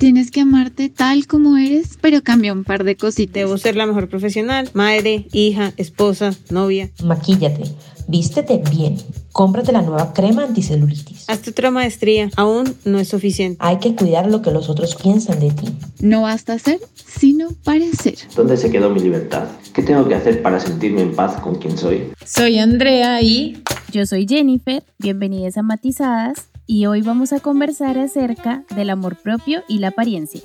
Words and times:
Tienes 0.00 0.30
que 0.30 0.42
amarte 0.42 0.90
tal 0.90 1.26
como 1.26 1.56
eres, 1.56 1.98
pero 2.00 2.22
cambia 2.22 2.52
un 2.52 2.62
par 2.62 2.84
de 2.84 2.94
cositas. 2.96 3.34
Debo 3.34 3.58
ser 3.58 3.74
la 3.74 3.84
mejor 3.84 4.08
profesional, 4.08 4.70
madre, 4.72 5.26
hija, 5.32 5.72
esposa, 5.76 6.36
novia. 6.50 6.88
Maquíllate, 7.02 7.64
vístete 8.06 8.62
bien, 8.70 8.96
cómprate 9.32 9.72
la 9.72 9.82
nueva 9.82 10.12
crema 10.12 10.44
anticelulitis. 10.44 11.28
Hazte 11.28 11.50
otra 11.50 11.72
maestría, 11.72 12.30
aún 12.36 12.76
no 12.84 13.00
es 13.00 13.08
suficiente. 13.08 13.58
Hay 13.58 13.78
que 13.78 13.96
cuidar 13.96 14.30
lo 14.30 14.40
que 14.40 14.52
los 14.52 14.68
otros 14.68 14.94
piensan 14.94 15.40
de 15.40 15.50
ti. 15.50 15.66
No 15.98 16.22
basta 16.22 16.60
ser, 16.60 16.78
sino 16.94 17.48
parecer. 17.64 18.14
¿Dónde 18.36 18.56
se 18.56 18.70
quedó 18.70 18.90
mi 18.90 19.00
libertad? 19.00 19.48
¿Qué 19.74 19.82
tengo 19.82 20.06
que 20.06 20.14
hacer 20.14 20.42
para 20.42 20.60
sentirme 20.60 21.02
en 21.02 21.16
paz 21.16 21.40
con 21.40 21.56
quien 21.56 21.76
soy? 21.76 22.12
Soy 22.24 22.60
Andrea 22.60 23.20
y... 23.20 23.64
Yo 23.90 24.06
soy 24.06 24.28
Jennifer, 24.28 24.84
bienvenidas 25.00 25.56
a 25.56 25.62
Matizadas 25.62 26.50
y 26.68 26.84
hoy 26.84 27.00
vamos 27.00 27.32
a 27.32 27.40
conversar 27.40 27.98
acerca 27.98 28.62
del 28.76 28.90
amor 28.90 29.16
propio 29.16 29.64
y 29.68 29.78
la 29.78 29.88
apariencia. 29.88 30.42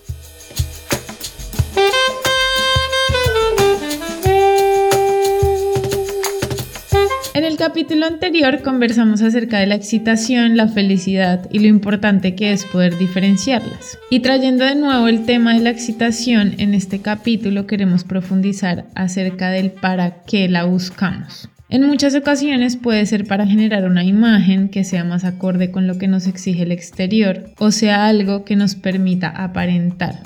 En 7.36 7.44
el 7.44 7.58
capítulo 7.58 8.06
anterior 8.06 8.62
conversamos 8.62 9.22
acerca 9.22 9.60
de 9.60 9.68
la 9.68 9.76
excitación, 9.76 10.56
la 10.56 10.70
felicidad 10.70 11.50
y 11.52 11.60
lo 11.60 11.68
importante 11.68 12.36
que 12.36 12.54
es 12.54 12.64
poder 12.66 12.98
diferenciarlas. 12.98 13.98
Y 14.10 14.22
trayendo 14.22 14.64
de 14.64 14.76
nuevo 14.76 15.10
el 15.10 15.26
tema 15.26 15.54
de 15.54 15.60
la 15.60 15.72
excitación, 15.72 16.54
en 16.58 16.74
este 16.74 17.02
capítulo 17.02 17.68
queremos 17.68 18.06
profundizar 18.06 18.86
acerca 18.96 19.50
del 19.50 19.72
para 19.72 20.24
qué 20.24 20.48
la 20.48 20.64
buscamos. 20.64 21.50
En 21.74 21.88
muchas 21.88 22.14
ocasiones 22.14 22.78
puede 22.78 23.04
ser 23.08 23.26
para 23.26 23.48
generar 23.48 23.90
una 23.90 24.04
imagen 24.04 24.70
que 24.70 24.84
sea 24.84 25.04
más 25.04 25.24
acorde 25.24 25.72
con 25.72 25.88
lo 25.88 25.98
que 25.98 26.08
nos 26.08 26.28
exige 26.28 26.62
el 26.62 26.72
exterior 26.72 27.46
o 27.58 27.72
sea 27.72 28.06
algo 28.06 28.46
que 28.46 28.56
nos 28.56 28.76
permita 28.76 29.30
aparentar. 29.30 30.22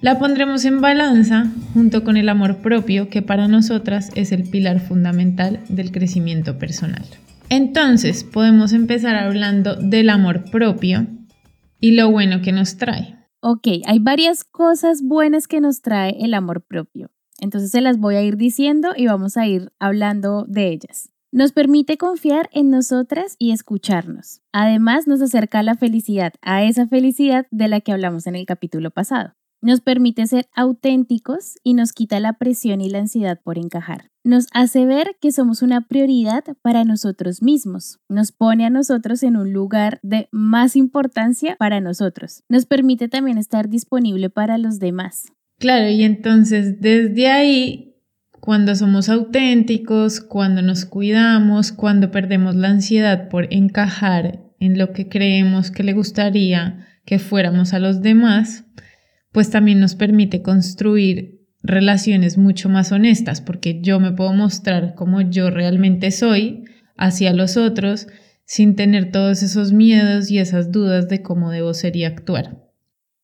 La 0.00 0.18
pondremos 0.18 0.64
en 0.64 0.80
balanza 0.80 1.46
junto 1.74 2.02
con 2.02 2.16
el 2.16 2.28
amor 2.28 2.56
propio 2.56 3.08
que 3.08 3.22
para 3.22 3.46
nosotras 3.46 4.10
es 4.16 4.32
el 4.32 4.42
pilar 4.42 4.80
fundamental 4.80 5.60
del 5.68 5.92
crecimiento 5.92 6.58
personal. 6.58 7.04
Entonces 7.48 8.24
podemos 8.24 8.72
empezar 8.72 9.14
hablando 9.14 9.76
del 9.76 10.10
amor 10.10 10.50
propio 10.50 11.06
y 11.78 11.92
lo 11.92 12.10
bueno 12.10 12.42
que 12.42 12.50
nos 12.50 12.78
trae. 12.78 13.14
Ok, 13.38 13.68
hay 13.86 14.00
varias 14.00 14.42
cosas 14.42 15.02
buenas 15.04 15.46
que 15.46 15.60
nos 15.60 15.82
trae 15.82 16.16
el 16.18 16.34
amor 16.34 16.64
propio. 16.66 17.12
Entonces 17.40 17.70
se 17.70 17.80
las 17.80 17.98
voy 17.98 18.16
a 18.16 18.22
ir 18.22 18.36
diciendo 18.36 18.90
y 18.96 19.06
vamos 19.06 19.36
a 19.36 19.46
ir 19.46 19.72
hablando 19.78 20.44
de 20.48 20.68
ellas. 20.68 21.10
Nos 21.32 21.52
permite 21.52 21.98
confiar 21.98 22.48
en 22.52 22.70
nosotras 22.70 23.36
y 23.38 23.50
escucharnos. 23.50 24.40
Además, 24.52 25.06
nos 25.06 25.20
acerca 25.20 25.58
a 25.58 25.62
la 25.62 25.74
felicidad, 25.74 26.32
a 26.40 26.62
esa 26.62 26.86
felicidad 26.86 27.46
de 27.50 27.68
la 27.68 27.80
que 27.80 27.92
hablamos 27.92 28.26
en 28.26 28.36
el 28.36 28.46
capítulo 28.46 28.90
pasado. 28.90 29.34
Nos 29.60 29.80
permite 29.80 30.26
ser 30.26 30.48
auténticos 30.54 31.56
y 31.62 31.74
nos 31.74 31.92
quita 31.92 32.20
la 32.20 32.34
presión 32.34 32.80
y 32.80 32.88
la 32.88 32.98
ansiedad 32.98 33.40
por 33.42 33.58
encajar. 33.58 34.10
Nos 34.22 34.46
hace 34.52 34.86
ver 34.86 35.16
que 35.20 35.32
somos 35.32 35.62
una 35.62 35.82
prioridad 35.82 36.44
para 36.62 36.84
nosotros 36.84 37.42
mismos. 37.42 37.98
Nos 38.08 38.32
pone 38.32 38.64
a 38.64 38.70
nosotros 38.70 39.22
en 39.22 39.36
un 39.36 39.52
lugar 39.52 39.98
de 40.02 40.28
más 40.30 40.76
importancia 40.76 41.56
para 41.58 41.80
nosotros. 41.80 42.44
Nos 42.48 42.66
permite 42.66 43.08
también 43.08 43.38
estar 43.38 43.68
disponible 43.68 44.30
para 44.30 44.58
los 44.58 44.78
demás. 44.78 45.26
Claro, 45.58 45.88
y 45.88 46.02
entonces 46.02 46.80
desde 46.80 47.28
ahí, 47.28 47.94
cuando 48.40 48.76
somos 48.76 49.08
auténticos, 49.08 50.20
cuando 50.20 50.60
nos 50.60 50.84
cuidamos, 50.84 51.72
cuando 51.72 52.10
perdemos 52.10 52.54
la 52.54 52.68
ansiedad 52.68 53.28
por 53.28 53.52
encajar 53.52 54.42
en 54.60 54.78
lo 54.78 54.92
que 54.92 55.08
creemos 55.08 55.70
que 55.70 55.82
le 55.82 55.94
gustaría 55.94 56.86
que 57.04 57.18
fuéramos 57.18 57.72
a 57.72 57.78
los 57.78 58.02
demás, 58.02 58.64
pues 59.32 59.50
también 59.50 59.80
nos 59.80 59.94
permite 59.94 60.42
construir 60.42 61.40
relaciones 61.62 62.36
mucho 62.36 62.68
más 62.68 62.92
honestas, 62.92 63.40
porque 63.40 63.80
yo 63.80 63.98
me 63.98 64.12
puedo 64.12 64.32
mostrar 64.32 64.94
como 64.94 65.20
yo 65.22 65.50
realmente 65.50 66.10
soy 66.10 66.64
hacia 66.96 67.32
los 67.32 67.56
otros 67.56 68.06
sin 68.44 68.76
tener 68.76 69.10
todos 69.10 69.42
esos 69.42 69.72
miedos 69.72 70.30
y 70.30 70.38
esas 70.38 70.70
dudas 70.70 71.08
de 71.08 71.22
cómo 71.22 71.50
debo 71.50 71.74
ser 71.74 71.96
y 71.96 72.04
actuar. 72.04 72.65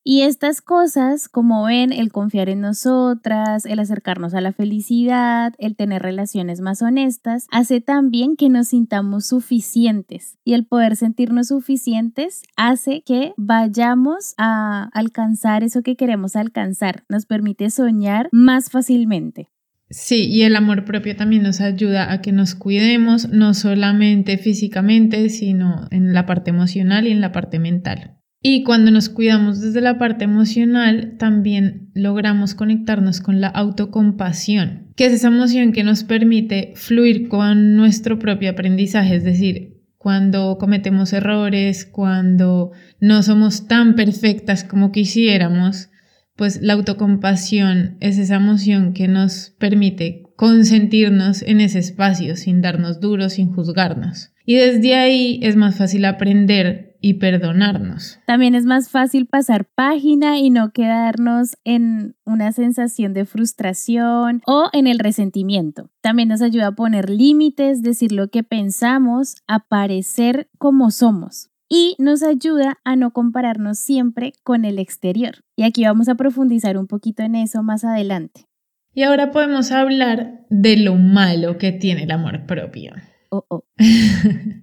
Y 0.05 0.23
estas 0.23 0.61
cosas, 0.61 1.29
como 1.29 1.65
ven, 1.65 1.93
el 1.93 2.11
confiar 2.11 2.49
en 2.49 2.61
nosotras, 2.61 3.65
el 3.67 3.79
acercarnos 3.79 4.35
a 4.35 4.41
la 4.41 4.53
felicidad, 4.53 5.55
el 5.59 5.77
tener 5.77 6.03
relaciones 6.03 6.61
más 6.61 6.83
honestas, 6.83 7.47
hace 7.53 7.81
también 7.81 8.37
que 8.37 8.49
nos 8.49 8.69
sintamos 8.69 9.27
suficientes. 9.27 10.39
Y 10.45 10.55
el 10.55 10.67
poder 10.67 10.97
sentirnos 10.97 11.49
suficientes 11.49 12.43
hace 12.57 13.03
que 13.03 13.33
vayamos 13.37 14.35
a 14.39 14.91
alcanzar 14.93 15.63
eso 15.63 15.83
que 15.83 15.97
queremos 15.97 16.35
alcanzar. 16.35 17.05
Nos 17.09 17.27
permite 17.27 17.71
soñar 17.71 18.29
más 18.33 18.71
fácilmente. 18.71 19.51
Sí, 19.89 20.27
y 20.29 20.43
el 20.43 20.57
amor 20.57 20.85
propio 20.85 21.15
también 21.15 21.43
nos 21.43 21.61
ayuda 21.61 22.13
a 22.13 22.23
que 22.23 22.33
nos 22.33 22.55
cuidemos, 22.55 23.29
no 23.29 23.53
solamente 23.53 24.39
físicamente, 24.39 25.29
sino 25.29 25.87
en 25.91 26.13
la 26.15 26.25
parte 26.25 26.51
emocional 26.51 27.07
y 27.07 27.13
en 27.13 27.21
la 27.21 27.31
parte 27.31 27.59
mental. 27.59 28.22
Y 28.43 28.65
cuando 28.65 28.91
nos 28.91 29.09
cuidamos 29.09 29.61
desde 29.61 29.81
la 29.81 29.99
parte 29.99 30.25
emocional, 30.25 31.15
también 31.17 31.91
logramos 31.95 32.55
conectarnos 32.55 33.21
con 33.21 33.41
la 33.41 33.47
autocompasión, 33.47 34.89
que 34.97 35.07
es 35.07 35.13
esa 35.13 35.29
emoción 35.29 35.73
que 35.73 35.85
nos 35.85 36.03
permite 36.03 36.73
fluir 36.75 37.29
con 37.29 37.77
nuestro 37.77 38.19
propio 38.19 38.51
aprendizaje, 38.51 39.15
es 39.15 39.23
decir, 39.23 39.83
cuando 39.97 40.59
cometemos 40.59 41.13
errores, 41.13 41.85
cuando 41.85 42.73
no 42.99 43.23
somos 43.23 43.69
tan 43.69 43.95
perfectas 43.95 44.65
como 44.65 44.91
quisiéramos, 44.91 45.91
pues 46.35 46.61
la 46.61 46.73
autocompasión 46.73 47.97
es 48.01 48.19
esa 48.19 48.37
emoción 48.37 48.95
que 48.95 49.07
nos 49.07 49.55
permite 49.59 50.25
consentirnos 50.35 51.43
en 51.43 51.61
ese 51.61 51.79
espacio 51.79 52.35
sin 52.35 52.63
darnos 52.63 52.99
duros, 52.99 53.35
sin 53.35 53.53
juzgarnos. 53.53 54.33
Y 54.45 54.57
desde 54.57 54.97
ahí 54.97 55.39
es 55.45 55.55
más 55.55 55.77
fácil 55.77 56.05
aprender 56.05 56.92
y 57.03 57.15
perdonarnos. 57.15 58.21
También 58.27 58.55
es 58.55 58.65
más 58.65 58.89
fácil 58.89 59.27
pasar 59.27 59.67
página 59.67 60.39
y 60.39 60.49
no 60.49 60.73
quedarnos 60.73 61.59
en 61.65 62.15
una 62.25 62.53
sensación 62.53 63.13
de 63.13 63.27
frustración 63.27 64.41
o 64.47 64.71
en 64.73 64.87
el 64.87 65.01
resentimiento. 65.01 65.91
También 66.01 66.29
nos 66.29 66.41
ayuda 66.41 66.69
a 66.69 66.75
poner 66.75 67.11
límites, 67.11 67.83
decir 67.83 68.13
lo 68.13 68.29
que 68.29 68.45
pensamos, 68.45 69.37
a 69.47 69.67
parecer 69.67 70.49
como 70.59 70.91
somos. 70.91 71.51
Y 71.69 71.97
nos 71.99 72.23
ayuda 72.23 72.79
a 72.85 72.97
no 72.97 73.13
compararnos 73.13 73.79
siempre 73.79 74.35
con 74.45 74.65
el 74.65 74.79
exterior. 74.79 75.43
Y 75.57 75.65
aquí 75.65 75.85
vamos 75.85 76.09
a 76.09 76.15
profundizar 76.15 76.77
un 76.79 76.87
poquito 76.87 77.23
en 77.23 77.35
eso 77.35 77.63
más 77.63 77.83
adelante. 77.83 78.47
Y 78.95 79.03
ahora 79.03 79.31
podemos 79.31 79.73
hablar 79.73 80.45
de 80.51 80.77
lo 80.77 80.97
malo 80.97 81.57
que 81.57 81.73
tiene 81.73 82.05
el 82.05 82.11
amor 82.11 82.47
propio. 82.47 82.93
Oh, 83.31 83.45
oh. 83.49 83.65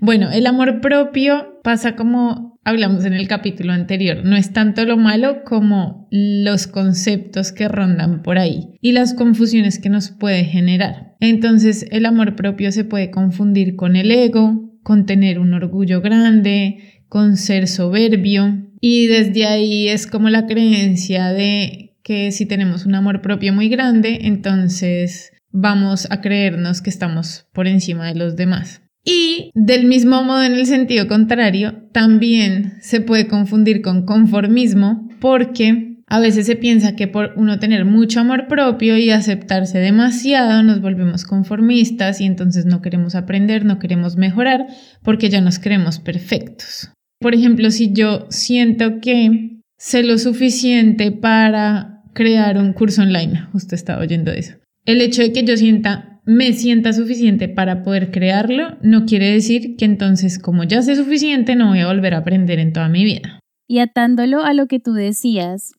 Bueno, 0.00 0.30
el 0.30 0.46
amor 0.46 0.80
propio 0.80 1.60
pasa 1.62 1.96
como 1.96 2.58
hablamos 2.64 3.04
en 3.04 3.14
el 3.14 3.26
capítulo 3.26 3.72
anterior, 3.72 4.24
no 4.24 4.36
es 4.36 4.52
tanto 4.52 4.84
lo 4.84 4.96
malo 4.96 5.44
como 5.44 6.08
los 6.10 6.66
conceptos 6.66 7.52
que 7.52 7.68
rondan 7.68 8.22
por 8.22 8.38
ahí 8.38 8.78
y 8.80 8.92
las 8.92 9.14
confusiones 9.14 9.78
que 9.78 9.88
nos 9.88 10.10
puede 10.10 10.44
generar. 10.44 11.14
Entonces, 11.20 11.86
el 11.90 12.06
amor 12.06 12.36
propio 12.36 12.72
se 12.72 12.84
puede 12.84 13.10
confundir 13.10 13.76
con 13.76 13.96
el 13.96 14.10
ego, 14.10 14.78
con 14.82 15.06
tener 15.06 15.38
un 15.38 15.54
orgullo 15.54 16.00
grande, 16.00 17.04
con 17.08 17.36
ser 17.36 17.66
soberbio 17.66 18.70
y 18.80 19.06
desde 19.06 19.46
ahí 19.46 19.88
es 19.88 20.06
como 20.06 20.30
la 20.30 20.46
creencia 20.46 21.32
de 21.32 21.96
que 22.02 22.32
si 22.32 22.46
tenemos 22.46 22.86
un 22.86 22.94
amor 22.94 23.20
propio 23.20 23.52
muy 23.52 23.68
grande, 23.68 24.20
entonces 24.22 25.32
vamos 25.50 26.06
a 26.10 26.20
creernos 26.20 26.80
que 26.80 26.90
estamos 26.90 27.46
por 27.52 27.66
encima 27.66 28.06
de 28.06 28.14
los 28.14 28.36
demás. 28.36 28.82
Y 29.04 29.50
del 29.54 29.86
mismo 29.86 30.22
modo, 30.22 30.42
en 30.42 30.52
el 30.52 30.66
sentido 30.66 31.08
contrario, 31.08 31.88
también 31.92 32.74
se 32.80 33.00
puede 33.00 33.26
confundir 33.26 33.80
con 33.80 34.04
conformismo 34.04 35.08
porque 35.20 35.90
a 36.06 36.18
veces 36.18 36.46
se 36.46 36.56
piensa 36.56 36.96
que 36.96 37.06
por 37.06 37.32
uno 37.36 37.60
tener 37.60 37.84
mucho 37.84 38.20
amor 38.20 38.48
propio 38.48 38.98
y 38.98 39.10
aceptarse 39.10 39.78
demasiado 39.78 40.62
nos 40.64 40.80
volvemos 40.80 41.24
conformistas 41.24 42.20
y 42.20 42.24
entonces 42.24 42.66
no 42.66 42.82
queremos 42.82 43.14
aprender, 43.14 43.64
no 43.64 43.78
queremos 43.78 44.16
mejorar 44.16 44.66
porque 45.02 45.30
ya 45.30 45.40
nos 45.40 45.60
creemos 45.60 46.00
perfectos. 46.00 46.90
Por 47.20 47.34
ejemplo, 47.34 47.70
si 47.70 47.92
yo 47.92 48.26
siento 48.28 48.98
que 49.00 49.60
sé 49.78 50.02
lo 50.02 50.18
suficiente 50.18 51.12
para 51.12 52.02
crear 52.12 52.58
un 52.58 52.72
curso 52.72 53.02
online, 53.02 53.46
justo 53.52 53.76
estaba 53.76 54.02
oyendo 54.02 54.32
eso. 54.32 54.54
El 54.84 55.00
hecho 55.02 55.22
de 55.22 55.32
que 55.32 55.44
yo 55.44 55.56
sienta 55.56 56.09
me 56.24 56.52
sienta 56.52 56.92
suficiente 56.92 57.48
para 57.48 57.82
poder 57.82 58.10
crearlo, 58.10 58.76
no 58.82 59.04
quiere 59.06 59.30
decir 59.30 59.76
que 59.76 59.84
entonces 59.84 60.38
como 60.38 60.64
ya 60.64 60.82
sé 60.82 60.96
suficiente 60.96 61.56
no 61.56 61.68
voy 61.68 61.80
a 61.80 61.86
volver 61.86 62.14
a 62.14 62.18
aprender 62.18 62.58
en 62.58 62.72
toda 62.72 62.88
mi 62.88 63.04
vida. 63.04 63.40
Y 63.68 63.78
atándolo 63.78 64.42
a 64.42 64.52
lo 64.52 64.66
que 64.66 64.80
tú 64.80 64.92
decías 64.92 65.74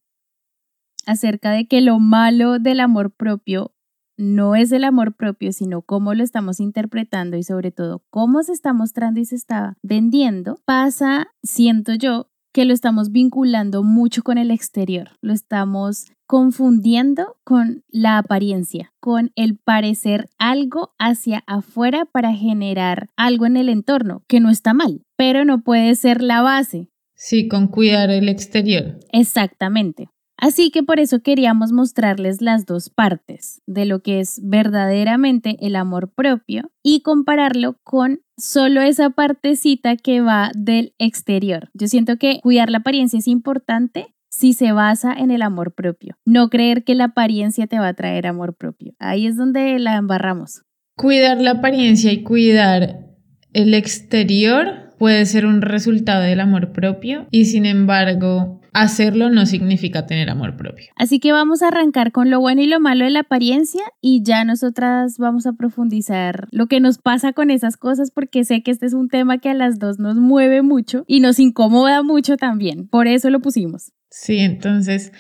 acerca 1.06 1.52
de 1.52 1.68
que 1.68 1.82
lo 1.82 2.00
malo 2.00 2.60
del 2.60 2.80
amor 2.80 3.12
propio 3.12 3.74
no 4.18 4.56
es 4.56 4.72
el 4.72 4.84
amor 4.84 5.16
propio, 5.16 5.52
sino 5.52 5.82
cómo 5.82 6.14
lo 6.14 6.24
estamos 6.24 6.60
interpretando 6.60 7.38
y 7.38 7.44
sobre 7.44 7.72
todo 7.72 8.04
cómo 8.10 8.44
se 8.44 8.54
está 8.54 8.72
mostrando 8.72 9.20
y 9.20 9.26
se 9.26 9.36
está 9.36 9.78
vendiendo, 9.82 10.62
pasa, 10.66 11.28
siento 11.44 11.94
yo, 11.96 12.31
que 12.54 12.66
lo 12.66 12.74
estamos 12.74 13.12
vinculando 13.12 13.84
mucho 13.84 14.24
con 14.24 14.38
el 14.38 14.52
exterior, 14.52 15.12
lo 15.22 15.34
estamos 15.34 16.08
confundiendo 16.28 17.36
con 17.44 17.84
la 17.90 18.18
apariencia, 18.18 18.94
con 19.00 19.32
el 19.36 19.58
parecer 19.58 20.30
algo 20.38 20.94
hacia 20.98 21.44
afuera 21.48 22.06
para 22.06 22.34
generar 22.34 23.10
algo 23.18 23.46
en 23.46 23.58
el 23.58 23.70
entorno, 23.70 24.24
que 24.28 24.40
no 24.40 24.50
está 24.50 24.74
mal, 24.74 25.02
pero 25.18 25.46
no 25.46 25.62
puede 25.62 25.96
ser 25.96 26.22
la 26.22 26.42
base. 26.42 26.88
Sí, 27.16 27.48
con 27.48 27.68
cuidar 27.68 28.10
el 28.10 28.30
exterior. 28.30 29.00
Exactamente. 29.12 30.10
Así 30.42 30.72
que 30.72 30.82
por 30.82 31.00
eso 31.00 31.22
queríamos 31.22 31.72
mostrarles 31.72 32.42
las 32.42 32.66
dos 32.66 32.90
partes 32.90 33.62
de 33.68 33.86
lo 33.86 34.02
que 34.02 34.20
es 34.20 34.42
verdaderamente 34.44 35.56
el 35.62 35.76
amor 35.76 36.12
propio 36.12 36.72
y 36.82 37.02
compararlo 37.02 37.78
con 37.84 38.22
solo 38.38 38.82
esa 38.82 39.12
partecita 39.12 39.98
que 39.98 40.20
va 40.20 40.52
del 40.56 40.96
exterior. 40.98 41.70
Yo 41.76 41.88
siento 41.88 42.18
que 42.18 42.40
cuidar 42.42 42.72
la 42.72 42.80
apariencia 42.80 43.20
es 43.20 43.28
importante 43.28 44.16
si 44.32 44.54
se 44.54 44.72
basa 44.72 45.14
en 45.14 45.30
el 45.30 45.44
amor 45.44 45.76
propio. 45.76 46.16
No 46.26 46.50
creer 46.50 46.84
que 46.84 46.96
la 46.96 47.06
apariencia 47.06 47.68
te 47.68 47.78
va 47.78 47.90
a 47.90 47.94
traer 47.94 48.26
amor 48.26 48.56
propio. 48.56 48.94
Ahí 48.98 49.28
es 49.28 49.38
donde 49.38 49.78
la 49.78 49.96
embarramos. 49.96 50.64
Cuidar 50.98 51.40
la 51.40 51.52
apariencia 51.52 52.12
y 52.12 52.24
cuidar 52.24 53.12
el 53.54 53.76
exterior 53.76 54.96
puede 54.98 55.26
ser 55.28 55.46
un 55.46 55.62
resultado 55.62 56.24
del 56.24 56.40
amor 56.40 56.72
propio 56.72 57.28
y 57.30 57.46
sin 57.46 57.68
embargo 57.68 58.61
hacerlo 58.74 59.30
no 59.30 59.46
significa 59.46 60.06
tener 60.06 60.30
amor 60.30 60.58
propio. 60.58 60.88
Así 60.96 61.20
que 61.20 61.32
vamos 61.32 61.62
a 61.62 61.68
arrancar 61.68 62.12
con 62.12 62.30
lo 62.30 62.40
bueno 62.40 62.62
y 62.62 62.68
lo 62.68 62.80
malo 62.80 63.06
de 63.06 63.12
la 63.12 63.22
apariencia 63.22 63.84
y 64.02 64.24
ya 64.24 64.44
nosotras 64.46 65.18
vamos 65.18 65.46
a 65.46 65.54
profundizar 65.54 66.48
lo 66.52 66.68
que 66.68 66.80
nos 66.80 66.98
pasa 66.98 67.34
con 67.34 67.52
esas 67.52 67.78
cosas 67.78 68.12
porque 68.12 68.44
sé 68.44 68.64
que 68.64 68.72
este 68.72 68.86
es 68.86 68.94
un 68.94 69.10
tema 69.10 69.40
que 69.40 69.50
a 69.50 69.54
las 69.54 69.80
dos 69.80 70.00
nos 70.00 70.16
mueve 70.16 70.62
mucho 70.62 71.04
y 71.08 71.20
nos 71.20 71.40
incomoda 71.40 72.04
mucho 72.04 72.38
también. 72.38 72.88
Por 72.88 73.08
eso 73.08 73.30
lo 73.30 73.40
pusimos. 73.40 73.92
Sí, 74.10 74.40
entonces 74.40 75.12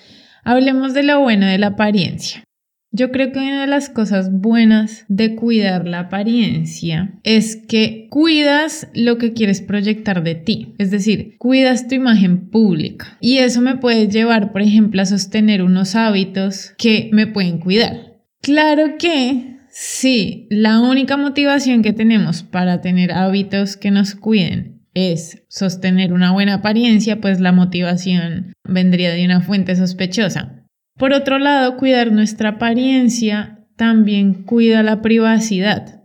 hablemos 0.43 0.93
de 0.93 1.03
lo 1.03 1.19
bueno 1.19 1.45
de 1.45 1.57
la 1.57 1.67
apariencia. 1.67 2.43
Yo 2.93 3.11
creo 3.11 3.31
que 3.31 3.39
una 3.39 3.61
de 3.61 3.67
las 3.67 3.89
cosas 3.89 4.31
buenas 4.33 5.05
de 5.07 5.35
cuidar 5.35 5.87
la 5.87 5.99
apariencia 6.01 7.13
es 7.23 7.55
que 7.55 8.07
cuidas 8.09 8.89
lo 8.93 9.17
que 9.17 9.31
quieres 9.31 9.61
proyectar 9.61 10.23
de 10.23 10.35
ti, 10.35 10.75
es 10.77 10.91
decir, 10.91 11.37
cuidas 11.37 11.87
tu 11.87 11.95
imagen 11.95 12.49
pública. 12.49 13.17
Y 13.21 13.37
eso 13.37 13.61
me 13.61 13.77
puede 13.77 14.09
llevar, 14.09 14.51
por 14.51 14.61
ejemplo, 14.61 15.01
a 15.01 15.05
sostener 15.05 15.63
unos 15.63 15.95
hábitos 15.95 16.73
que 16.77 17.09
me 17.13 17.27
pueden 17.27 17.59
cuidar. 17.59 18.17
Claro 18.41 18.97
que 18.99 19.55
sí, 19.69 20.47
la 20.49 20.81
única 20.81 21.15
motivación 21.15 21.83
que 21.83 21.93
tenemos 21.93 22.43
para 22.43 22.81
tener 22.81 23.13
hábitos 23.13 23.77
que 23.77 23.91
nos 23.91 24.15
cuiden 24.15 24.81
es 24.93 25.43
sostener 25.47 26.11
una 26.11 26.33
buena 26.33 26.55
apariencia, 26.55 27.21
pues 27.21 27.39
la 27.39 27.53
motivación 27.53 28.51
vendría 28.65 29.11
de 29.11 29.23
una 29.23 29.39
fuente 29.39 29.77
sospechosa. 29.77 30.60
Por 30.97 31.13
otro 31.13 31.39
lado, 31.39 31.77
cuidar 31.77 32.11
nuestra 32.11 32.49
apariencia 32.49 33.65
también 33.75 34.43
cuida 34.43 34.83
la 34.83 35.01
privacidad. 35.01 36.01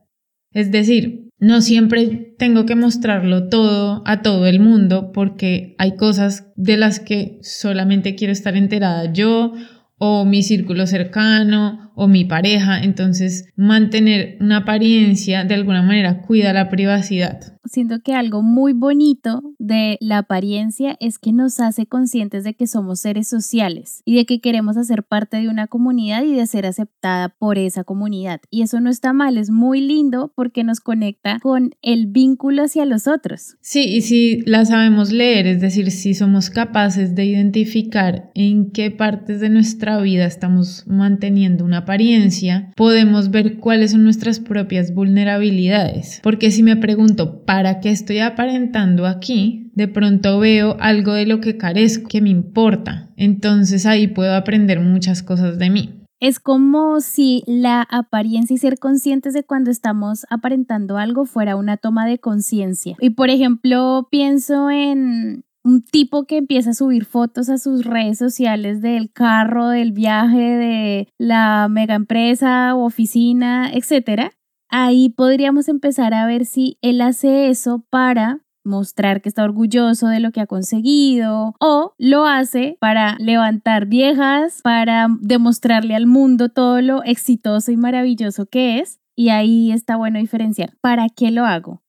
Es 0.53 0.71
decir, 0.71 1.29
no 1.39 1.61
siempre 1.61 2.35
tengo 2.39 2.65
que 2.65 2.77
mostrarlo 2.77 3.49
todo 3.49 4.03
a 4.07 4.23
todo 4.23 4.47
el 4.47 4.61
mundo 4.61 5.13
porque 5.13 5.75
hay 5.79 5.97
cosas 5.97 6.51
de 6.57 6.79
las 6.79 6.99
que 7.01 7.39
solamente 7.43 8.15
quiero 8.15 8.33
estar 8.33 8.57
enterada 8.57 9.13
yo 9.13 9.53
o 9.99 10.25
mi 10.25 10.43
círculo 10.43 10.87
cercano 10.87 11.86
o 11.97 12.07
mi 12.07 12.25
pareja. 12.25 12.79
Entonces, 12.81 13.49
mantener 13.57 14.37
una 14.41 14.59
apariencia 14.59 15.45
de 15.45 15.55
alguna 15.55 15.83
manera 15.83 16.23
cuida 16.23 16.53
la 16.53 16.69
privacidad 16.69 17.57
siento 17.69 18.01
que 18.01 18.15
algo 18.15 18.43
muy 18.43 18.73
bonito 18.73 19.43
de 19.59 19.99
la 20.01 20.19
apariencia 20.19 20.97
es 21.01 21.19
que 21.19 21.33
nos 21.33 21.61
hace 21.61 21.87
conscientes 21.87 22.45
de 22.45 22.55
que 22.55 22.67
somos 22.67 23.01
seres 23.01 23.29
sociales 23.29 24.03
y 24.05 24.17
de 24.17 24.27
que 24.27 24.41
queremos 24.41 24.77
hacer 24.77 25.03
parte 25.03 25.39
de 25.39 25.49
una 25.49 25.67
comunidad 25.67 26.25
y 26.25 26.35
de 26.35 26.47
ser 26.47 26.67
aceptada 26.67 27.31
por 27.31 27.59
esa 27.59 27.85
comunidad. 27.85 28.41
Y 28.51 28.63
eso 28.63 28.81
no 28.81 28.91
está 28.91 29.13
mal, 29.13 29.39
es 29.39 29.51
muy 29.51 29.81
lindo 29.81 30.33
porque 30.35 30.65
nos 30.65 30.81
conecta 30.81 31.39
con 31.41 31.71
el 31.83 32.07
vínculo 32.07 32.65
hacia 32.65 32.85
los 32.85 33.07
otros. 33.07 33.57
Sí, 33.61 33.85
y 33.85 34.03
si 34.03 34.43
la 34.43 34.65
sabemos 34.65 35.13
leer, 35.13 35.47
es 35.47 35.61
decir, 35.61 35.91
si 35.91 36.15
somos 36.15 36.51
capaces 36.51 37.15
de 37.15 37.25
identificar 37.25 38.31
en 38.35 38.71
qué 38.71 38.91
partes 38.91 39.41
de 39.41 39.51
nuestra 39.51 40.01
vida 40.01 40.27
estamos 40.27 40.85
manteniendo 40.87 41.65
una 41.65 41.85
apariencia, 41.87 42.73
podemos 42.75 43.31
ver 43.31 43.59
cuáles 43.59 43.93
son 43.93 44.03
nuestras 44.03 44.41
propias 44.41 44.93
vulnerabilidades. 44.93 46.21
Porque 46.25 46.51
si 46.51 46.65
me 46.65 46.75
pregunto, 46.75 47.45
para 47.45 47.79
qué 47.79 47.91
estoy 47.91 48.19
aparentando 48.19 49.07
aquí, 49.07 49.71
de 49.75 49.87
pronto 49.87 50.41
veo 50.41 50.77
algo 50.81 51.13
de 51.13 51.27
lo 51.27 51.41
que 51.41 51.57
carezco, 51.57 52.09
que 52.09 52.21
me 52.21 52.31
importa. 52.31 53.11
Entonces 53.17 53.87
ahí 53.87 54.09
puedo 54.09 54.35
aprender 54.35 54.81
muchas 54.81 55.23
cosas 55.23 55.61
de 55.61 55.71
mí. 55.71 56.03
Es 56.19 56.41
como 56.41 57.01
si 57.01 57.45
la 57.47 57.83
apariencia 57.83 58.55
y 58.55 58.59
ser 58.59 58.79
conscientes 58.79 59.35
de 59.35 59.45
cuando 59.45 59.71
estamos 59.71 60.25
aparentando 60.31 60.97
algo 60.97 61.27
fuera 61.27 61.57
una 61.57 61.77
toma 61.77 62.07
de 62.07 62.19
conciencia. 62.19 62.97
Y 63.01 63.11
por 63.11 63.29
ejemplo, 63.29 64.09
pienso 64.11 64.71
en 64.71 65.45
un 65.67 65.83
tipo 65.83 66.25
que 66.25 66.39
empieza 66.39 66.71
a 66.71 66.75
subir 66.75 67.05
fotos 67.05 67.49
a 67.49 67.59
sus 67.59 67.85
redes 67.85 68.19
sociales 68.19 68.81
del 68.81 69.11
carro, 69.13 69.69
del 69.69 69.93
viaje, 69.93 70.39
de 70.39 71.09
la 71.19 71.69
mega 71.69 71.95
empresa 71.95 72.75
o 72.75 72.85
oficina, 72.85 73.71
etcétera 73.73 74.33
ahí 74.69 75.09
podríamos 75.09 75.69
empezar 75.69 76.15
a 76.15 76.27
ver 76.27 76.45
si 76.45 76.79
él 76.83 77.01
hace 77.01 77.49
eso 77.49 77.85
para 77.91 78.41
mostrar 78.65 79.23
que 79.23 79.29
está 79.29 79.45
orgulloso 79.45 80.09
de 80.09 80.19
lo 80.19 80.33
que 80.33 80.41
ha 80.41 80.47
conseguido 80.47 81.55
o 81.61 81.95
lo 81.99 82.27
hace 82.27 82.77
para 82.81 83.17
levantar 83.19 83.87
viejas, 83.87 84.61
para 84.63 85.07
demostrarle 85.21 85.95
al 85.95 86.07
mundo 86.07 86.49
todo 86.49 86.81
lo 86.83 87.05
exitoso 87.05 87.71
y 87.71 87.77
maravilloso 87.77 88.47
que 88.47 88.81
es. 88.81 89.01
Y 89.15 89.29
ahí 89.31 89.73
está 89.73 89.97
bueno 89.97 90.19
diferenciar. 90.19 90.77
¿Para 90.83 91.09
qué 91.09 91.31
lo 91.31 91.47
hago? 91.47 91.81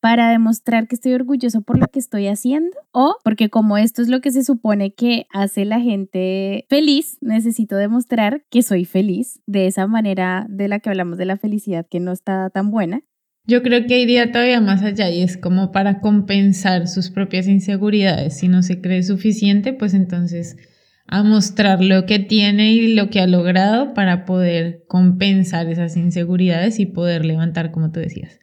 Para 0.00 0.30
demostrar 0.30 0.86
que 0.86 0.94
estoy 0.94 1.14
orgulloso 1.14 1.62
por 1.62 1.78
lo 1.78 1.86
que 1.86 1.98
estoy 1.98 2.28
haciendo 2.28 2.76
o 2.92 3.16
porque 3.24 3.48
como 3.48 3.78
esto 3.78 4.02
es 4.02 4.08
lo 4.08 4.20
que 4.20 4.30
se 4.30 4.44
supone 4.44 4.94
que 4.94 5.26
hace 5.30 5.64
la 5.64 5.80
gente 5.80 6.66
feliz, 6.68 7.18
necesito 7.20 7.76
demostrar 7.76 8.44
que 8.50 8.62
soy 8.62 8.84
feliz 8.84 9.40
de 9.46 9.66
esa 9.66 9.86
manera 9.86 10.46
de 10.48 10.68
la 10.68 10.80
que 10.80 10.90
hablamos 10.90 11.18
de 11.18 11.24
la 11.24 11.36
felicidad 11.36 11.86
que 11.88 12.00
no 12.00 12.12
está 12.12 12.50
tan 12.50 12.70
buena. 12.70 13.02
Yo 13.44 13.62
creo 13.62 13.86
que 13.86 13.98
iría 13.98 14.30
todavía 14.30 14.60
más 14.60 14.82
allá 14.82 15.08
y 15.10 15.22
es 15.22 15.38
como 15.38 15.72
para 15.72 16.00
compensar 16.00 16.86
sus 16.86 17.10
propias 17.10 17.48
inseguridades. 17.48 18.36
Si 18.36 18.46
no 18.46 18.62
se 18.62 18.82
cree 18.82 19.02
suficiente, 19.02 19.72
pues 19.72 19.94
entonces 19.94 20.56
a 21.06 21.22
mostrar 21.22 21.82
lo 21.82 22.04
que 22.04 22.18
tiene 22.18 22.72
y 22.72 22.94
lo 22.94 23.08
que 23.08 23.20
ha 23.20 23.26
logrado 23.26 23.94
para 23.94 24.26
poder 24.26 24.84
compensar 24.86 25.66
esas 25.68 25.96
inseguridades 25.96 26.78
y 26.78 26.84
poder 26.84 27.24
levantar, 27.24 27.70
como 27.70 27.90
tú 27.90 28.00
decías. 28.00 28.38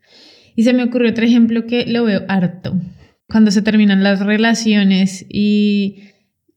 Y 0.55 0.63
se 0.63 0.73
me 0.73 0.83
ocurrió 0.83 1.11
otro 1.11 1.25
ejemplo 1.25 1.65
que 1.67 1.85
lo 1.85 2.05
veo 2.05 2.23
harto. 2.27 2.79
Cuando 3.27 3.51
se 3.51 3.61
terminan 3.61 4.03
las 4.03 4.19
relaciones 4.19 5.25
y 5.29 6.03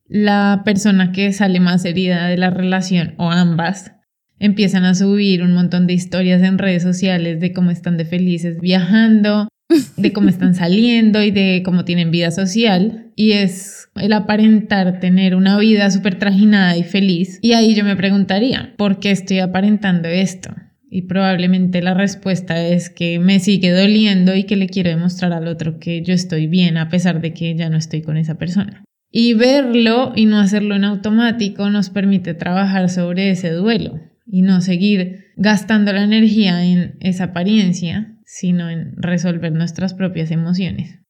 la 0.07 0.63
persona 0.65 1.13
que 1.13 1.33
sale 1.33 1.61
más 1.61 1.85
herida 1.85 2.29
de 2.29 2.37
la 2.37 2.51
relación 2.51 3.15
o 3.19 3.31
ambas 3.31 3.93
empiezan 4.39 4.85
a 4.85 4.95
subir 4.95 5.43
un 5.43 5.53
montón 5.53 5.87
de 5.87 5.95
historias 5.95 6.43
en 6.43 6.59
redes 6.59 6.83
sociales 6.83 7.41
de 7.41 7.53
cómo 7.53 7.71
están 7.71 7.97
de 7.97 8.05
felices 8.05 8.61
viajando, 8.61 9.49
de 9.97 10.13
cómo 10.13 10.29
están 10.29 10.55
saliendo 10.55 11.23
y 11.23 11.31
de 11.31 11.63
cómo 11.65 11.85
tienen 11.85 12.11
vida 12.11 12.31
social. 12.31 13.13
Y 13.17 13.33
es 13.33 13.89
el 13.97 14.13
aparentar 14.13 15.01
tener 15.01 15.35
una 15.35 15.59
vida 15.59 15.91
súper 15.91 16.19
trajinada 16.19 16.77
y 16.77 16.85
feliz. 16.85 17.39
Y 17.43 17.53
ahí 17.53 17.75
yo 17.75 17.85
me 17.85 17.97
preguntaría, 17.97 18.75
¿por 18.77 19.01
qué 19.01 19.11
estoy 19.11 19.41
aparentando 19.41 20.09
esto? 20.09 20.51
Y 20.91 21.03
probablemente 21.03 21.83
la 21.83 21.95
respuesta 21.95 22.67
es 22.67 22.89
que 22.89 23.19
me 23.19 23.41
sigue 23.41 23.71
doliendo 23.71 24.35
y 24.35 24.45
que 24.45 24.57
le 24.57 24.69
quiero 24.69 24.91
demostrar 24.91 25.33
al 25.33 25.47
otro 25.47 25.79
que 25.79 26.03
yo 26.03 26.15
estoy 26.15 26.47
bien 26.47 26.79
a 26.79 26.89
pesar 26.89 27.21
de 27.21 27.35
que 27.35 27.55
ya 27.55 27.69
no 27.69 27.77
estoy 27.77 28.03
con 28.03 28.17
esa 28.17 28.37
persona. 28.37 28.85
Y 29.11 29.35
verlo 29.35 30.13
y 30.15 30.27
no 30.27 30.39
hacerlo 30.39 30.77
en 30.77 30.85
automático 30.85 31.71
nos 31.71 31.91
permite 31.91 32.35
trabajar 32.35 32.89
sobre 32.89 33.31
ese 33.31 33.51
duelo 33.53 34.01
y 34.27 34.43
no 34.43 34.61
seguir 34.61 35.27
gastando 35.37 35.93
la 35.93 36.05
energía 36.05 36.65
en 36.65 36.97
esa 37.01 37.25
apariencia, 37.25 38.19
sino 38.25 38.69
en 38.69 38.93
resolver 38.97 39.53
nuestras 39.53 39.95
propias 39.95 40.31
emociones. 40.31 41.01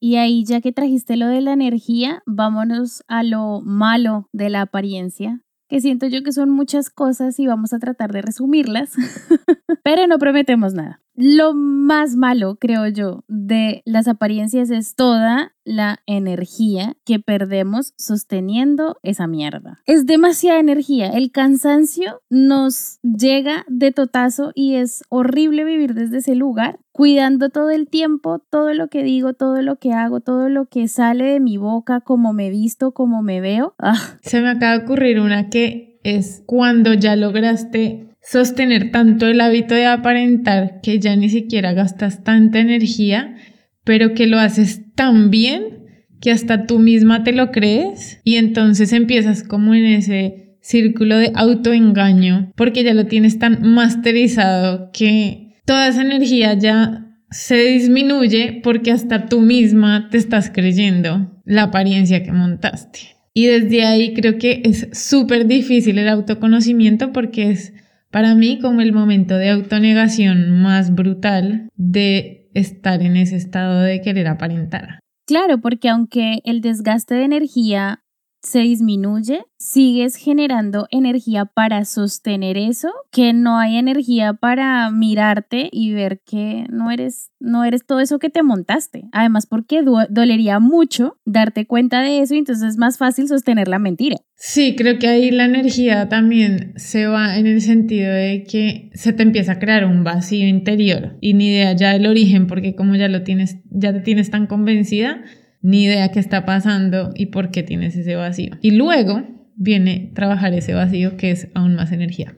Y 0.00 0.16
ahí, 0.16 0.44
ya 0.44 0.60
que 0.60 0.72
trajiste 0.72 1.16
lo 1.16 1.28
de 1.28 1.40
la 1.40 1.52
energía, 1.52 2.22
vámonos 2.26 3.02
a 3.08 3.22
lo 3.22 3.62
malo 3.62 4.28
de 4.32 4.50
la 4.50 4.62
apariencia, 4.62 5.40
que 5.74 5.80
siento 5.80 6.06
yo 6.06 6.22
que 6.22 6.30
son 6.30 6.50
muchas 6.50 6.88
cosas 6.88 7.40
y 7.40 7.48
vamos 7.48 7.72
a 7.72 7.80
tratar 7.80 8.12
de 8.12 8.22
resumirlas, 8.22 8.92
pero 9.82 10.06
no 10.06 10.18
prometemos 10.18 10.72
nada. 10.72 11.00
Lo 11.16 11.54
más 11.54 12.16
malo, 12.16 12.56
creo 12.56 12.88
yo, 12.88 13.24
de 13.28 13.82
las 13.84 14.08
apariencias 14.08 14.70
es 14.70 14.96
toda 14.96 15.54
la 15.64 16.00
energía 16.06 16.96
que 17.04 17.20
perdemos 17.20 17.94
sosteniendo 17.96 18.98
esa 19.02 19.26
mierda. 19.28 19.80
Es 19.86 20.06
demasiada 20.06 20.58
energía. 20.58 21.08
El 21.10 21.30
cansancio 21.30 22.20
nos 22.30 22.98
llega 23.02 23.64
de 23.68 23.92
totazo 23.92 24.50
y 24.54 24.74
es 24.74 25.04
horrible 25.08 25.64
vivir 25.64 25.94
desde 25.94 26.18
ese 26.18 26.34
lugar, 26.34 26.80
cuidando 26.90 27.48
todo 27.48 27.70
el 27.70 27.88
tiempo, 27.88 28.40
todo 28.50 28.74
lo 28.74 28.88
que 28.88 29.04
digo, 29.04 29.34
todo 29.34 29.62
lo 29.62 29.76
que 29.76 29.92
hago, 29.92 30.20
todo 30.20 30.48
lo 30.48 30.66
que 30.66 30.88
sale 30.88 31.24
de 31.24 31.40
mi 31.40 31.58
boca, 31.58 32.00
cómo 32.00 32.32
me 32.32 32.50
visto, 32.50 32.92
cómo 32.92 33.22
me 33.22 33.40
veo. 33.40 33.74
Ah. 33.78 34.18
Se 34.22 34.40
me 34.40 34.50
acaba 34.50 34.78
de 34.78 34.84
ocurrir 34.84 35.20
una 35.20 35.48
que 35.48 36.00
es 36.02 36.42
cuando 36.46 36.92
ya 36.92 37.16
lograste 37.16 38.13
sostener 38.24 38.90
tanto 38.90 39.26
el 39.26 39.40
hábito 39.40 39.74
de 39.74 39.86
aparentar 39.86 40.80
que 40.82 40.98
ya 40.98 41.14
ni 41.14 41.28
siquiera 41.28 41.72
gastas 41.72 42.24
tanta 42.24 42.58
energía, 42.58 43.36
pero 43.84 44.14
que 44.14 44.26
lo 44.26 44.38
haces 44.38 44.80
tan 44.94 45.30
bien 45.30 45.84
que 46.20 46.30
hasta 46.30 46.66
tú 46.66 46.78
misma 46.78 47.22
te 47.22 47.32
lo 47.32 47.50
crees 47.52 48.20
y 48.24 48.36
entonces 48.36 48.92
empiezas 48.92 49.42
como 49.42 49.74
en 49.74 49.84
ese 49.84 50.56
círculo 50.62 51.18
de 51.18 51.32
autoengaño 51.34 52.52
porque 52.56 52.82
ya 52.82 52.94
lo 52.94 53.06
tienes 53.06 53.38
tan 53.38 53.60
masterizado 53.62 54.90
que 54.92 55.52
toda 55.66 55.88
esa 55.88 56.00
energía 56.00 56.54
ya 56.54 57.04
se 57.30 57.56
disminuye 57.56 58.60
porque 58.62 58.90
hasta 58.90 59.26
tú 59.26 59.40
misma 59.40 60.08
te 60.10 60.16
estás 60.16 60.50
creyendo 60.50 61.42
la 61.44 61.64
apariencia 61.64 62.22
que 62.22 62.32
montaste. 62.32 63.00
Y 63.34 63.46
desde 63.46 63.84
ahí 63.84 64.14
creo 64.14 64.38
que 64.38 64.62
es 64.64 64.88
súper 64.92 65.46
difícil 65.46 65.98
el 65.98 66.08
autoconocimiento 66.08 67.12
porque 67.12 67.50
es 67.50 67.74
para 68.14 68.36
mí 68.36 68.60
como 68.60 68.80
el 68.80 68.92
momento 68.92 69.36
de 69.36 69.50
autonegación 69.50 70.62
más 70.62 70.94
brutal 70.94 71.68
de 71.74 72.48
estar 72.54 73.02
en 73.02 73.16
ese 73.16 73.34
estado 73.34 73.80
de 73.80 74.00
querer 74.02 74.28
aparentar. 74.28 75.00
Claro, 75.26 75.60
porque 75.60 75.88
aunque 75.88 76.38
el 76.44 76.60
desgaste 76.60 77.16
de 77.16 77.24
energía 77.24 78.03
se 78.44 78.60
disminuye, 78.60 79.44
sigues 79.56 80.16
generando 80.16 80.86
energía 80.90 81.46
para 81.46 81.84
sostener 81.86 82.58
eso, 82.58 82.92
que 83.10 83.32
no 83.32 83.58
hay 83.58 83.76
energía 83.76 84.34
para 84.34 84.90
mirarte 84.90 85.70
y 85.72 85.94
ver 85.94 86.20
que 86.24 86.66
no 86.68 86.90
eres, 86.90 87.30
no 87.40 87.64
eres 87.64 87.86
todo 87.86 88.00
eso 88.00 88.18
que 88.18 88.28
te 88.28 88.42
montaste. 88.42 89.04
Además, 89.12 89.46
porque 89.46 89.82
dolería 90.10 90.58
mucho 90.58 91.16
darte 91.24 91.66
cuenta 91.66 92.02
de 92.02 92.20
eso 92.20 92.34
y 92.34 92.38
entonces 92.38 92.68
es 92.68 92.76
más 92.76 92.98
fácil 92.98 93.28
sostener 93.28 93.66
la 93.66 93.78
mentira. 93.78 94.18
Sí, 94.36 94.74
creo 94.76 94.98
que 94.98 95.08
ahí 95.08 95.30
la 95.30 95.46
energía 95.46 96.08
también 96.10 96.74
se 96.76 97.06
va 97.06 97.38
en 97.38 97.46
el 97.46 97.62
sentido 97.62 98.12
de 98.12 98.44
que 98.44 98.90
se 98.92 99.14
te 99.14 99.22
empieza 99.22 99.52
a 99.52 99.58
crear 99.58 99.86
un 99.86 100.04
vacío 100.04 100.46
interior 100.46 101.16
y 101.22 101.32
ni 101.32 101.48
idea 101.48 101.72
ya 101.74 101.94
del 101.94 102.06
origen, 102.06 102.46
porque 102.46 102.74
como 102.74 102.94
ya 102.94 103.08
lo 103.08 103.22
tienes, 103.22 103.56
ya 103.70 103.94
te 103.94 104.00
tienes 104.00 104.30
tan 104.30 104.46
convencida, 104.46 105.22
ni 105.64 105.84
idea 105.84 106.12
qué 106.12 106.20
está 106.20 106.44
pasando 106.44 107.12
y 107.14 107.26
por 107.26 107.50
qué 107.50 107.62
tienes 107.62 107.96
ese 107.96 108.14
vacío. 108.16 108.58
Y 108.60 108.72
luego 108.72 109.22
viene 109.56 110.12
trabajar 110.14 110.52
ese 110.52 110.74
vacío 110.74 111.16
que 111.16 111.30
es 111.30 111.48
aún 111.54 111.74
más 111.74 111.90
energía. 111.90 112.36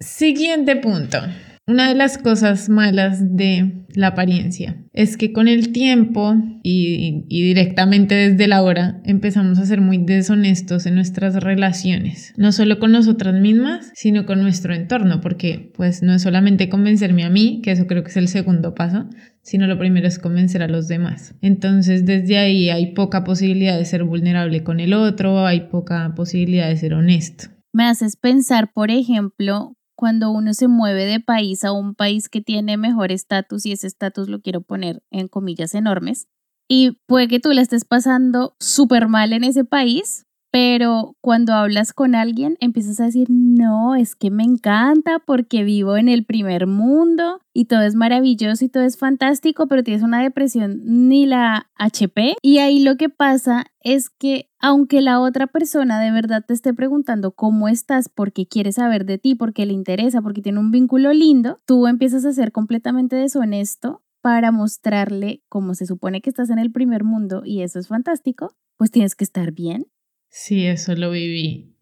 Siguiente 0.00 0.74
punto. 0.74 1.18
Una 1.64 1.88
de 1.88 1.94
las 1.94 2.18
cosas 2.18 2.68
malas 2.68 3.36
de 3.36 3.84
la 3.94 4.08
apariencia 4.08 4.84
es 4.92 5.16
que 5.16 5.32
con 5.32 5.46
el 5.46 5.70
tiempo 5.70 6.34
y, 6.64 7.24
directamente 7.28 8.16
desde 8.16 8.48
la 8.48 8.62
hora 8.62 9.00
empezamos 9.04 9.60
a 9.60 9.66
ser 9.66 9.80
muy 9.80 9.98
deshonestos 9.98 10.86
en 10.86 10.96
nuestras 10.96 11.36
relaciones, 11.36 12.34
no 12.36 12.50
solo 12.50 12.80
con 12.80 12.90
nosotras 12.90 13.40
mismas, 13.40 13.92
sino 13.94 14.26
con 14.26 14.42
nuestro 14.42 14.74
entorno, 14.74 15.20
porque 15.20 15.70
pues 15.76 16.02
no 16.02 16.12
es 16.12 16.22
solamente 16.22 16.68
convencerme 16.68 17.22
a 17.22 17.30
mí, 17.30 17.60
que 17.62 17.70
eso 17.70 17.86
creo 17.86 18.02
que 18.02 18.10
es 18.10 18.16
el 18.16 18.26
segundo 18.26 18.74
paso, 18.74 19.08
sino 19.42 19.68
lo 19.68 19.78
primero 19.78 20.08
es 20.08 20.18
convencer 20.18 20.62
a 20.62 20.68
los 20.68 20.88
demás. 20.88 21.36
Entonces 21.42 22.04
desde 22.04 22.38
ahí 22.38 22.70
hay 22.70 22.92
poca 22.92 23.22
posibilidad 23.22 23.78
de 23.78 23.84
ser 23.84 24.02
vulnerable 24.02 24.64
con 24.64 24.80
el 24.80 24.94
otro, 24.94 25.46
hay 25.46 25.68
poca 25.68 26.12
posibilidad 26.16 26.68
de 26.68 26.76
ser 26.76 26.94
honesto. 26.94 27.44
Me 27.72 27.84
haces 27.84 28.16
pensar, 28.16 28.72
por 28.74 28.90
ejemplo, 28.90 29.76
cuando 30.02 30.32
uno 30.32 30.52
se 30.52 30.66
mueve 30.66 31.04
de 31.04 31.20
país 31.20 31.62
a 31.62 31.70
un 31.70 31.94
país 31.94 32.28
que 32.28 32.40
tiene 32.40 32.76
mejor 32.76 33.12
estatus 33.12 33.64
y 33.66 33.70
ese 33.70 33.86
estatus 33.86 34.28
lo 34.28 34.40
quiero 34.40 34.60
poner 34.60 35.00
en 35.12 35.28
comillas 35.28 35.76
enormes. 35.76 36.26
Y 36.68 36.98
puede 37.06 37.28
que 37.28 37.38
tú 37.38 37.52
la 37.52 37.60
estés 37.60 37.84
pasando 37.84 38.56
súper 38.58 39.06
mal 39.06 39.32
en 39.32 39.44
ese 39.44 39.64
país, 39.64 40.26
pero 40.52 41.16
cuando 41.22 41.54
hablas 41.54 41.94
con 41.94 42.14
alguien 42.14 42.58
empiezas 42.60 43.00
a 43.00 43.06
decir, 43.06 43.28
no, 43.30 43.94
es 43.94 44.14
que 44.14 44.30
me 44.30 44.44
encanta 44.44 45.18
porque 45.18 45.64
vivo 45.64 45.96
en 45.96 46.10
el 46.10 46.26
primer 46.26 46.66
mundo 46.66 47.40
y 47.54 47.64
todo 47.64 47.80
es 47.80 47.94
maravilloso 47.94 48.62
y 48.62 48.68
todo 48.68 48.82
es 48.82 48.98
fantástico, 48.98 49.66
pero 49.66 49.82
tienes 49.82 50.02
una 50.02 50.22
depresión 50.22 50.82
ni 50.84 51.24
la 51.24 51.70
HP. 51.76 52.36
Y 52.42 52.58
ahí 52.58 52.80
lo 52.80 52.98
que 52.98 53.08
pasa 53.08 53.64
es 53.80 54.10
que 54.10 54.50
aunque 54.60 55.00
la 55.00 55.20
otra 55.20 55.46
persona 55.46 55.98
de 55.98 56.10
verdad 56.10 56.44
te 56.46 56.52
esté 56.52 56.74
preguntando 56.74 57.32
cómo 57.32 57.66
estás, 57.66 58.10
porque 58.10 58.46
quiere 58.46 58.72
saber 58.72 59.06
de 59.06 59.16
ti, 59.16 59.34
porque 59.34 59.64
le 59.64 59.72
interesa, 59.72 60.20
porque 60.20 60.42
tiene 60.42 60.58
un 60.58 60.70
vínculo 60.70 61.14
lindo, 61.14 61.60
tú 61.64 61.86
empiezas 61.86 62.26
a 62.26 62.32
ser 62.34 62.52
completamente 62.52 63.16
deshonesto 63.16 64.02
para 64.20 64.52
mostrarle 64.52 65.42
cómo 65.48 65.74
se 65.74 65.86
supone 65.86 66.20
que 66.20 66.28
estás 66.28 66.50
en 66.50 66.58
el 66.58 66.70
primer 66.70 67.04
mundo 67.04 67.40
y 67.42 67.62
eso 67.62 67.78
es 67.78 67.88
fantástico, 67.88 68.54
pues 68.76 68.90
tienes 68.90 69.14
que 69.14 69.24
estar 69.24 69.52
bien 69.52 69.86
Sí, 70.34 70.64
eso 70.64 70.94
lo 70.94 71.10
viví 71.10 71.76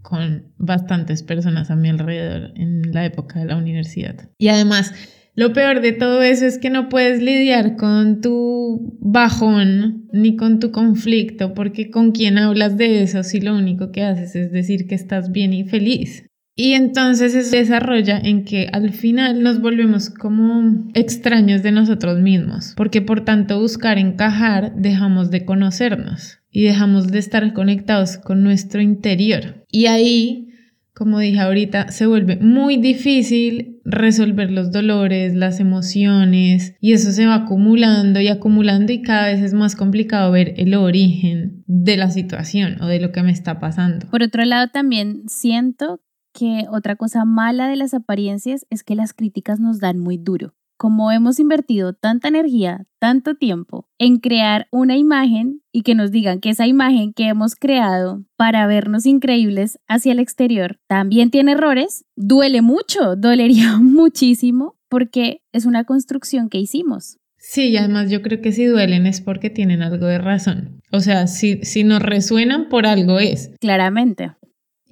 con 0.00 0.52
bastantes 0.58 1.24
personas 1.24 1.72
a 1.72 1.76
mi 1.76 1.88
alrededor 1.88 2.52
en 2.54 2.92
la 2.92 3.04
época 3.04 3.40
de 3.40 3.46
la 3.46 3.56
universidad. 3.56 4.30
Y 4.38 4.46
además, 4.46 4.94
lo 5.34 5.52
peor 5.52 5.80
de 5.80 5.90
todo 5.90 6.22
eso 6.22 6.46
es 6.46 6.58
que 6.58 6.70
no 6.70 6.88
puedes 6.88 7.20
lidiar 7.20 7.74
con 7.74 8.20
tu 8.20 8.96
bajón 9.00 10.08
ni 10.12 10.36
con 10.36 10.60
tu 10.60 10.70
conflicto, 10.70 11.52
porque 11.52 11.90
con 11.90 12.12
quién 12.12 12.38
hablas 12.38 12.76
de 12.76 13.02
eso 13.02 13.24
si 13.24 13.40
lo 13.40 13.56
único 13.56 13.90
que 13.90 14.04
haces 14.04 14.36
es 14.36 14.52
decir 14.52 14.86
que 14.86 14.94
estás 14.94 15.32
bien 15.32 15.52
y 15.52 15.64
feliz. 15.64 16.26
Y 16.54 16.74
entonces 16.74 17.32
se 17.32 17.56
desarrolla 17.56 18.18
en 18.18 18.44
que 18.44 18.68
al 18.72 18.92
final 18.92 19.42
nos 19.42 19.60
volvemos 19.60 20.10
como 20.10 20.88
extraños 20.94 21.64
de 21.64 21.72
nosotros 21.72 22.20
mismos, 22.20 22.74
porque 22.76 23.02
por 23.02 23.24
tanto 23.24 23.60
buscar 23.60 23.98
encajar 23.98 24.76
dejamos 24.76 25.32
de 25.32 25.44
conocernos 25.44 26.39
y 26.50 26.64
dejamos 26.64 27.08
de 27.08 27.18
estar 27.18 27.52
conectados 27.52 28.16
con 28.16 28.42
nuestro 28.42 28.80
interior. 28.80 29.64
Y 29.70 29.86
ahí, 29.86 30.48
como 30.94 31.18
dije 31.18 31.40
ahorita, 31.40 31.90
se 31.92 32.06
vuelve 32.06 32.36
muy 32.36 32.76
difícil 32.76 33.80
resolver 33.84 34.50
los 34.50 34.72
dolores, 34.72 35.34
las 35.34 35.60
emociones, 35.60 36.74
y 36.80 36.92
eso 36.92 37.12
se 37.12 37.26
va 37.26 37.34
acumulando 37.34 38.20
y 38.20 38.28
acumulando 38.28 38.92
y 38.92 39.02
cada 39.02 39.28
vez 39.28 39.40
es 39.40 39.54
más 39.54 39.76
complicado 39.76 40.30
ver 40.32 40.54
el 40.56 40.74
origen 40.74 41.64
de 41.66 41.96
la 41.96 42.10
situación 42.10 42.80
o 42.82 42.86
de 42.86 43.00
lo 43.00 43.12
que 43.12 43.22
me 43.22 43.32
está 43.32 43.58
pasando. 43.58 44.06
Por 44.10 44.22
otro 44.22 44.44
lado, 44.44 44.68
también 44.68 45.22
siento 45.28 46.00
que 46.32 46.66
otra 46.70 46.96
cosa 46.96 47.24
mala 47.24 47.68
de 47.68 47.76
las 47.76 47.94
apariencias 47.94 48.66
es 48.70 48.84
que 48.84 48.94
las 48.94 49.12
críticas 49.12 49.58
nos 49.58 49.80
dan 49.80 49.98
muy 49.98 50.16
duro 50.16 50.54
como 50.80 51.12
hemos 51.12 51.38
invertido 51.38 51.92
tanta 51.92 52.28
energía, 52.28 52.86
tanto 52.98 53.34
tiempo 53.34 53.86
en 53.98 54.16
crear 54.16 54.66
una 54.72 54.96
imagen 54.96 55.60
y 55.70 55.82
que 55.82 55.94
nos 55.94 56.10
digan 56.10 56.40
que 56.40 56.48
esa 56.48 56.66
imagen 56.66 57.12
que 57.12 57.28
hemos 57.28 57.54
creado 57.54 58.24
para 58.38 58.66
vernos 58.66 59.04
increíbles 59.04 59.78
hacia 59.88 60.12
el 60.12 60.20
exterior 60.20 60.78
también 60.86 61.30
tiene 61.30 61.52
errores, 61.52 62.06
duele 62.16 62.62
mucho, 62.62 63.14
dolería 63.18 63.76
muchísimo 63.76 64.78
porque 64.88 65.42
es 65.52 65.66
una 65.66 65.84
construcción 65.84 66.48
que 66.48 66.56
hicimos. 66.56 67.18
Sí, 67.36 67.68
y 67.68 67.76
además 67.76 68.10
yo 68.10 68.22
creo 68.22 68.40
que 68.40 68.52
si 68.52 68.64
duelen 68.64 69.06
es 69.06 69.20
porque 69.20 69.50
tienen 69.50 69.82
algo 69.82 70.06
de 70.06 70.16
razón. 70.16 70.80
O 70.92 71.00
sea, 71.00 71.26
si, 71.26 71.62
si 71.62 71.84
nos 71.84 72.00
resuenan, 72.00 72.70
por 72.70 72.86
algo 72.86 73.18
es. 73.18 73.50
Claramente. 73.60 74.32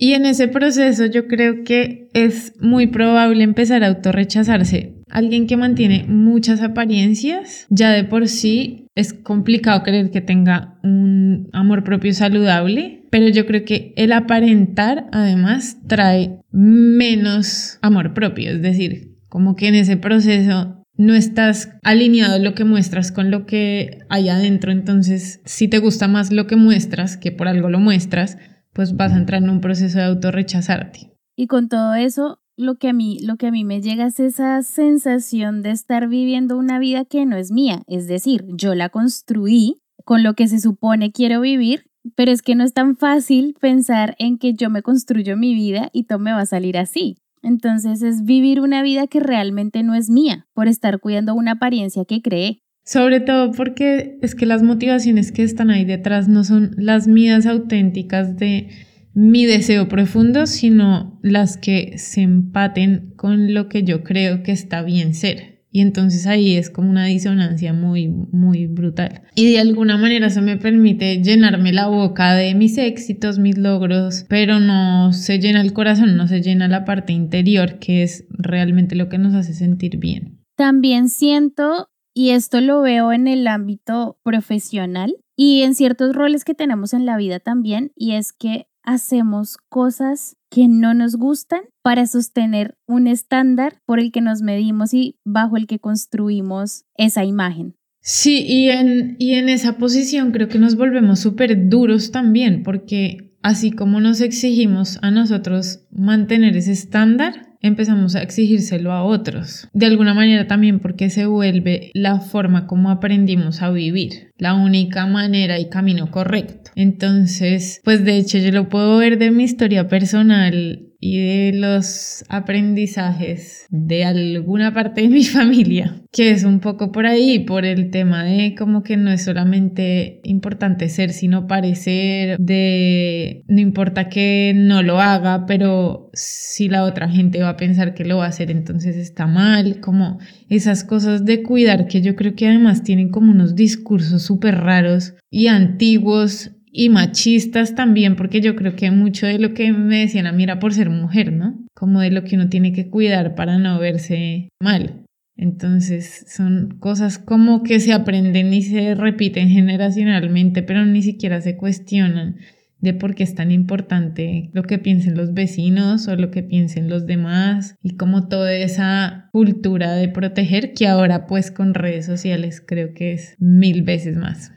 Y 0.00 0.12
en 0.12 0.26
ese 0.26 0.46
proceso 0.46 1.06
yo 1.06 1.26
creo 1.26 1.64
que 1.64 2.08
es 2.14 2.52
muy 2.60 2.86
probable 2.86 3.42
empezar 3.42 3.82
a 3.82 3.88
autorrechazarse. 3.88 4.94
Alguien 5.10 5.48
que 5.48 5.56
mantiene 5.56 6.04
muchas 6.06 6.62
apariencias, 6.62 7.66
ya 7.68 7.90
de 7.90 8.04
por 8.04 8.28
sí 8.28 8.86
es 8.94 9.12
complicado 9.12 9.82
creer 9.82 10.10
que 10.10 10.20
tenga 10.20 10.78
un 10.84 11.48
amor 11.52 11.82
propio 11.82 12.14
saludable, 12.14 13.02
pero 13.10 13.28
yo 13.28 13.44
creo 13.46 13.64
que 13.64 13.92
el 13.96 14.12
aparentar 14.12 15.06
además 15.10 15.78
trae 15.88 16.38
menos 16.52 17.78
amor 17.82 18.14
propio, 18.14 18.52
es 18.52 18.62
decir, 18.62 19.16
como 19.28 19.56
que 19.56 19.66
en 19.66 19.74
ese 19.74 19.96
proceso 19.96 20.84
no 20.96 21.14
estás 21.14 21.70
alineado 21.82 22.38
lo 22.38 22.54
que 22.54 22.64
muestras 22.64 23.10
con 23.10 23.30
lo 23.30 23.46
que 23.46 24.00
hay 24.08 24.28
adentro, 24.28 24.70
entonces 24.70 25.40
si 25.44 25.66
te 25.68 25.78
gusta 25.78 26.06
más 26.06 26.32
lo 26.32 26.46
que 26.46 26.56
muestras, 26.56 27.16
que 27.16 27.32
por 27.32 27.48
algo 27.48 27.68
lo 27.68 27.78
muestras, 27.78 28.36
pues 28.78 28.94
vas 28.94 29.12
a 29.12 29.16
entrar 29.16 29.42
en 29.42 29.50
un 29.50 29.60
proceso 29.60 29.98
de 29.98 30.04
autorrechazarte. 30.04 31.10
Y 31.34 31.48
con 31.48 31.68
todo 31.68 31.94
eso, 31.94 32.38
lo 32.56 32.76
que 32.76 32.90
a 32.90 32.92
mí, 32.92 33.18
lo 33.24 33.34
que 33.34 33.48
a 33.48 33.50
mí 33.50 33.64
me 33.64 33.82
llega 33.82 34.06
es 34.06 34.20
esa 34.20 34.62
sensación 34.62 35.62
de 35.62 35.72
estar 35.72 36.06
viviendo 36.06 36.56
una 36.56 36.78
vida 36.78 37.04
que 37.04 37.26
no 37.26 37.36
es 37.36 37.50
mía, 37.50 37.82
es 37.88 38.06
decir, 38.06 38.44
yo 38.46 38.76
la 38.76 38.88
construí 38.88 39.82
con 40.04 40.22
lo 40.22 40.34
que 40.34 40.46
se 40.46 40.60
supone 40.60 41.10
quiero 41.10 41.40
vivir, 41.40 41.90
pero 42.14 42.30
es 42.30 42.40
que 42.40 42.54
no 42.54 42.62
es 42.62 42.72
tan 42.72 42.96
fácil 42.96 43.56
pensar 43.60 44.14
en 44.20 44.38
que 44.38 44.54
yo 44.54 44.70
me 44.70 44.82
construyo 44.82 45.36
mi 45.36 45.54
vida 45.54 45.90
y 45.92 46.04
todo 46.04 46.20
me 46.20 46.30
va 46.30 46.42
a 46.42 46.46
salir 46.46 46.78
así. 46.78 47.16
Entonces 47.42 48.00
es 48.02 48.22
vivir 48.22 48.60
una 48.60 48.82
vida 48.82 49.08
que 49.08 49.18
realmente 49.18 49.82
no 49.82 49.96
es 49.96 50.08
mía 50.08 50.46
por 50.54 50.68
estar 50.68 51.00
cuidando 51.00 51.34
una 51.34 51.52
apariencia 51.52 52.04
que 52.04 52.22
creé. 52.22 52.62
Sobre 52.88 53.20
todo 53.20 53.52
porque 53.52 54.16
es 54.22 54.34
que 54.34 54.46
las 54.46 54.62
motivaciones 54.62 55.30
que 55.30 55.42
están 55.42 55.68
ahí 55.68 55.84
detrás 55.84 56.26
no 56.26 56.42
son 56.42 56.70
las 56.78 57.06
mías 57.06 57.44
auténticas 57.44 58.38
de 58.38 58.70
mi 59.12 59.44
deseo 59.44 59.88
profundo, 59.88 60.46
sino 60.46 61.20
las 61.22 61.58
que 61.58 61.98
se 61.98 62.22
empaten 62.22 63.12
con 63.14 63.52
lo 63.52 63.68
que 63.68 63.82
yo 63.82 64.02
creo 64.04 64.42
que 64.42 64.52
está 64.52 64.80
bien 64.80 65.12
ser. 65.12 65.66
Y 65.70 65.82
entonces 65.82 66.26
ahí 66.26 66.56
es 66.56 66.70
como 66.70 66.88
una 66.88 67.04
disonancia 67.04 67.74
muy, 67.74 68.08
muy 68.08 68.66
brutal. 68.66 69.20
Y 69.34 69.52
de 69.52 69.58
alguna 69.58 69.98
manera 69.98 70.28
eso 70.28 70.40
me 70.40 70.56
permite 70.56 71.22
llenarme 71.22 71.74
la 71.74 71.88
boca 71.88 72.32
de 72.32 72.54
mis 72.54 72.78
éxitos, 72.78 73.38
mis 73.38 73.58
logros, 73.58 74.24
pero 74.30 74.60
no 74.60 75.12
se 75.12 75.38
llena 75.38 75.60
el 75.60 75.74
corazón, 75.74 76.16
no 76.16 76.26
se 76.26 76.40
llena 76.40 76.68
la 76.68 76.86
parte 76.86 77.12
interior, 77.12 77.80
que 77.80 78.02
es 78.02 78.24
realmente 78.30 78.96
lo 78.96 79.10
que 79.10 79.18
nos 79.18 79.34
hace 79.34 79.52
sentir 79.52 79.98
bien. 79.98 80.38
También 80.56 81.10
siento, 81.10 81.90
y 82.14 82.30
esto 82.30 82.60
lo 82.60 82.80
veo 82.80 83.12
en 83.12 83.28
el 83.28 83.46
ámbito 83.46 84.18
profesional 84.22 85.16
y 85.36 85.62
en 85.62 85.74
ciertos 85.74 86.14
roles 86.14 86.44
que 86.44 86.54
tenemos 86.54 86.94
en 86.94 87.06
la 87.06 87.16
vida 87.16 87.38
también, 87.38 87.92
y 87.94 88.12
es 88.12 88.32
que 88.32 88.66
hacemos 88.82 89.58
cosas 89.68 90.36
que 90.50 90.66
no 90.66 90.94
nos 90.94 91.16
gustan 91.16 91.60
para 91.82 92.06
sostener 92.06 92.76
un 92.86 93.06
estándar 93.06 93.80
por 93.84 94.00
el 94.00 94.10
que 94.10 94.20
nos 94.20 94.42
medimos 94.42 94.94
y 94.94 95.18
bajo 95.24 95.56
el 95.56 95.66
que 95.66 95.78
construimos 95.78 96.84
esa 96.96 97.24
imagen. 97.24 97.76
Sí, 98.00 98.44
y 98.46 98.70
en, 98.70 99.16
y 99.18 99.34
en 99.34 99.48
esa 99.48 99.76
posición 99.76 100.32
creo 100.32 100.48
que 100.48 100.58
nos 100.58 100.76
volvemos 100.76 101.20
súper 101.20 101.68
duros 101.68 102.10
también, 102.10 102.62
porque 102.62 103.36
así 103.42 103.70
como 103.70 104.00
nos 104.00 104.20
exigimos 104.20 104.98
a 105.02 105.10
nosotros 105.10 105.86
mantener 105.90 106.56
ese 106.56 106.72
estándar, 106.72 107.47
empezamos 107.60 108.14
a 108.14 108.22
exigírselo 108.22 108.92
a 108.92 109.02
otros. 109.02 109.68
De 109.72 109.86
alguna 109.86 110.14
manera 110.14 110.46
también 110.46 110.80
porque 110.80 111.10
se 111.10 111.26
vuelve 111.26 111.90
la 111.94 112.20
forma 112.20 112.66
como 112.66 112.90
aprendimos 112.90 113.62
a 113.62 113.70
vivir, 113.70 114.32
la 114.38 114.54
única 114.54 115.06
manera 115.06 115.58
y 115.58 115.68
camino 115.68 116.10
correcto. 116.10 116.70
Entonces, 116.74 117.80
pues 117.84 118.04
de 118.04 118.16
hecho 118.16 118.38
yo 118.38 118.50
lo 118.52 118.68
puedo 118.68 118.98
ver 118.98 119.18
de 119.18 119.30
mi 119.30 119.44
historia 119.44 119.88
personal 119.88 120.87
y 121.00 121.18
de 121.18 121.52
los 121.54 122.24
aprendizajes 122.28 123.66
de 123.70 124.04
alguna 124.04 124.72
parte 124.74 125.02
de 125.02 125.08
mi 125.08 125.24
familia, 125.24 126.02
que 126.12 126.30
es 126.30 126.44
un 126.44 126.60
poco 126.60 126.90
por 126.90 127.06
ahí, 127.06 127.40
por 127.40 127.64
el 127.64 127.90
tema 127.90 128.24
de 128.24 128.54
como 128.56 128.82
que 128.82 128.96
no 128.96 129.10
es 129.10 129.24
solamente 129.24 130.20
importante 130.24 130.88
ser, 130.88 131.12
sino 131.12 131.46
parecer, 131.46 132.38
de 132.38 133.44
no 133.46 133.60
importa 133.60 134.08
que 134.08 134.52
no 134.56 134.82
lo 134.82 135.00
haga, 135.00 135.46
pero 135.46 136.10
si 136.14 136.68
la 136.68 136.84
otra 136.84 137.08
gente 137.08 137.42
va 137.42 137.50
a 137.50 137.56
pensar 137.56 137.94
que 137.94 138.04
lo 138.04 138.18
va 138.18 138.26
a 138.26 138.28
hacer, 138.28 138.50
entonces 138.50 138.96
está 138.96 139.26
mal, 139.26 139.80
como 139.80 140.18
esas 140.48 140.82
cosas 140.84 141.24
de 141.24 141.42
cuidar 141.42 141.86
que 141.86 142.02
yo 142.02 142.16
creo 142.16 142.34
que 142.34 142.48
además 142.48 142.82
tienen 142.82 143.10
como 143.10 143.30
unos 143.30 143.54
discursos 143.54 144.22
súper 144.22 144.56
raros 144.56 145.14
y 145.30 145.46
antiguos 145.46 146.52
y 146.78 146.90
machistas 146.90 147.74
también, 147.74 148.14
porque 148.14 148.40
yo 148.40 148.54
creo 148.54 148.76
que 148.76 148.92
mucho 148.92 149.26
de 149.26 149.40
lo 149.40 149.52
que 149.52 149.72
me 149.72 149.98
decían 149.98 150.28
a 150.28 150.32
mí 150.32 150.46
por 150.60 150.72
ser 150.72 150.90
mujer, 150.90 151.32
¿no? 151.32 151.58
Como 151.74 152.00
de 152.00 152.12
lo 152.12 152.22
que 152.22 152.36
uno 152.36 152.48
tiene 152.48 152.72
que 152.72 152.88
cuidar 152.88 153.34
para 153.34 153.58
no 153.58 153.80
verse 153.80 154.48
mal. 154.62 155.02
Entonces 155.36 156.26
son 156.28 156.76
cosas 156.78 157.18
como 157.18 157.64
que 157.64 157.80
se 157.80 157.92
aprenden 157.92 158.54
y 158.54 158.62
se 158.62 158.94
repiten 158.94 159.48
generacionalmente, 159.48 160.62
pero 160.62 160.86
ni 160.86 161.02
siquiera 161.02 161.40
se 161.40 161.56
cuestionan 161.56 162.36
de 162.78 162.94
por 162.94 163.16
qué 163.16 163.24
es 163.24 163.34
tan 163.34 163.50
importante 163.50 164.50
lo 164.52 164.62
que 164.62 164.78
piensen 164.78 165.16
los 165.16 165.34
vecinos 165.34 166.06
o 166.06 166.14
lo 166.14 166.30
que 166.30 166.44
piensen 166.44 166.88
los 166.88 167.06
demás 167.06 167.74
y 167.82 167.96
como 167.96 168.28
toda 168.28 168.54
esa 168.54 169.30
cultura 169.32 169.94
de 169.94 170.08
proteger 170.10 170.74
que 170.74 170.86
ahora 170.86 171.26
pues 171.26 171.50
con 171.50 171.74
redes 171.74 172.06
sociales 172.06 172.62
creo 172.64 172.94
que 172.94 173.14
es 173.14 173.34
mil 173.40 173.82
veces 173.82 174.16
más. 174.16 174.52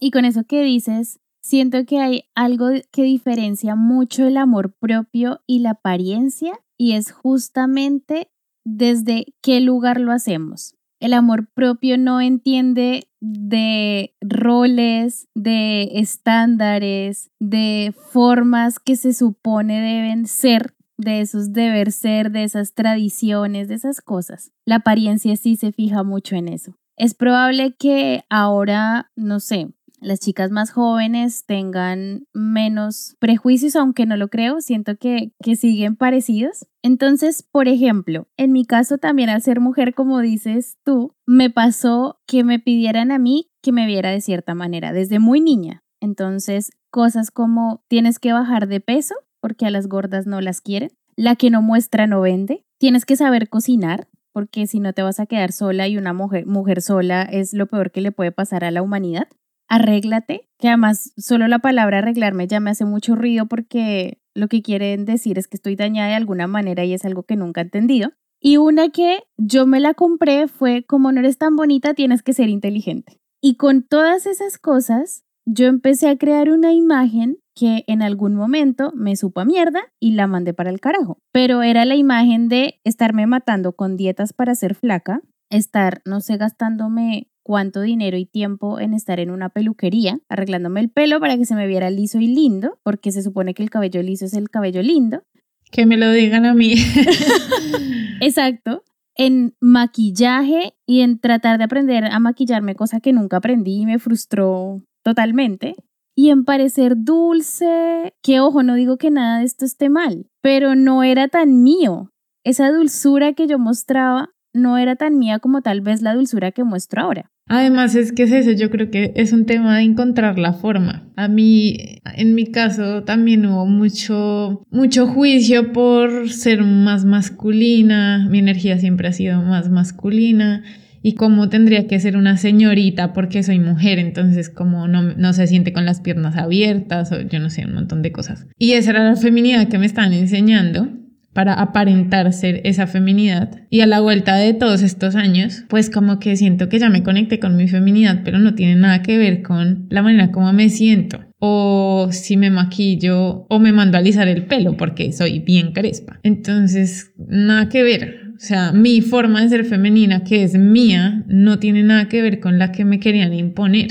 Y 0.00 0.10
con 0.12 0.24
eso 0.24 0.44
que 0.44 0.62
dices, 0.62 1.20
siento 1.48 1.86
que 1.86 1.98
hay 1.98 2.24
algo 2.34 2.68
que 2.92 3.02
diferencia 3.04 3.74
mucho 3.74 4.26
el 4.26 4.36
amor 4.36 4.74
propio 4.78 5.40
y 5.46 5.60
la 5.60 5.70
apariencia 5.70 6.52
y 6.76 6.92
es 6.92 7.10
justamente 7.10 8.30
desde 8.64 9.34
qué 9.42 9.60
lugar 9.60 9.98
lo 9.98 10.12
hacemos. 10.12 10.74
El 11.00 11.14
amor 11.14 11.48
propio 11.54 11.96
no 11.96 12.20
entiende 12.20 13.08
de 13.20 14.14
roles, 14.20 15.28
de 15.34 15.88
estándares, 15.94 17.30
de 17.40 17.94
formas 18.10 18.78
que 18.78 18.96
se 18.96 19.14
supone 19.14 19.80
deben 19.80 20.26
ser, 20.26 20.74
de 20.98 21.20
esos 21.20 21.52
deber 21.54 21.92
ser, 21.92 22.30
de 22.30 22.44
esas 22.44 22.74
tradiciones, 22.74 23.68
de 23.68 23.76
esas 23.76 24.02
cosas. 24.02 24.52
La 24.66 24.76
apariencia 24.76 25.34
sí 25.36 25.56
se 25.56 25.72
fija 25.72 26.02
mucho 26.02 26.36
en 26.36 26.48
eso. 26.48 26.74
Es 26.96 27.14
probable 27.14 27.74
que 27.78 28.24
ahora, 28.28 29.12
no 29.14 29.38
sé, 29.40 29.68
las 30.00 30.20
chicas 30.20 30.50
más 30.50 30.70
jóvenes 30.70 31.44
tengan 31.44 32.26
menos 32.32 33.16
prejuicios, 33.18 33.76
aunque 33.76 34.06
no 34.06 34.16
lo 34.16 34.28
creo, 34.28 34.60
siento 34.60 34.96
que, 34.96 35.32
que 35.42 35.56
siguen 35.56 35.96
parecidos. 35.96 36.66
Entonces, 36.82 37.42
por 37.42 37.68
ejemplo, 37.68 38.28
en 38.36 38.52
mi 38.52 38.64
caso 38.64 38.98
también 38.98 39.28
al 39.28 39.42
ser 39.42 39.60
mujer, 39.60 39.94
como 39.94 40.20
dices 40.20 40.78
tú, 40.84 41.12
me 41.26 41.50
pasó 41.50 42.20
que 42.26 42.44
me 42.44 42.58
pidieran 42.58 43.10
a 43.10 43.18
mí 43.18 43.50
que 43.62 43.72
me 43.72 43.86
viera 43.86 44.10
de 44.10 44.20
cierta 44.20 44.54
manera, 44.54 44.92
desde 44.92 45.18
muy 45.18 45.40
niña. 45.40 45.82
Entonces, 46.00 46.70
cosas 46.90 47.30
como 47.30 47.82
tienes 47.88 48.18
que 48.18 48.32
bajar 48.32 48.68
de 48.68 48.80
peso, 48.80 49.14
porque 49.40 49.66
a 49.66 49.70
las 49.70 49.88
gordas 49.88 50.26
no 50.26 50.40
las 50.40 50.60
quieren, 50.60 50.90
la 51.16 51.36
que 51.36 51.50
no 51.50 51.62
muestra 51.62 52.06
no 52.06 52.20
vende, 52.20 52.64
tienes 52.78 53.04
que 53.04 53.16
saber 53.16 53.48
cocinar, 53.48 54.08
porque 54.32 54.66
si 54.68 54.78
no 54.78 54.92
te 54.92 55.02
vas 55.02 55.18
a 55.18 55.26
quedar 55.26 55.50
sola 55.52 55.88
y 55.88 55.96
una 55.96 56.12
mujer, 56.12 56.46
mujer 56.46 56.80
sola 56.80 57.22
es 57.22 57.52
lo 57.54 57.66
peor 57.66 57.90
que 57.90 58.00
le 58.00 58.12
puede 58.12 58.30
pasar 58.30 58.64
a 58.64 58.70
la 58.70 58.82
humanidad 58.82 59.26
arréglate, 59.68 60.48
que 60.58 60.68
además 60.68 61.12
solo 61.16 61.46
la 61.48 61.58
palabra 61.58 61.98
arreglarme 61.98 62.46
ya 62.46 62.60
me 62.60 62.70
hace 62.70 62.84
mucho 62.84 63.14
ruido 63.14 63.46
porque 63.46 64.20
lo 64.34 64.48
que 64.48 64.62
quieren 64.62 65.04
decir 65.04 65.38
es 65.38 65.48
que 65.48 65.56
estoy 65.56 65.76
dañada 65.76 66.08
de 66.08 66.14
alguna 66.14 66.46
manera 66.46 66.84
y 66.84 66.94
es 66.94 67.04
algo 67.04 67.24
que 67.24 67.36
nunca 67.36 67.60
he 67.60 67.64
entendido. 67.64 68.12
Y 68.40 68.56
una 68.56 68.90
que 68.90 69.24
yo 69.36 69.66
me 69.66 69.80
la 69.80 69.94
compré 69.94 70.46
fue, 70.46 70.84
como 70.84 71.10
no 71.10 71.20
eres 71.20 71.38
tan 71.38 71.56
bonita, 71.56 71.94
tienes 71.94 72.22
que 72.22 72.32
ser 72.32 72.48
inteligente. 72.48 73.20
Y 73.40 73.56
con 73.56 73.82
todas 73.82 74.26
esas 74.26 74.58
cosas, 74.58 75.24
yo 75.44 75.66
empecé 75.66 76.08
a 76.08 76.18
crear 76.18 76.50
una 76.50 76.72
imagen 76.72 77.38
que 77.54 77.84
en 77.88 78.02
algún 78.02 78.34
momento 78.34 78.92
me 78.94 79.16
supo 79.16 79.40
a 79.40 79.44
mierda 79.44 79.80
y 79.98 80.12
la 80.12 80.28
mandé 80.28 80.54
para 80.54 80.70
el 80.70 80.80
carajo. 80.80 81.18
Pero 81.32 81.62
era 81.62 81.84
la 81.84 81.96
imagen 81.96 82.48
de 82.48 82.80
estarme 82.84 83.26
matando 83.26 83.72
con 83.72 83.96
dietas 83.96 84.32
para 84.32 84.54
ser 84.54 84.76
flaca, 84.76 85.22
estar, 85.50 86.02
no 86.04 86.20
sé, 86.20 86.36
gastándome 86.36 87.30
cuánto 87.48 87.80
dinero 87.80 88.18
y 88.18 88.26
tiempo 88.26 88.78
en 88.78 88.92
estar 88.92 89.20
en 89.20 89.30
una 89.30 89.48
peluquería 89.48 90.18
arreglándome 90.28 90.80
el 90.80 90.90
pelo 90.90 91.18
para 91.18 91.38
que 91.38 91.46
se 91.46 91.54
me 91.54 91.66
viera 91.66 91.88
liso 91.88 92.20
y 92.20 92.26
lindo, 92.26 92.78
porque 92.82 93.10
se 93.10 93.22
supone 93.22 93.54
que 93.54 93.62
el 93.62 93.70
cabello 93.70 94.02
liso 94.02 94.26
es 94.26 94.34
el 94.34 94.50
cabello 94.50 94.82
lindo. 94.82 95.22
Que 95.70 95.86
me 95.86 95.96
lo 95.96 96.10
digan 96.10 96.44
a 96.44 96.52
mí. 96.52 96.74
Exacto. 98.20 98.84
En 99.16 99.56
maquillaje 99.62 100.74
y 100.84 101.00
en 101.00 101.20
tratar 101.20 101.56
de 101.56 101.64
aprender 101.64 102.04
a 102.04 102.18
maquillarme, 102.20 102.74
cosa 102.74 103.00
que 103.00 103.14
nunca 103.14 103.38
aprendí 103.38 103.80
y 103.80 103.86
me 103.86 103.98
frustró 103.98 104.82
totalmente. 105.02 105.74
Y 106.14 106.28
en 106.28 106.44
parecer 106.44 106.96
dulce, 106.98 108.12
que 108.22 108.40
ojo, 108.40 108.62
no 108.62 108.74
digo 108.74 108.98
que 108.98 109.10
nada 109.10 109.38
de 109.38 109.46
esto 109.46 109.64
esté 109.64 109.88
mal, 109.88 110.26
pero 110.42 110.74
no 110.74 111.02
era 111.02 111.28
tan 111.28 111.62
mío. 111.62 112.10
Esa 112.44 112.70
dulzura 112.70 113.32
que 113.32 113.46
yo 113.46 113.58
mostraba 113.58 114.28
no 114.52 114.76
era 114.76 114.96
tan 114.96 115.18
mía 115.18 115.38
como 115.38 115.62
tal 115.62 115.80
vez 115.80 116.02
la 116.02 116.14
dulzura 116.14 116.52
que 116.52 116.62
muestro 116.62 117.00
ahora. 117.00 117.30
Además 117.48 117.94
es 117.94 118.12
que 118.12 118.24
es 118.24 118.32
eso, 118.32 118.52
yo 118.52 118.70
creo 118.70 118.90
que 118.90 119.12
es 119.16 119.32
un 119.32 119.46
tema 119.46 119.78
de 119.78 119.84
encontrar 119.84 120.38
la 120.38 120.52
forma. 120.52 121.08
A 121.16 121.28
mí, 121.28 121.98
en 122.14 122.34
mi 122.34 122.46
caso, 122.46 123.04
también 123.04 123.46
hubo 123.46 123.66
mucho, 123.66 124.62
mucho 124.70 125.06
juicio 125.06 125.72
por 125.72 126.30
ser 126.30 126.62
más 126.62 127.06
masculina, 127.06 128.26
mi 128.30 128.38
energía 128.38 128.78
siempre 128.78 129.08
ha 129.08 129.12
sido 129.12 129.40
más 129.42 129.70
masculina 129.70 130.62
y 131.02 131.14
cómo 131.14 131.48
tendría 131.48 131.86
que 131.86 132.00
ser 132.00 132.16
una 132.16 132.36
señorita 132.36 133.14
porque 133.14 133.42
soy 133.42 133.58
mujer, 133.58 133.98
entonces 133.98 134.50
como 134.50 134.88
no, 134.88 135.14
no 135.14 135.32
se 135.32 135.46
siente 135.46 135.72
con 135.72 135.86
las 135.86 136.00
piernas 136.00 136.36
abiertas 136.36 137.12
o 137.12 137.20
yo 137.22 137.38
no 137.38 137.48
sé, 137.48 137.64
un 137.64 137.74
montón 137.74 138.02
de 138.02 138.12
cosas. 138.12 138.46
Y 138.58 138.72
esa 138.72 138.90
era 138.90 139.04
la 139.04 139.16
feminidad 139.16 139.68
que 139.68 139.78
me 139.78 139.86
estaban 139.86 140.12
enseñando 140.12 140.88
para 141.38 141.52
aparentar 141.52 142.32
ser 142.32 142.62
esa 142.64 142.88
feminidad. 142.88 143.60
Y 143.70 143.82
a 143.82 143.86
la 143.86 144.00
vuelta 144.00 144.34
de 144.34 144.54
todos 144.54 144.82
estos 144.82 145.14
años, 145.14 145.62
pues 145.68 145.88
como 145.88 146.18
que 146.18 146.36
siento 146.36 146.68
que 146.68 146.80
ya 146.80 146.90
me 146.90 147.04
conecté 147.04 147.38
con 147.38 147.56
mi 147.56 147.68
feminidad, 147.68 148.22
pero 148.24 148.40
no 148.40 148.56
tiene 148.56 148.74
nada 148.74 149.02
que 149.02 149.16
ver 149.18 149.42
con 149.42 149.86
la 149.88 150.02
manera 150.02 150.32
como 150.32 150.52
me 150.52 150.68
siento. 150.68 151.20
O 151.38 152.08
si 152.10 152.36
me 152.36 152.50
maquillo 152.50 153.46
o 153.48 153.60
me 153.60 153.70
mando 153.70 153.96
a 153.96 154.00
alisar 154.00 154.26
el 154.26 154.46
pelo 154.46 154.76
porque 154.76 155.12
soy 155.12 155.38
bien 155.38 155.70
crespa. 155.70 156.18
Entonces, 156.24 157.12
nada 157.16 157.68
que 157.68 157.84
ver. 157.84 158.32
O 158.34 158.40
sea, 158.40 158.72
mi 158.72 159.00
forma 159.00 159.40
de 159.40 159.48
ser 159.48 159.64
femenina, 159.64 160.24
que 160.24 160.42
es 160.42 160.58
mía, 160.58 161.24
no 161.28 161.60
tiene 161.60 161.84
nada 161.84 162.08
que 162.08 162.20
ver 162.20 162.40
con 162.40 162.58
la 162.58 162.72
que 162.72 162.84
me 162.84 162.98
querían 162.98 163.32
imponer. 163.32 163.90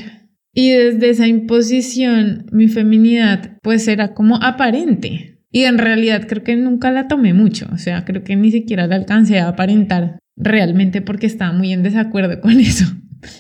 Y 0.54 0.72
desde 0.72 1.12
esa 1.12 1.28
imposición, 1.30 2.48
mi 2.52 2.68
feminidad 2.68 3.58
pues 3.62 3.88
era 3.88 4.14
como 4.14 4.36
aparente 4.44 5.37
Y 5.58 5.64
en 5.64 5.80
realidad 5.80 6.28
creo 6.28 6.44
que 6.44 6.56
nunca 6.56 6.92
la 6.92 7.08
tomé 7.08 7.34
mucho, 7.34 7.68
o 7.74 7.80
sea, 7.80 8.06
creo 8.06 8.24
que 8.24 8.36
ni 8.36 8.52
siquiera 8.52 8.86
la 8.86 8.96
alcancé 8.96 9.40
a 9.40 9.48
aparentar 9.48 10.20
realmente 10.36 11.02
porque 11.02 11.26
estaba 11.26 11.52
muy 11.52 11.74
en 11.74 11.82
desacuerdo 11.82 12.40
con 12.42 12.60
eso. 12.60 12.86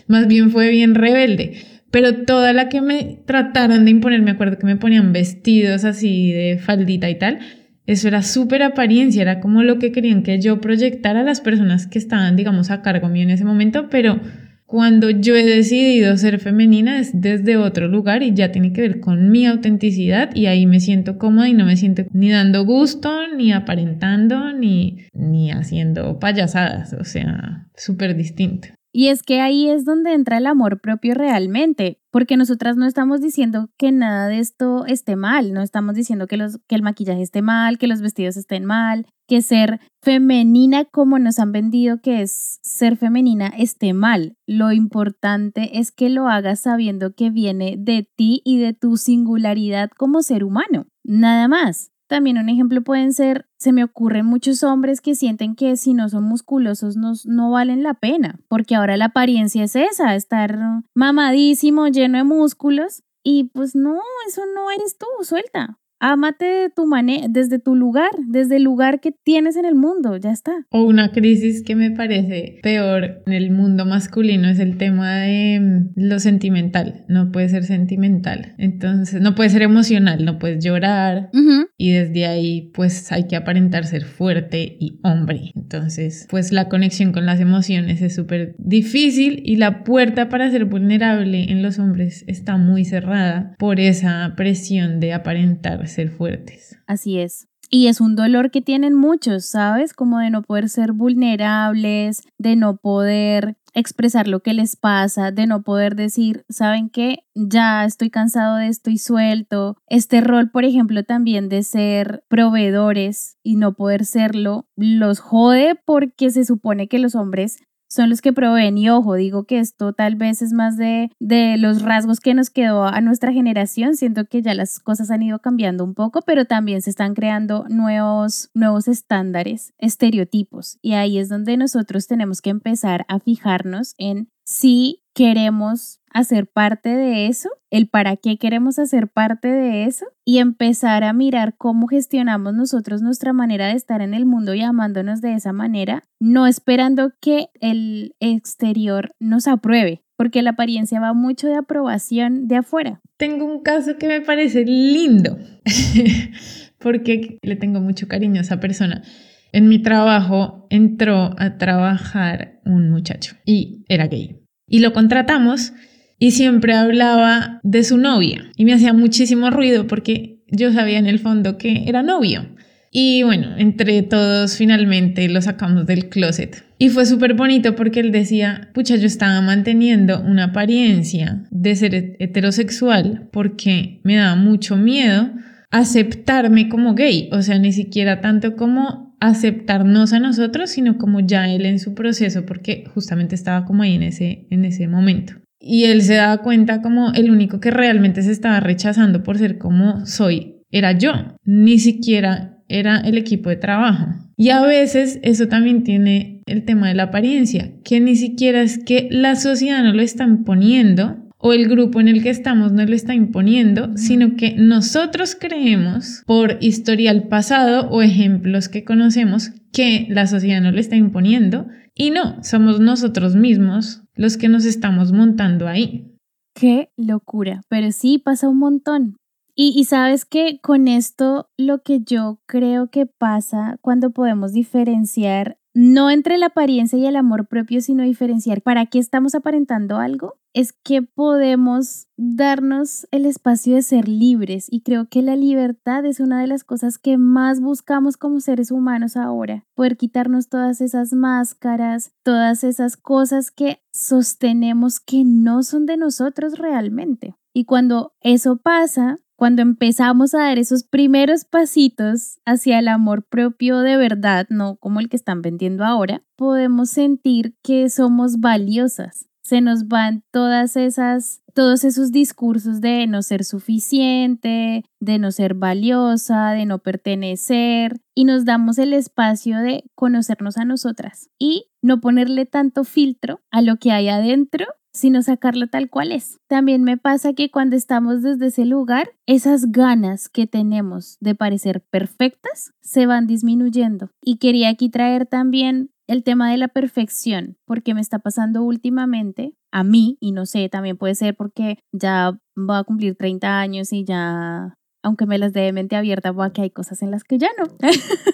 Más 0.07 0.27
bien 0.27 0.49
fue 0.49 0.71
bien 0.71 0.95
rebelde. 0.95 1.61
Pero 1.91 2.25
toda 2.25 2.53
la 2.53 2.69
que 2.69 2.81
me 2.81 3.19
trataron 3.27 3.85
de 3.85 3.91
imponer, 3.91 4.23
me 4.23 4.31
acuerdo 4.31 4.57
que 4.57 4.65
me 4.65 4.77
ponían 4.77 5.13
vestidos 5.13 5.85
así 5.85 6.31
de 6.31 6.57
faldita 6.57 7.07
y 7.07 7.19
tal, 7.19 7.37
eso 7.85 8.07
era 8.07 8.23
súper 8.23 8.63
apariencia, 8.63 9.21
era 9.21 9.39
como 9.39 9.61
lo 9.61 9.77
que 9.77 9.91
querían 9.91 10.23
que 10.23 10.41
yo 10.41 10.59
proyectara 10.59 11.19
a 11.19 11.23
las 11.23 11.39
personas 11.39 11.85
que 11.85 11.99
estaban, 11.99 12.35
digamos, 12.35 12.71
a 12.71 12.81
cargo 12.81 13.09
mío 13.09 13.21
en 13.21 13.29
ese 13.29 13.45
momento, 13.45 13.89
pero 13.91 14.19
cuando 14.67 15.09
yo 15.09 15.33
he 15.35 15.45
decidido 15.45 16.17
ser 16.17 16.39
femenina 16.39 16.99
es 16.99 17.21
desde 17.21 17.55
otro 17.55 17.87
lugar 17.87 18.21
y 18.21 18.33
ya 18.33 18.51
tiene 18.51 18.73
que 18.73 18.81
ver 18.81 18.99
con 18.99 19.31
mi 19.31 19.45
autenticidad 19.45 20.35
y 20.35 20.47
ahí 20.47 20.65
me 20.65 20.81
siento 20.81 21.17
cómoda 21.17 21.47
y 21.47 21.53
no 21.53 21.65
me 21.65 21.77
siento 21.77 22.03
ni 22.11 22.29
dando 22.29 22.65
gusto, 22.65 23.09
ni 23.35 23.53
aparentando, 23.53 24.51
ni, 24.51 25.07
ni 25.13 25.51
haciendo 25.51 26.19
payasadas, 26.19 26.91
o 26.91 27.05
sea, 27.05 27.69
súper 27.75 28.17
distinto. 28.17 28.67
Y 28.97 29.09
es 29.09 29.21
que 29.21 29.41
ahí 29.41 29.69
es 29.69 29.85
donde 29.85 30.15
entra 30.15 30.39
el 30.39 30.47
amor 30.47 30.81
propio 30.81 31.13
realmente, 31.13 32.01
porque 32.09 32.35
nosotras 32.35 32.77
no 32.77 32.87
estamos 32.87 33.21
diciendo 33.21 33.69
que 33.77 33.91
nada 33.91 34.27
de 34.27 34.39
esto 34.39 34.87
esté 34.87 35.15
mal, 35.15 35.53
no 35.53 35.61
estamos 35.61 35.93
diciendo 35.93 36.25
que, 36.25 36.35
los, 36.35 36.59
el 36.67 36.81
maquillaje 36.81 37.21
esté 37.21 37.43
mal, 37.43 37.77
que 37.77 37.85
los 37.85 38.01
vestidos 38.01 38.37
estén 38.37 38.65
mal, 38.65 39.05
que 39.27 39.43
ser 39.43 39.81
femenina 40.01 40.83
como 40.85 41.19
nos 41.19 41.37
han 41.37 41.51
vendido 41.51 42.01
que 42.01 42.23
es 42.23 42.57
ser 42.63 42.97
femenina 42.97 43.49
esté 43.49 43.93
mal. 43.93 44.35
Lo 44.47 44.71
importante 44.71 45.77
es 45.77 45.91
que 45.91 46.09
lo 46.09 46.27
hagas 46.27 46.61
sabiendo 46.61 47.13
que 47.13 47.29
viene 47.29 47.75
de 47.77 48.01
ti 48.01 48.41
y 48.45 48.57
de 48.57 48.73
tu 48.73 48.97
singularidad 48.97 49.91
como 49.95 50.23
ser 50.23 50.43
humano, 50.43 50.87
nada 51.03 51.47
más. 51.47 51.91
También 52.07 52.37
un 52.37 52.47
ejemplo 52.49 52.81
pueden 52.81 53.13
ser, 53.13 53.47
se 53.57 53.73
me 53.73 53.83
ocurren 53.83 54.25
muchos 54.25 54.63
hombres 54.63 55.01
que 55.01 55.15
sienten 55.15 55.55
que 55.55 55.75
si 55.75 55.93
no 55.93 56.07
son 56.07 56.23
musculosos 56.23 56.95
no, 56.95 57.13
no 57.25 57.51
valen 57.51 57.83
la 57.83 57.93
pena, 57.95 58.39
porque 58.47 58.75
ahora 58.75 58.95
la 58.95 59.05
apariencia 59.05 59.63
es 59.65 59.75
esa, 59.75 60.15
estar 60.15 60.57
mamadísimo, 60.95 61.87
lleno 61.89 62.17
de 62.17 62.23
músculos, 62.23 63.03
y 63.23 63.45
pues 63.53 63.75
no, 63.75 63.99
eso 64.25 64.43
no 64.55 64.71
eres 64.71 64.97
tú, 64.97 65.05
suelta. 65.23 65.77
Ámate 65.99 66.45
de 66.45 66.69
tu 66.69 66.87
desde 67.29 67.59
tu 67.59 67.75
lugar, 67.75 68.09
desde 68.27 68.57
el 68.57 68.63
lugar 68.63 68.99
que 68.99 69.11
tienes 69.11 69.55
en 69.55 69.65
el 69.65 69.75
mundo, 69.75 70.17
ya 70.17 70.31
está. 70.31 70.51
O 70.69 70.83
una 70.83 71.11
crisis 71.11 71.63
que 71.63 71.75
me 71.75 71.91
parece 71.91 72.59
peor 72.63 73.21
en 73.25 73.33
el 73.33 73.51
mundo 73.51 73.85
masculino 73.85 74.47
es 74.47 74.59
el 74.59 74.77
tema 74.77 75.17
de 75.17 75.59
mm, 75.59 75.89
lo 75.95 76.19
sentimental. 76.19 77.05
No 77.07 77.31
puede 77.31 77.49
ser 77.49 77.63
sentimental. 77.63 78.55
Entonces, 78.57 79.21
no 79.21 79.35
puede 79.35 79.49
ser 79.49 79.61
emocional, 79.61 80.23
no 80.25 80.39
puedes 80.39 80.63
llorar. 80.63 81.29
Y 81.77 81.91
desde 81.91 82.25
ahí, 82.25 82.71
pues 82.73 83.11
hay 83.11 83.27
que 83.27 83.35
aparentar 83.35 83.85
ser 83.85 84.03
fuerte 84.05 84.77
y 84.79 84.99
hombre. 85.03 85.51
Entonces, 85.55 86.27
pues 86.29 86.51
la 86.51 86.69
conexión 86.69 87.11
con 87.11 87.25
las 87.25 87.39
emociones 87.39 88.01
es 88.01 88.15
súper 88.15 88.55
difícil 88.57 89.41
y 89.45 89.57
la 89.57 89.83
puerta 89.83 90.29
para 90.29 90.49
ser 90.49 90.65
vulnerable 90.65 91.51
en 91.51 91.61
los 91.61 91.79
hombres 91.79 92.23
está 92.27 92.57
muy 92.57 92.85
cerrada 92.85 93.55
por 93.59 93.79
esa 93.79 94.33
presión 94.35 94.99
de 94.99 95.13
aparentar 95.13 95.86
ser 95.87 96.09
fuertes. 96.09 96.77
Así 96.87 97.19
es. 97.19 97.47
Y 97.69 97.87
es 97.87 97.99
un 97.99 98.15
dolor 98.15 98.49
que 98.49 98.61
tienen 98.61 98.93
muchos, 98.93 99.45
¿sabes? 99.45 99.93
Como 99.93 100.19
de 100.19 100.29
no 100.29 100.41
poder 100.41 100.69
ser 100.69 100.93
vulnerables, 100.93 102.21
de 102.37 102.55
no 102.55 102.77
poder 102.77 103.57
expresar 103.73 104.27
lo 104.27 104.39
que 104.39 104.53
les 104.53 104.75
pasa, 104.75 105.31
de 105.31 105.45
no 105.45 105.61
poder 105.61 105.95
decir, 105.95 106.45
¿saben 106.49 106.89
qué? 106.89 107.19
Ya 107.35 107.85
estoy 107.85 108.09
cansado 108.09 108.55
de 108.55 108.67
esto 108.69 108.89
y 108.89 108.97
suelto. 108.97 109.77
Este 109.87 110.21
rol, 110.21 110.49
por 110.49 110.65
ejemplo, 110.65 111.03
también 111.03 111.47
de 111.47 111.61
ser 111.61 112.23
proveedores 112.27 113.37
y 113.43 113.55
no 113.55 113.75
poder 113.75 114.05
serlo, 114.05 114.67
los 114.75 115.19
jode 115.19 115.75
porque 115.85 116.31
se 116.31 116.43
supone 116.43 116.87
que 116.87 116.99
los 116.99 117.13
hombres 117.13 117.59
son 117.89 118.09
los 118.09 118.21
que 118.21 118.33
proveen. 118.33 118.77
Y 118.77 118.89
ojo, 118.89 119.15
digo 119.15 119.45
que 119.45 119.59
esto 119.59 119.93
tal 119.93 120.15
vez 120.15 120.41
es 120.41 120.53
más 120.53 120.77
de, 120.77 121.11
de 121.19 121.57
los 121.57 121.81
rasgos 121.81 122.19
que 122.19 122.33
nos 122.33 122.49
quedó 122.49 122.85
a 122.85 123.01
nuestra 123.01 123.31
generación. 123.31 123.95
Siento 123.95 124.25
que 124.25 124.41
ya 124.41 124.53
las 124.53 124.79
cosas 124.79 125.11
han 125.11 125.23
ido 125.23 125.39
cambiando 125.39 125.83
un 125.83 125.93
poco, 125.93 126.21
pero 126.21 126.45
también 126.45 126.81
se 126.81 126.89
están 126.89 127.13
creando 127.13 127.65
nuevos, 127.69 128.49
nuevos 128.53 128.87
estándares, 128.87 129.73
estereotipos. 129.77 130.77
Y 130.81 130.93
ahí 130.93 131.17
es 131.17 131.29
donde 131.29 131.57
nosotros 131.57 132.07
tenemos 132.07 132.41
que 132.41 132.49
empezar 132.49 133.05
a 133.07 133.19
fijarnos 133.19 133.93
en 133.97 134.29
si 134.43 135.03
queremos 135.13 135.96
hacer 136.17 136.47
parte 136.47 136.89
de 136.89 137.27
eso, 137.27 137.49
el 137.69 137.87
para 137.87 138.15
qué 138.17 138.37
queremos 138.37 138.79
hacer 138.79 139.07
parte 139.07 139.49
de 139.49 139.85
eso 139.85 140.07
y 140.25 140.39
empezar 140.39 141.03
a 141.03 141.13
mirar 141.13 141.55
cómo 141.57 141.87
gestionamos 141.87 142.55
nosotros 142.55 143.03
nuestra 143.03 143.33
manera 143.33 143.67
de 143.67 143.73
estar 143.73 144.01
en 144.01 144.15
el 144.15 144.25
mundo 144.25 144.55
y 144.55 144.61
amándonos 144.61 145.21
de 145.21 145.33
esa 145.33 145.53
manera, 145.53 146.03
no 146.19 146.47
esperando 146.47 147.11
que 147.21 147.49
el 147.61 148.15
exterior 148.19 149.11
nos 149.19 149.47
apruebe, 149.47 150.01
porque 150.15 150.41
la 150.41 150.51
apariencia 150.51 150.99
va 150.99 151.13
mucho 151.13 151.47
de 151.47 151.55
aprobación 151.55 152.47
de 152.47 152.57
afuera. 152.57 152.99
Tengo 153.17 153.45
un 153.45 153.61
caso 153.61 153.97
que 153.99 154.07
me 154.07 154.21
parece 154.21 154.65
lindo, 154.65 155.37
porque 156.79 157.37
le 157.43 157.55
tengo 157.57 157.79
mucho 157.79 158.07
cariño 158.07 158.39
a 158.39 158.43
esa 158.43 158.59
persona. 158.59 159.03
En 159.51 159.69
mi 159.69 159.83
trabajo 159.83 160.65
entró 160.71 161.35
a 161.37 161.59
trabajar 161.59 162.59
un 162.65 162.89
muchacho 162.89 163.35
y 163.45 163.85
era 163.87 164.07
gay. 164.07 164.41
Y 164.67 164.79
lo 164.79 164.93
contratamos 164.93 165.73
y 166.19 166.31
siempre 166.31 166.73
hablaba 166.73 167.59
de 167.63 167.83
su 167.83 167.97
novia 167.97 168.49
y 168.55 168.65
me 168.65 168.73
hacía 168.73 168.93
muchísimo 168.93 169.49
ruido 169.49 169.87
porque 169.87 170.43
yo 170.49 170.71
sabía 170.71 170.99
en 170.99 171.07
el 171.07 171.19
fondo 171.19 171.57
que 171.57 171.83
era 171.87 172.03
novio. 172.03 172.45
Y 172.89 173.21
bueno, 173.23 173.55
entre 173.57 174.01
todos 174.01 174.55
finalmente 174.55 175.27
lo 175.29 175.41
sacamos 175.41 175.85
del 175.85 176.09
closet. 176.09 176.63
Y 176.79 176.89
fue 176.89 177.05
súper 177.05 177.33
bonito 177.33 177.75
porque 177.75 177.99
él 177.99 178.11
decía, 178.11 178.69
pucha, 178.73 178.95
yo 178.95 179.07
estaba 179.07 179.41
manteniendo 179.41 180.21
una 180.21 180.45
apariencia 180.45 181.43
de 181.51 181.75
ser 181.75 182.15
heterosexual 182.19 183.29
porque 183.31 183.99
me 184.03 184.15
daba 184.15 184.35
mucho 184.35 184.77
miedo 184.77 185.31
aceptarme 185.69 186.69
como 186.69 186.95
gay. 186.95 187.29
O 187.31 187.41
sea, 187.41 187.59
ni 187.59 187.73
siquiera 187.73 188.21
tanto 188.21 188.55
como 188.55 189.15
aceptarnos 189.19 190.13
a 190.13 190.19
nosotros, 190.19 190.69
sino 190.69 190.97
como 190.97 191.19
ya 191.19 191.49
él 191.49 191.65
en 191.65 191.79
su 191.79 191.93
proceso, 191.93 192.45
porque 192.45 192.85
justamente 192.93 193.35
estaba 193.35 193.65
como 193.65 193.83
ahí 193.83 193.95
en 193.95 194.03
ese, 194.03 194.47
en 194.49 194.63
ese 194.63 194.87
momento. 194.87 195.33
Y 195.59 195.85
él 195.85 196.01
se 196.01 196.15
daba 196.15 196.37
cuenta 196.43 196.81
como 196.81 197.11
el 197.13 197.31
único 197.31 197.59
que 197.59 197.71
realmente 197.71 198.21
se 198.21 198.31
estaba 198.31 198.59
rechazando 198.59 199.23
por 199.23 199.37
ser 199.37 199.57
como 199.57 200.05
soy 200.05 200.57
era 200.71 200.91
yo, 200.91 201.11
ni 201.43 201.79
siquiera 201.79 202.57
era 202.67 202.99
el 202.99 203.17
equipo 203.17 203.49
de 203.49 203.55
trabajo. 203.55 204.07
Y 204.35 204.49
a 204.49 204.61
veces 204.61 205.19
eso 205.23 205.47
también 205.47 205.83
tiene 205.83 206.41
el 206.45 206.63
tema 206.63 206.89
de 206.89 206.93
la 206.93 207.03
apariencia, 207.03 207.71
que 207.83 207.99
ni 207.99 208.15
siquiera 208.15 208.61
es 208.61 208.77
que 208.77 209.07
la 209.09 209.35
sociedad 209.35 209.83
no 209.83 209.93
lo 209.93 210.01
está 210.01 210.25
imponiendo 210.25 211.27
o 211.39 211.53
el 211.53 211.67
grupo 211.67 211.99
en 211.99 212.07
el 212.07 212.23
que 212.23 212.29
estamos 212.29 212.71
no 212.71 212.85
lo 212.85 212.95
está 212.95 213.13
imponiendo, 213.13 213.95
sino 213.95 214.35
que 214.35 214.55
nosotros 214.57 215.35
creemos 215.39 216.23
por 216.25 216.57
historial 216.61 217.27
pasado 217.27 217.89
o 217.89 218.01
ejemplos 218.01 218.69
que 218.69 218.83
conocemos 218.83 219.51
que 219.71 220.07
la 220.09 220.27
sociedad 220.27 220.61
no 220.61 220.71
lo 220.71 220.79
está 220.79 220.95
imponiendo 220.95 221.67
y 221.93 222.11
no, 222.11 222.43
somos 222.43 222.79
nosotros 222.79 223.35
mismos 223.35 224.03
los 224.17 224.37
que 224.37 224.49
nos 224.49 224.65
estamos 224.65 225.11
montando 225.11 225.67
ahí. 225.67 226.15
Qué 226.53 226.89
locura, 226.97 227.61
pero 227.69 227.91
sí 227.91 228.17
pasa 228.17 228.49
un 228.49 228.57
montón. 228.57 229.17
Y, 229.55 229.73
y, 229.75 229.85
sabes 229.85 230.25
que 230.25 230.59
con 230.61 230.87
esto 230.87 231.49
lo 231.57 231.81
que 231.81 232.01
yo 232.01 232.39
creo 232.45 232.91
que 232.91 233.07
pasa 233.07 233.77
cuando 233.81 234.11
podemos 234.11 234.53
diferenciar 234.53 235.57
no 235.73 236.09
entre 236.09 236.39
la 236.39 236.47
apariencia 236.47 236.97
y 236.97 237.05
el 237.05 237.15
amor 237.15 237.47
propio, 237.47 237.81
sino 237.81 238.03
diferenciar 238.03 238.63
para 238.63 238.87
qué 238.87 238.97
estamos 238.97 239.35
aparentando 239.35 239.97
algo, 239.97 240.39
es 240.57 240.73
que 240.73 241.03
podemos 241.03 242.07
darnos 242.17 243.07
el 243.11 243.27
espacio 243.27 243.75
de 243.75 243.83
ser 243.83 244.07
libres 244.07 244.65
y 244.71 244.81
creo 244.81 245.07
que 245.07 245.21
la 245.21 245.35
libertad 245.35 246.03
es 246.03 246.19
una 246.19 246.41
de 246.41 246.47
las 246.47 246.63
cosas 246.63 246.97
que 246.97 247.15
más 247.15 247.61
buscamos 247.61 248.17
como 248.17 248.39
seres 248.39 248.71
humanos 248.71 249.17
ahora, 249.17 249.67
poder 249.75 249.97
quitarnos 249.97 250.49
todas 250.49 250.81
esas 250.81 251.13
máscaras, 251.13 252.11
todas 252.23 252.63
esas 252.63 252.97
cosas 252.97 253.51
que 253.51 253.83
sostenemos 253.93 254.99
que 254.99 255.23
no 255.23 255.61
son 255.61 255.85
de 255.85 255.95
nosotros 255.95 256.57
realmente. 256.57 257.35
Y 257.53 257.65
cuando 257.65 258.15
eso 258.21 258.57
pasa, 258.57 259.19
cuando 259.35 259.61
empezamos 259.61 260.33
a 260.33 260.39
dar 260.39 260.57
esos 260.57 260.83
primeros 260.83 261.45
pasitos 261.45 262.39
hacia 262.45 262.79
el 262.79 262.87
amor 262.87 263.27
propio 263.27 263.81
de 263.81 263.95
verdad, 263.97 264.47
no 264.49 264.77
como 264.77 265.01
el 265.01 265.07
que 265.07 265.17
están 265.17 265.43
vendiendo 265.43 265.85
ahora, 265.85 266.23
podemos 266.35 266.89
sentir 266.89 267.55
que 267.61 267.91
somos 267.91 268.39
valiosas. 268.39 269.27
Se 269.47 269.61
nos 269.61 269.87
van 269.87 270.23
todas 270.31 270.75
esas 270.75 271.41
todos 271.53 271.85
esos 271.85 272.11
discursos 272.11 272.81
de 272.81 273.07
no 273.07 273.21
ser 273.21 273.45
suficiente, 273.45 274.83
de 274.99 275.19
no 275.19 275.31
ser 275.31 275.53
valiosa, 275.53 276.51
de 276.51 276.65
no 276.65 276.79
pertenecer, 276.79 278.01
y 278.13 278.25
nos 278.25 278.43
damos 278.43 278.77
el 278.77 278.91
espacio 278.91 279.59
de 279.59 279.85
conocernos 279.95 280.57
a 280.57 280.65
nosotras 280.65 281.29
y 281.39 281.69
no 281.81 282.01
ponerle 282.01 282.45
tanto 282.45 282.83
filtro 282.83 283.39
a 283.49 283.61
lo 283.61 283.77
que 283.77 283.91
hay 283.91 284.09
adentro 284.09 284.65
sino 284.97 285.21
sacarlo 285.21 285.67
tal 285.67 285.89
cual 285.89 286.11
es. 286.11 286.39
También 286.47 286.83
me 286.83 286.97
pasa 286.97 287.33
que 287.33 287.51
cuando 287.51 287.75
estamos 287.75 288.23
desde 288.23 288.47
ese 288.47 288.65
lugar, 288.65 289.11
esas 289.27 289.71
ganas 289.71 290.27
que 290.27 290.47
tenemos 290.47 291.17
de 291.19 291.35
parecer 291.35 291.81
perfectas 291.81 292.73
se 292.81 293.05
van 293.05 293.27
disminuyendo. 293.27 294.09
Y 294.21 294.37
quería 294.37 294.69
aquí 294.69 294.89
traer 294.89 295.27
también 295.27 295.91
el 296.07 296.23
tema 296.23 296.49
de 296.51 296.57
la 296.57 296.69
perfección, 296.69 297.57
porque 297.65 297.93
me 297.93 298.01
está 298.01 298.19
pasando 298.19 298.63
últimamente 298.63 299.53
a 299.71 299.83
mí, 299.83 300.17
y 300.19 300.31
no 300.31 300.45
sé, 300.45 300.69
también 300.69 300.97
puede 300.97 301.15
ser 301.15 301.35
porque 301.35 301.77
ya 301.91 302.39
voy 302.55 302.77
a 302.77 302.83
cumplir 302.83 303.15
30 303.15 303.59
años 303.59 303.91
y 303.91 304.05
ya, 304.05 304.73
aunque 305.03 305.25
me 305.25 305.37
las 305.37 305.53
dé 305.53 305.61
de 305.61 305.73
mente 305.73 305.95
abierta, 305.95 306.31
voy 306.31 306.47
a 306.47 306.51
que 306.51 306.61
hay 306.61 306.69
cosas 306.69 307.01
en 307.01 307.11
las 307.11 307.23
que 307.23 307.37
ya 307.37 307.49
no. 307.57 307.65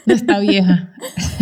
Ya 0.06 0.14
está 0.14 0.40
vieja. 0.40 0.94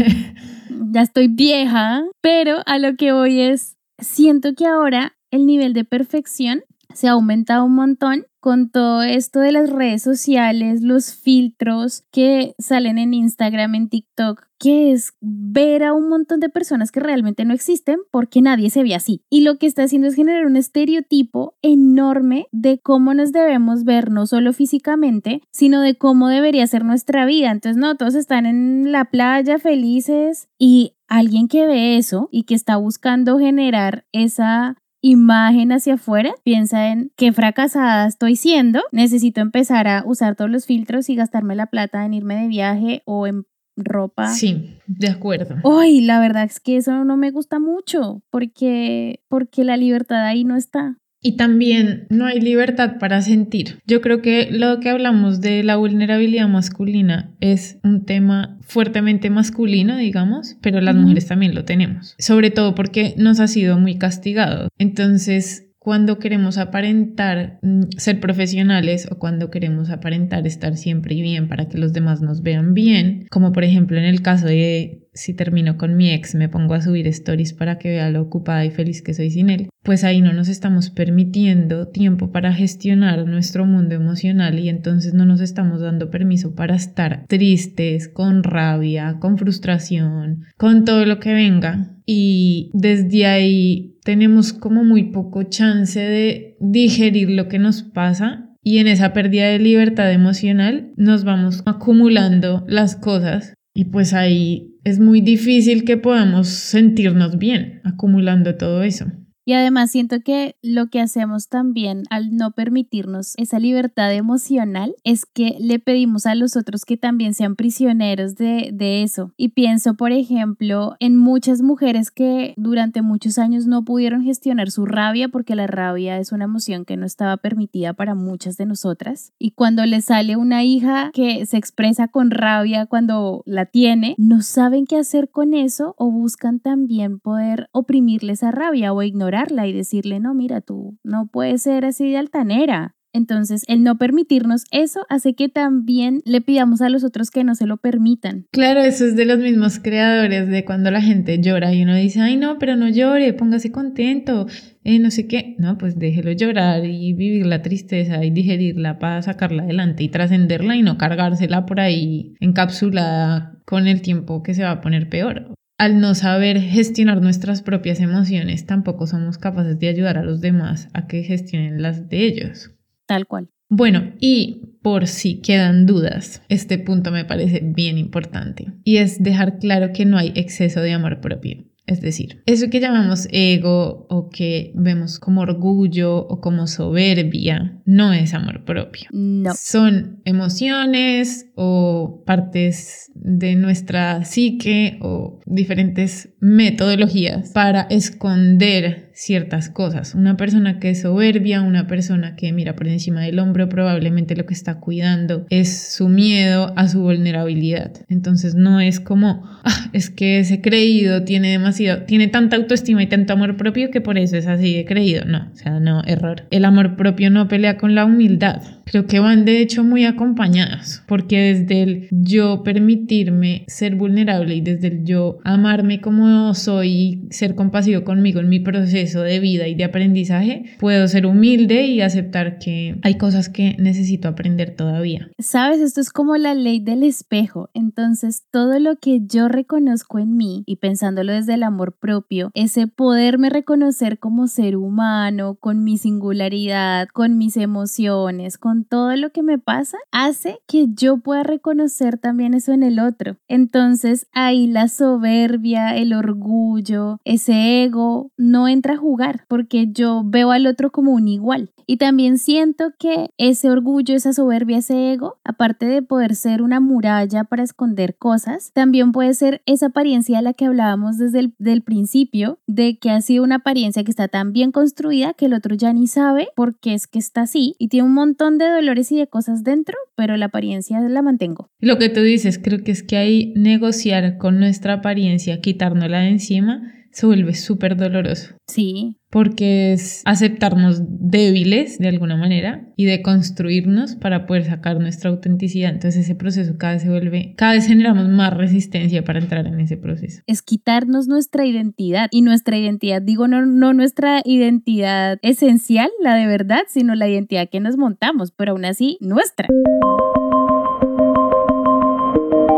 ya 0.92 1.02
estoy 1.02 1.28
vieja, 1.28 2.04
pero 2.22 2.60
a 2.66 2.80
lo 2.80 2.96
que 2.96 3.12
voy 3.12 3.42
es, 3.42 3.76
siento 4.00 4.54
que 4.54 4.66
ahora 4.66 5.14
el 5.32 5.46
nivel 5.46 5.74
de 5.74 5.86
perfección 5.86 6.64
se 6.96 7.08
ha 7.08 7.12
aumentado 7.12 7.66
un 7.66 7.76
montón 7.76 8.26
con 8.42 8.70
todo 8.72 9.04
esto 9.04 9.40
de 9.40 9.52
las 9.52 9.70
redes 9.70 10.02
sociales, 10.02 10.82
los 10.82 11.14
filtros 11.14 12.04
que 12.12 12.56
salen 12.58 12.98
en 12.98 13.14
Instagram, 13.14 13.76
en 13.76 13.88
TikTok, 13.88 14.48
que 14.58 14.92
es 14.92 15.14
ver 15.22 15.84
a 15.84 15.94
un 15.94 16.10
montón 16.10 16.40
de 16.40 16.50
personas 16.50 16.92
que 16.92 17.00
realmente 17.00 17.46
no 17.46 17.54
existen 17.54 18.00
porque 18.10 18.42
nadie 18.42 18.72
se 18.72 18.82
ve 18.82 18.96
así. 18.96 19.22
Y 19.30 19.42
lo 19.42 19.58
que 19.58 19.68
está 19.68 19.84
haciendo 19.84 20.08
es 20.08 20.16
generar 20.16 20.48
un 20.48 20.56
estereotipo 20.56 21.56
enorme 21.62 22.48
de 22.52 22.80
cómo 22.80 23.14
nos 23.14 23.32
debemos 23.32 23.84
ver, 23.84 24.10
no 24.10 24.26
solo 24.26 24.54
físicamente, 24.54 25.42
sino 25.52 25.82
de 25.82 25.96
cómo 25.96 26.28
debería 26.28 26.66
ser 26.66 26.84
nuestra 26.84 27.26
vida. 27.26 27.52
Entonces, 27.52 27.80
no, 27.80 27.96
todos 27.96 28.16
están 28.16 28.48
en 28.48 28.92
la 28.92 29.06
playa 29.06 29.60
felices 29.60 30.50
y 30.58 30.96
alguien 31.08 31.48
que 31.48 31.68
ve 31.68 31.98
eso 31.98 32.30
y 32.32 32.44
que 32.44 32.56
está 32.56 32.78
buscando 32.78 33.38
generar 33.38 34.06
esa 34.14 34.78
imagen 35.02 35.72
hacia 35.72 35.96
afuera, 35.96 36.34
piensa 36.44 36.90
en 36.90 37.12
qué 37.18 37.34
fracasada 37.34 38.08
estoy 38.08 38.36
siendo, 38.36 38.82
necesito 38.92 39.42
empezar 39.42 39.88
a 39.88 40.04
usar 40.06 40.36
todos 40.36 40.50
los 40.50 40.66
filtros 40.66 41.10
y 41.10 41.16
gastarme 41.16 41.56
la 41.56 41.68
plata 41.68 42.06
en 42.06 42.14
irme 42.14 42.36
de 42.36 42.48
viaje 42.48 43.02
o 43.06 43.28
en 43.28 43.46
ropa. 43.76 44.28
Sí, 44.30 44.78
de 44.88 45.10
acuerdo. 45.10 45.56
Uy, 45.64 46.02
la 46.02 46.20
verdad 46.20 46.44
es 46.44 46.60
que 46.60 46.78
eso 46.78 47.04
no 47.04 47.18
me 47.18 47.32
gusta 47.32 47.60
mucho 47.60 48.22
porque 48.30 49.24
porque 49.28 49.64
la 49.64 49.78
libertad 49.78 50.26
ahí 50.26 50.44
no 50.44 50.56
está. 50.56 50.98
Y 51.22 51.38
también 51.38 52.08
no 52.10 52.26
hay 52.26 52.42
libertad 52.42 52.98
para 53.00 53.22
sentir. 53.22 53.80
Yo 53.86 54.02
creo 54.02 54.22
que 54.22 54.50
lo 54.52 54.80
que 54.80 54.90
hablamos 54.90 55.40
de 55.40 55.64
la 55.64 55.76
vulnerabilidad 55.76 56.48
masculina 56.48 57.32
es 57.40 57.78
un 57.84 58.06
tema 58.06 58.58
fuertemente 58.62 59.30
masculino, 59.30 59.98
digamos, 59.98 60.58
pero 60.62 60.82
las 60.82 60.96
mujeres 60.96 61.28
también 61.28 61.54
lo 61.54 61.64
tenemos. 61.64 62.16
Sobre 62.18 62.50
todo 62.50 62.74
porque 62.74 63.14
nos 63.18 63.40
ha 63.40 63.48
sido 63.48 63.78
muy 63.78 64.00
castigado. 64.00 64.70
Entonces, 64.80 65.68
cuando 65.84 66.20
queremos 66.20 66.60
aparentar 66.60 67.58
mm, 67.64 67.98
ser 67.98 68.20
profesionales 68.20 69.08
o 69.12 69.18
cuando 69.18 69.50
queremos 69.50 69.90
aparentar 69.90 70.46
estar 70.46 70.78
siempre 70.78 71.16
bien 71.16 71.48
para 71.48 71.70
que 71.70 71.80
los 71.80 71.92
demás 71.92 72.22
nos 72.22 72.44
vean 72.44 72.76
bien, 72.76 73.26
como 73.32 73.52
por 73.52 73.64
ejemplo 73.64 73.98
en 73.98 74.04
el 74.04 74.22
caso 74.22 74.46
de 74.46 75.01
si 75.14 75.34
termino 75.34 75.78
con 75.78 75.98
mi 75.98 76.12
ex, 76.12 76.36
me 76.36 76.50
pongo 76.50 76.74
a 76.74 76.82
subir 76.82 77.08
stories 77.08 77.54
para 77.54 77.78
que 77.78 77.90
vea 77.90 78.10
lo 78.10 78.22
ocupada 78.22 78.66
y 78.66 78.72
feliz 78.72 79.02
que 79.02 79.14
soy 79.14 79.30
sin 79.30 79.50
él, 79.50 79.70
pues 79.84 80.04
ahí 80.04 80.22
no 80.22 80.32
nos 80.34 80.48
estamos 80.48 80.90
permitiendo 80.90 81.88
tiempo 81.88 82.32
para 82.32 82.54
gestionar 82.54 83.26
nuestro 83.26 83.66
mundo 83.66 83.96
emocional 83.96 84.60
y 84.60 84.70
entonces 84.70 85.14
no 85.14 85.26
nos 85.26 85.42
estamos 85.42 85.82
dando 85.82 86.10
permiso 86.10 86.56
para 86.56 86.76
estar 86.76 87.26
tristes, 87.28 88.08
con 88.08 88.44
rabia, 88.44 89.18
con 89.20 89.38
frustración, 89.38 90.44
con 90.58 90.86
todo 90.86 91.06
lo 91.06 91.20
que 91.20 91.34
venga. 91.34 91.98
Y 92.06 92.72
desde 92.74 93.26
ahí 93.26 93.98
tenemos 94.04 94.54
como 94.54 94.84
muy 94.84 95.12
poco 95.12 95.44
chance 95.44 96.00
de 96.00 96.58
digerir 96.60 97.30
lo 97.32 97.48
que 97.48 97.60
nos 97.60 97.84
pasa 97.84 98.48
y 98.64 98.78
en 98.78 98.88
esa 98.88 99.14
pérdida 99.14 99.48
de 99.48 99.60
libertad 99.60 100.12
emocional 100.12 100.92
nos 100.96 101.24
vamos 101.24 101.64
acumulando 101.66 102.64
las 102.68 102.96
cosas 102.96 103.56
y 103.74 103.86
pues 103.86 104.14
ahí 104.14 104.76
es 104.84 105.00
muy 105.00 105.22
difícil 105.22 105.86
que 105.86 105.98
podamos 105.98 106.48
sentirnos 106.48 107.38
bien 107.38 107.82
acumulando 107.84 108.56
todo 108.56 108.84
eso. 108.84 109.06
Y 109.52 109.54
además 109.54 109.92
siento 109.92 110.22
que 110.22 110.56
lo 110.62 110.88
que 110.88 111.02
hacemos 111.02 111.50
también 111.50 112.04
al 112.10 112.38
no 112.38 112.52
permitirnos 112.52 113.34
esa 113.36 113.60
libertad 113.60 114.14
emocional 114.14 114.96
es 115.04 115.26
que 115.26 115.58
le 115.60 115.78
pedimos 115.78 116.26
a 116.26 116.36
los 116.36 116.56
otros 116.56 116.86
que 116.86 116.96
también 116.96 117.34
sean 117.34 117.58
prisioneros 117.58 118.36
de, 118.36 118.70
de, 118.72 119.04
eso. 119.04 119.34
Y 119.36 119.50
pienso, 119.50 119.96
por 119.96 120.14
ejemplo, 120.14 120.96
en 121.02 121.18
muchas 121.18 121.62
mujeres 121.62 122.12
que 122.12 122.54
durante 122.56 123.02
muchos 123.02 123.38
años 123.38 123.66
no 123.66 123.84
pudieron 123.84 124.24
gestionar 124.24 124.72
su 124.72 124.86
rabia 124.86 125.28
porque 125.28 125.54
la 125.58 125.68
rabia 125.68 126.18
es 126.18 126.32
una 126.32 126.46
emoción 126.46 126.86
que 126.86 126.96
no 126.96 127.06
estaba 127.06 127.36
permitida 127.36 127.92
para 127.92 128.16
muchas 128.16 128.56
de 128.56 128.66
nosotras. 128.66 129.34
Y 129.38 129.52
cuando 129.52 129.86
le 129.86 130.00
sale 130.00 130.38
una 130.38 130.64
hija 130.64 131.12
que 131.14 131.46
se 131.46 131.58
expresa 131.58 132.08
con 132.08 132.32
rabia 132.32 132.86
cuando 132.86 133.44
la 133.46 133.66
tiene, 133.66 134.16
no 134.18 134.44
saben 134.44 134.86
qué 134.86 134.96
hacer 134.96 135.28
con 135.30 135.54
eso 135.54 135.94
o 135.98 136.10
buscan 136.10 136.62
también 136.62 137.20
poder 137.20 137.68
oprimirle 137.74 138.32
esa 138.32 138.52
rabia 138.52 138.94
o 138.94 139.04
ignorar 139.04 139.41
y 139.50 139.74
decirle, 139.74 140.20
no, 140.20 140.34
mira, 140.34 140.62
tú 140.62 140.98
no 141.04 141.28
puedes 141.28 141.64
ser 141.64 141.86
así 141.86 142.12
de 142.12 142.18
altanera. 142.18 142.96
Entonces, 143.14 143.64
el 143.68 143.84
no 143.84 143.98
permitirnos 143.98 144.64
eso 144.72 145.02
hace 145.10 145.34
que 145.34 145.50
también 145.50 146.22
le 146.26 146.40
pidamos 146.40 146.82
a 146.82 146.88
los 146.88 147.04
otros 147.04 147.30
que 147.30 147.44
no 147.44 147.56
se 147.56 147.66
lo 147.66 147.78
permitan. 147.78 148.46
Claro, 148.52 148.80
eso 148.82 149.06
es 149.06 149.18
de 149.18 149.26
los 149.26 149.38
mismos 149.40 149.80
creadores 149.80 150.48
de 150.48 150.64
cuando 150.64 150.92
la 150.92 151.02
gente 151.02 151.42
llora 151.42 151.74
y 151.74 151.84
uno 151.84 151.96
dice, 151.96 152.22
ay 152.22 152.38
no, 152.38 152.58
pero 152.58 152.78
no 152.78 152.88
llore, 152.88 153.34
póngase 153.34 153.72
contento, 153.72 154.48
eh, 154.84 155.00
no 155.00 155.12
sé 155.12 155.28
qué. 155.28 155.56
No, 155.58 155.78
pues 155.78 156.00
déjelo 156.00 156.32
llorar 156.32 156.86
y 156.86 157.12
vivir 157.14 157.46
la 157.46 157.62
tristeza 157.62 158.24
y 158.24 158.30
digerirla 158.30 158.98
para 158.98 159.22
sacarla 159.22 159.64
adelante 159.64 160.04
y 160.04 160.10
trascenderla 160.10 160.78
y 160.78 160.82
no 160.82 160.98
cargársela 160.98 161.66
por 161.66 161.82
ahí 161.82 162.36
encapsulada 162.40 163.58
con 163.66 163.88
el 163.88 164.02
tiempo 164.02 164.42
que 164.42 164.54
se 164.54 164.64
va 164.64 164.72
a 164.72 164.82
poner 164.82 165.10
peor 165.10 165.54
al 165.82 166.00
no 166.00 166.14
saber 166.14 166.62
gestionar 166.62 167.24
nuestras 167.24 167.64
propias 167.64 168.00
emociones, 168.02 168.68
tampoco 168.68 169.08
somos 169.08 169.40
capaces 169.40 169.80
de 169.80 169.88
ayudar 169.88 170.20
a 170.20 170.24
los 170.24 170.40
demás 170.40 170.90
a 170.94 171.08
que 171.08 171.24
gestionen 171.24 171.82
las 171.82 172.08
de 172.08 172.24
ellos. 172.24 172.70
Tal 173.08 173.26
cual. 173.26 173.50
Bueno, 173.68 174.12
y 174.20 174.78
por 174.84 175.08
si 175.08 175.42
quedan 175.42 175.88
dudas, 175.88 176.44
este 176.50 176.78
punto 176.78 177.10
me 177.10 177.26
parece 177.26 177.62
bien 177.64 177.98
importante 177.98 178.68
y 178.84 178.98
es 178.98 179.24
dejar 179.24 179.58
claro 179.58 179.92
que 179.92 180.06
no 180.06 180.20
hay 180.20 180.32
exceso 180.36 180.82
de 180.82 180.94
amor 180.94 181.20
propio. 181.20 181.66
Es 181.88 182.02
decir, 182.02 182.42
eso 182.46 182.70
que 182.70 182.80
llamamos 182.80 183.28
ego 183.32 184.06
o 184.10 184.30
que 184.30 184.72
vemos 184.76 185.20
como 185.20 185.42
orgullo 185.42 186.16
o 186.18 186.40
como 186.40 186.68
soberbia 186.68 187.82
no 187.86 188.14
es 188.14 188.34
amor 188.34 188.64
propio. 188.64 189.10
No. 189.12 189.54
Son 189.56 190.22
emociones 190.24 191.48
o 191.56 192.24
partes 192.26 193.12
de 193.16 193.56
nuestra 193.56 194.24
psique 194.24 195.00
o 195.02 195.40
diferentes 195.46 196.30
metodologías 196.40 197.52
para 197.52 197.82
esconder 197.90 199.11
ciertas 199.22 199.70
cosas. 199.70 200.16
Una 200.16 200.36
persona 200.36 200.80
que 200.80 200.90
es 200.90 201.02
soberbia, 201.02 201.62
una 201.62 201.86
persona 201.86 202.36
que 202.36 202.52
mira 202.52 202.76
por 202.76 202.88
encima 202.88 203.22
del 203.22 203.38
hombro, 203.38 203.70
probablemente 203.70 204.36
lo 204.36 204.48
que 204.48 204.56
está 204.56 204.80
cuidando 204.80 205.46
es 205.52 205.94
su 205.94 206.10
miedo 206.10 206.74
a 206.76 206.88
su 206.88 207.02
vulnerabilidad. 207.02 207.92
Entonces 208.08 208.56
no 208.56 208.80
es 208.80 209.00
como, 209.00 209.44
ah, 209.64 209.90
es 209.94 210.10
que 210.10 210.40
ese 210.40 210.60
creído 210.62 211.24
tiene 211.24 211.52
demasiado, 211.52 212.02
tiene 212.04 212.30
tanta 212.30 212.56
autoestima 212.56 213.04
y 213.04 213.08
tanto 213.08 213.34
amor 213.34 213.58
propio 213.58 213.92
que 213.92 214.02
por 214.02 214.18
eso 214.18 214.38
es 214.38 214.48
así 214.48 214.76
de 214.76 214.86
creído. 214.86 215.24
No, 215.26 215.52
o 215.54 215.56
sea, 215.56 215.80
no, 215.80 216.04
error. 216.06 216.48
El 216.50 216.66
amor 216.66 216.96
propio 216.96 217.30
no 217.30 217.48
pelea 217.48 217.78
con 217.78 217.94
la 217.94 218.06
humildad. 218.06 218.64
Creo 218.92 219.06
que 219.06 219.22
van 219.22 219.46
de 219.46 219.62
hecho 219.62 219.86
muy 219.86 220.04
acompañados, 220.04 221.02
porque 221.08 221.54
desde 221.54 221.82
el 221.82 222.08
yo 222.12 222.62
permitirme 222.62 223.64
ser 223.68 223.96
vulnerable 223.96 224.56
y 224.56 224.60
desde 224.60 224.88
el 224.88 225.06
yo 225.06 225.40
amarme 225.46 226.02
como 226.02 226.54
soy 226.54 226.90
y 226.90 227.28
ser 227.30 227.56
compasivo 227.56 228.04
conmigo 228.04 228.42
en 228.42 228.50
mi 228.50 228.60
proceso 228.60 229.22
de 229.22 229.40
vida 229.40 229.70
y 229.70 229.76
de 229.76 229.86
aprendizaje, 229.86 230.66
puedo 230.78 231.08
ser 231.08 231.26
humilde 231.26 231.86
y 231.86 232.02
aceptar 232.02 232.60
que 232.60 232.98
hay 233.02 233.18
cosas 233.18 233.48
que 233.48 233.78
necesito 233.80 234.28
aprender 234.28 234.76
todavía. 234.76 235.32
Sabes, 235.40 235.80
esto 235.80 236.02
es 236.02 236.10
como 236.10 236.36
la 236.36 236.54
ley 236.54 236.82
del 236.82 237.04
espejo. 237.04 237.70
Entonces, 237.74 238.44
todo 238.52 238.78
lo 238.78 238.98
que 238.98 239.22
yo 239.26 239.48
reconozco 239.48 240.20
en 240.20 240.36
mí 240.36 240.64
y 240.66 240.76
pensándolo 240.76 241.32
desde 241.32 241.54
el 241.54 241.64
amor 241.64 241.94
propio, 241.94 242.52
ese 242.56 242.88
poderme 242.88 243.50
reconocer 243.50 244.20
como 244.20 244.48
ser 244.48 244.76
humano, 244.76 245.56
con 245.56 245.86
mi 245.86 245.98
singularidad, 245.98 247.08
con 247.08 247.38
mis 247.38 247.56
emociones, 247.56 248.58
con 248.58 248.81
todo 248.84 249.16
lo 249.16 249.32
que 249.32 249.44
me 249.44 249.58
pasa, 249.58 249.98
hace 250.12 250.60
que 250.68 250.88
yo 250.94 251.18
pueda 251.18 251.44
reconocer 251.44 252.18
también 252.18 252.54
eso 252.54 252.74
en 252.74 252.84
el 252.84 253.00
otro. 253.00 253.38
Entonces 253.48 254.28
ahí 254.34 254.68
la 254.68 254.88
soberbia, 254.88 255.96
el 255.96 256.14
orgullo, 256.14 257.20
ese 257.26 257.84
ego 257.84 258.32
no 258.38 258.68
entra 258.68 258.94
a 258.94 258.98
jugar 258.98 259.46
porque 259.48 259.88
yo 259.92 260.24
veo 260.26 260.52
al 260.52 260.68
otro 260.68 260.92
como 260.92 261.12
un 261.14 261.28
igual. 261.28 261.72
Y 261.88 261.98
también 261.98 262.38
siento 262.38 262.94
que 262.98 263.32
ese 263.38 263.70
orgullo, 263.70 264.16
esa 264.16 264.32
soberbia, 264.34 264.78
ese 264.78 265.12
ego, 265.12 265.40
aparte 265.44 265.86
de 265.88 266.02
poder 266.02 266.36
ser 266.36 266.62
una 266.62 266.80
muralla 266.80 267.44
para 267.44 267.64
esconder 267.64 268.16
cosas, 268.18 268.72
también 268.74 269.12
puede 269.12 269.34
ser 269.34 269.62
esa 269.66 269.88
apariencia 269.88 270.40
a 270.40 270.42
la 270.42 270.54
que 270.54 270.66
hablábamos 270.66 271.18
desde 271.18 271.52
el 271.60 271.82
principio, 271.82 272.60
de 272.68 272.98
que 272.98 273.10
ha 273.10 273.22
sido 273.22 273.44
una 273.44 273.56
apariencia 273.56 274.04
que 274.04 274.12
está 274.12 274.28
tan 274.28 274.54
bien 274.54 274.72
construida 274.72 275.34
que 275.34 275.48
el 275.48 275.54
otro 275.54 275.76
ya 275.76 275.92
ni 275.92 276.08
sabe 276.08 276.50
por 276.56 276.80
qué 276.80 276.94
es 276.94 277.08
que 277.08 277.20
está 277.20 277.42
así 277.42 277.76
y 277.78 277.90
tiene 277.90 278.08
un 278.08 278.14
montón 278.14 278.58
de 278.58 278.71
dolores 278.72 279.12
y 279.12 279.18
de 279.18 279.28
cosas 279.28 279.64
dentro, 279.64 279.98
pero 280.16 280.38
la 280.38 280.48
apariencia 280.48 281.00
la 281.00 281.22
mantengo. 281.22 281.70
Lo 281.80 281.98
que 281.98 282.10
tú 282.10 282.22
dices, 282.22 282.60
creo 282.62 282.84
que 282.84 282.92
es 282.92 283.04
que 283.04 283.18
ahí 283.18 283.54
negociar 283.56 284.38
con 284.38 284.60
nuestra 284.60 284.94
apariencia, 284.94 285.62
quitárnosla 285.62 286.20
de 286.22 286.30
encima, 286.30 286.94
se 287.12 287.26
vuelve 287.26 287.54
súper 287.54 287.98
doloroso. 287.98 288.56
Sí. 288.68 289.18
Porque 289.30 289.94
es 289.94 290.22
aceptarnos 290.26 291.02
débiles 291.04 292.00
de 292.00 292.10
alguna 292.10 292.36
manera 292.36 292.90
y 292.98 293.06
de 293.06 293.22
construirnos 293.22 294.16
para 294.16 294.46
poder 294.46 294.66
sacar 294.66 295.00
nuestra 295.00 295.30
autenticidad. 295.30 295.92
Entonces 295.92 296.26
ese 296.26 296.36
proceso 296.36 296.78
cada 296.78 296.94
vez 296.94 297.04
se 297.04 297.10
vuelve, 297.10 297.54
cada 297.58 297.74
vez 297.74 297.88
generamos 297.88 298.28
más 298.28 298.54
resistencia 298.56 299.24
para 299.24 299.40
entrar 299.40 299.68
en 299.68 299.80
ese 299.80 299.98
proceso. 299.98 300.42
Es 300.48 300.62
quitarnos 300.62 301.28
nuestra 301.28 301.66
identidad 301.66 302.28
y 302.32 302.42
nuestra 302.42 302.78
identidad, 302.78 303.22
digo, 303.22 303.48
no, 303.48 303.66
no 303.66 303.94
nuestra 303.94 304.42
identidad 304.44 305.40
esencial, 305.42 306.10
la 306.22 306.36
de 306.36 306.48
verdad, 306.48 306.82
sino 306.90 307.16
la 307.16 307.28
identidad 307.28 307.70
que 307.70 307.80
nos 307.80 307.98
montamos, 307.98 308.52
pero 308.52 308.74
aún 308.74 308.86
así 308.86 309.18
nuestra. 309.22 309.68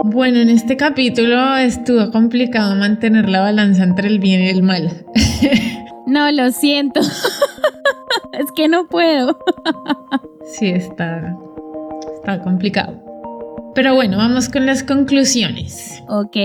Bueno, 0.05 0.39
en 0.39 0.49
este 0.49 0.77
capítulo 0.77 1.55
estuvo 1.57 2.11
complicado 2.11 2.75
mantener 2.75 3.29
la 3.29 3.41
balanza 3.41 3.83
entre 3.83 4.07
el 4.07 4.19
bien 4.19 4.41
y 4.41 4.49
el 4.49 4.63
mal. 4.63 5.05
No, 6.05 6.29
lo 6.31 6.51
siento. 6.51 6.99
es 8.33 8.51
que 8.53 8.67
no 8.67 8.87
puedo. 8.87 9.39
sí, 10.45 10.67
está, 10.67 11.35
está 12.15 12.43
complicado. 12.43 13.01
Pero 13.73 13.95
bueno, 13.95 14.17
vamos 14.17 14.49
con 14.49 14.65
las 14.65 14.83
conclusiones. 14.83 16.03
Ok. 16.09 16.35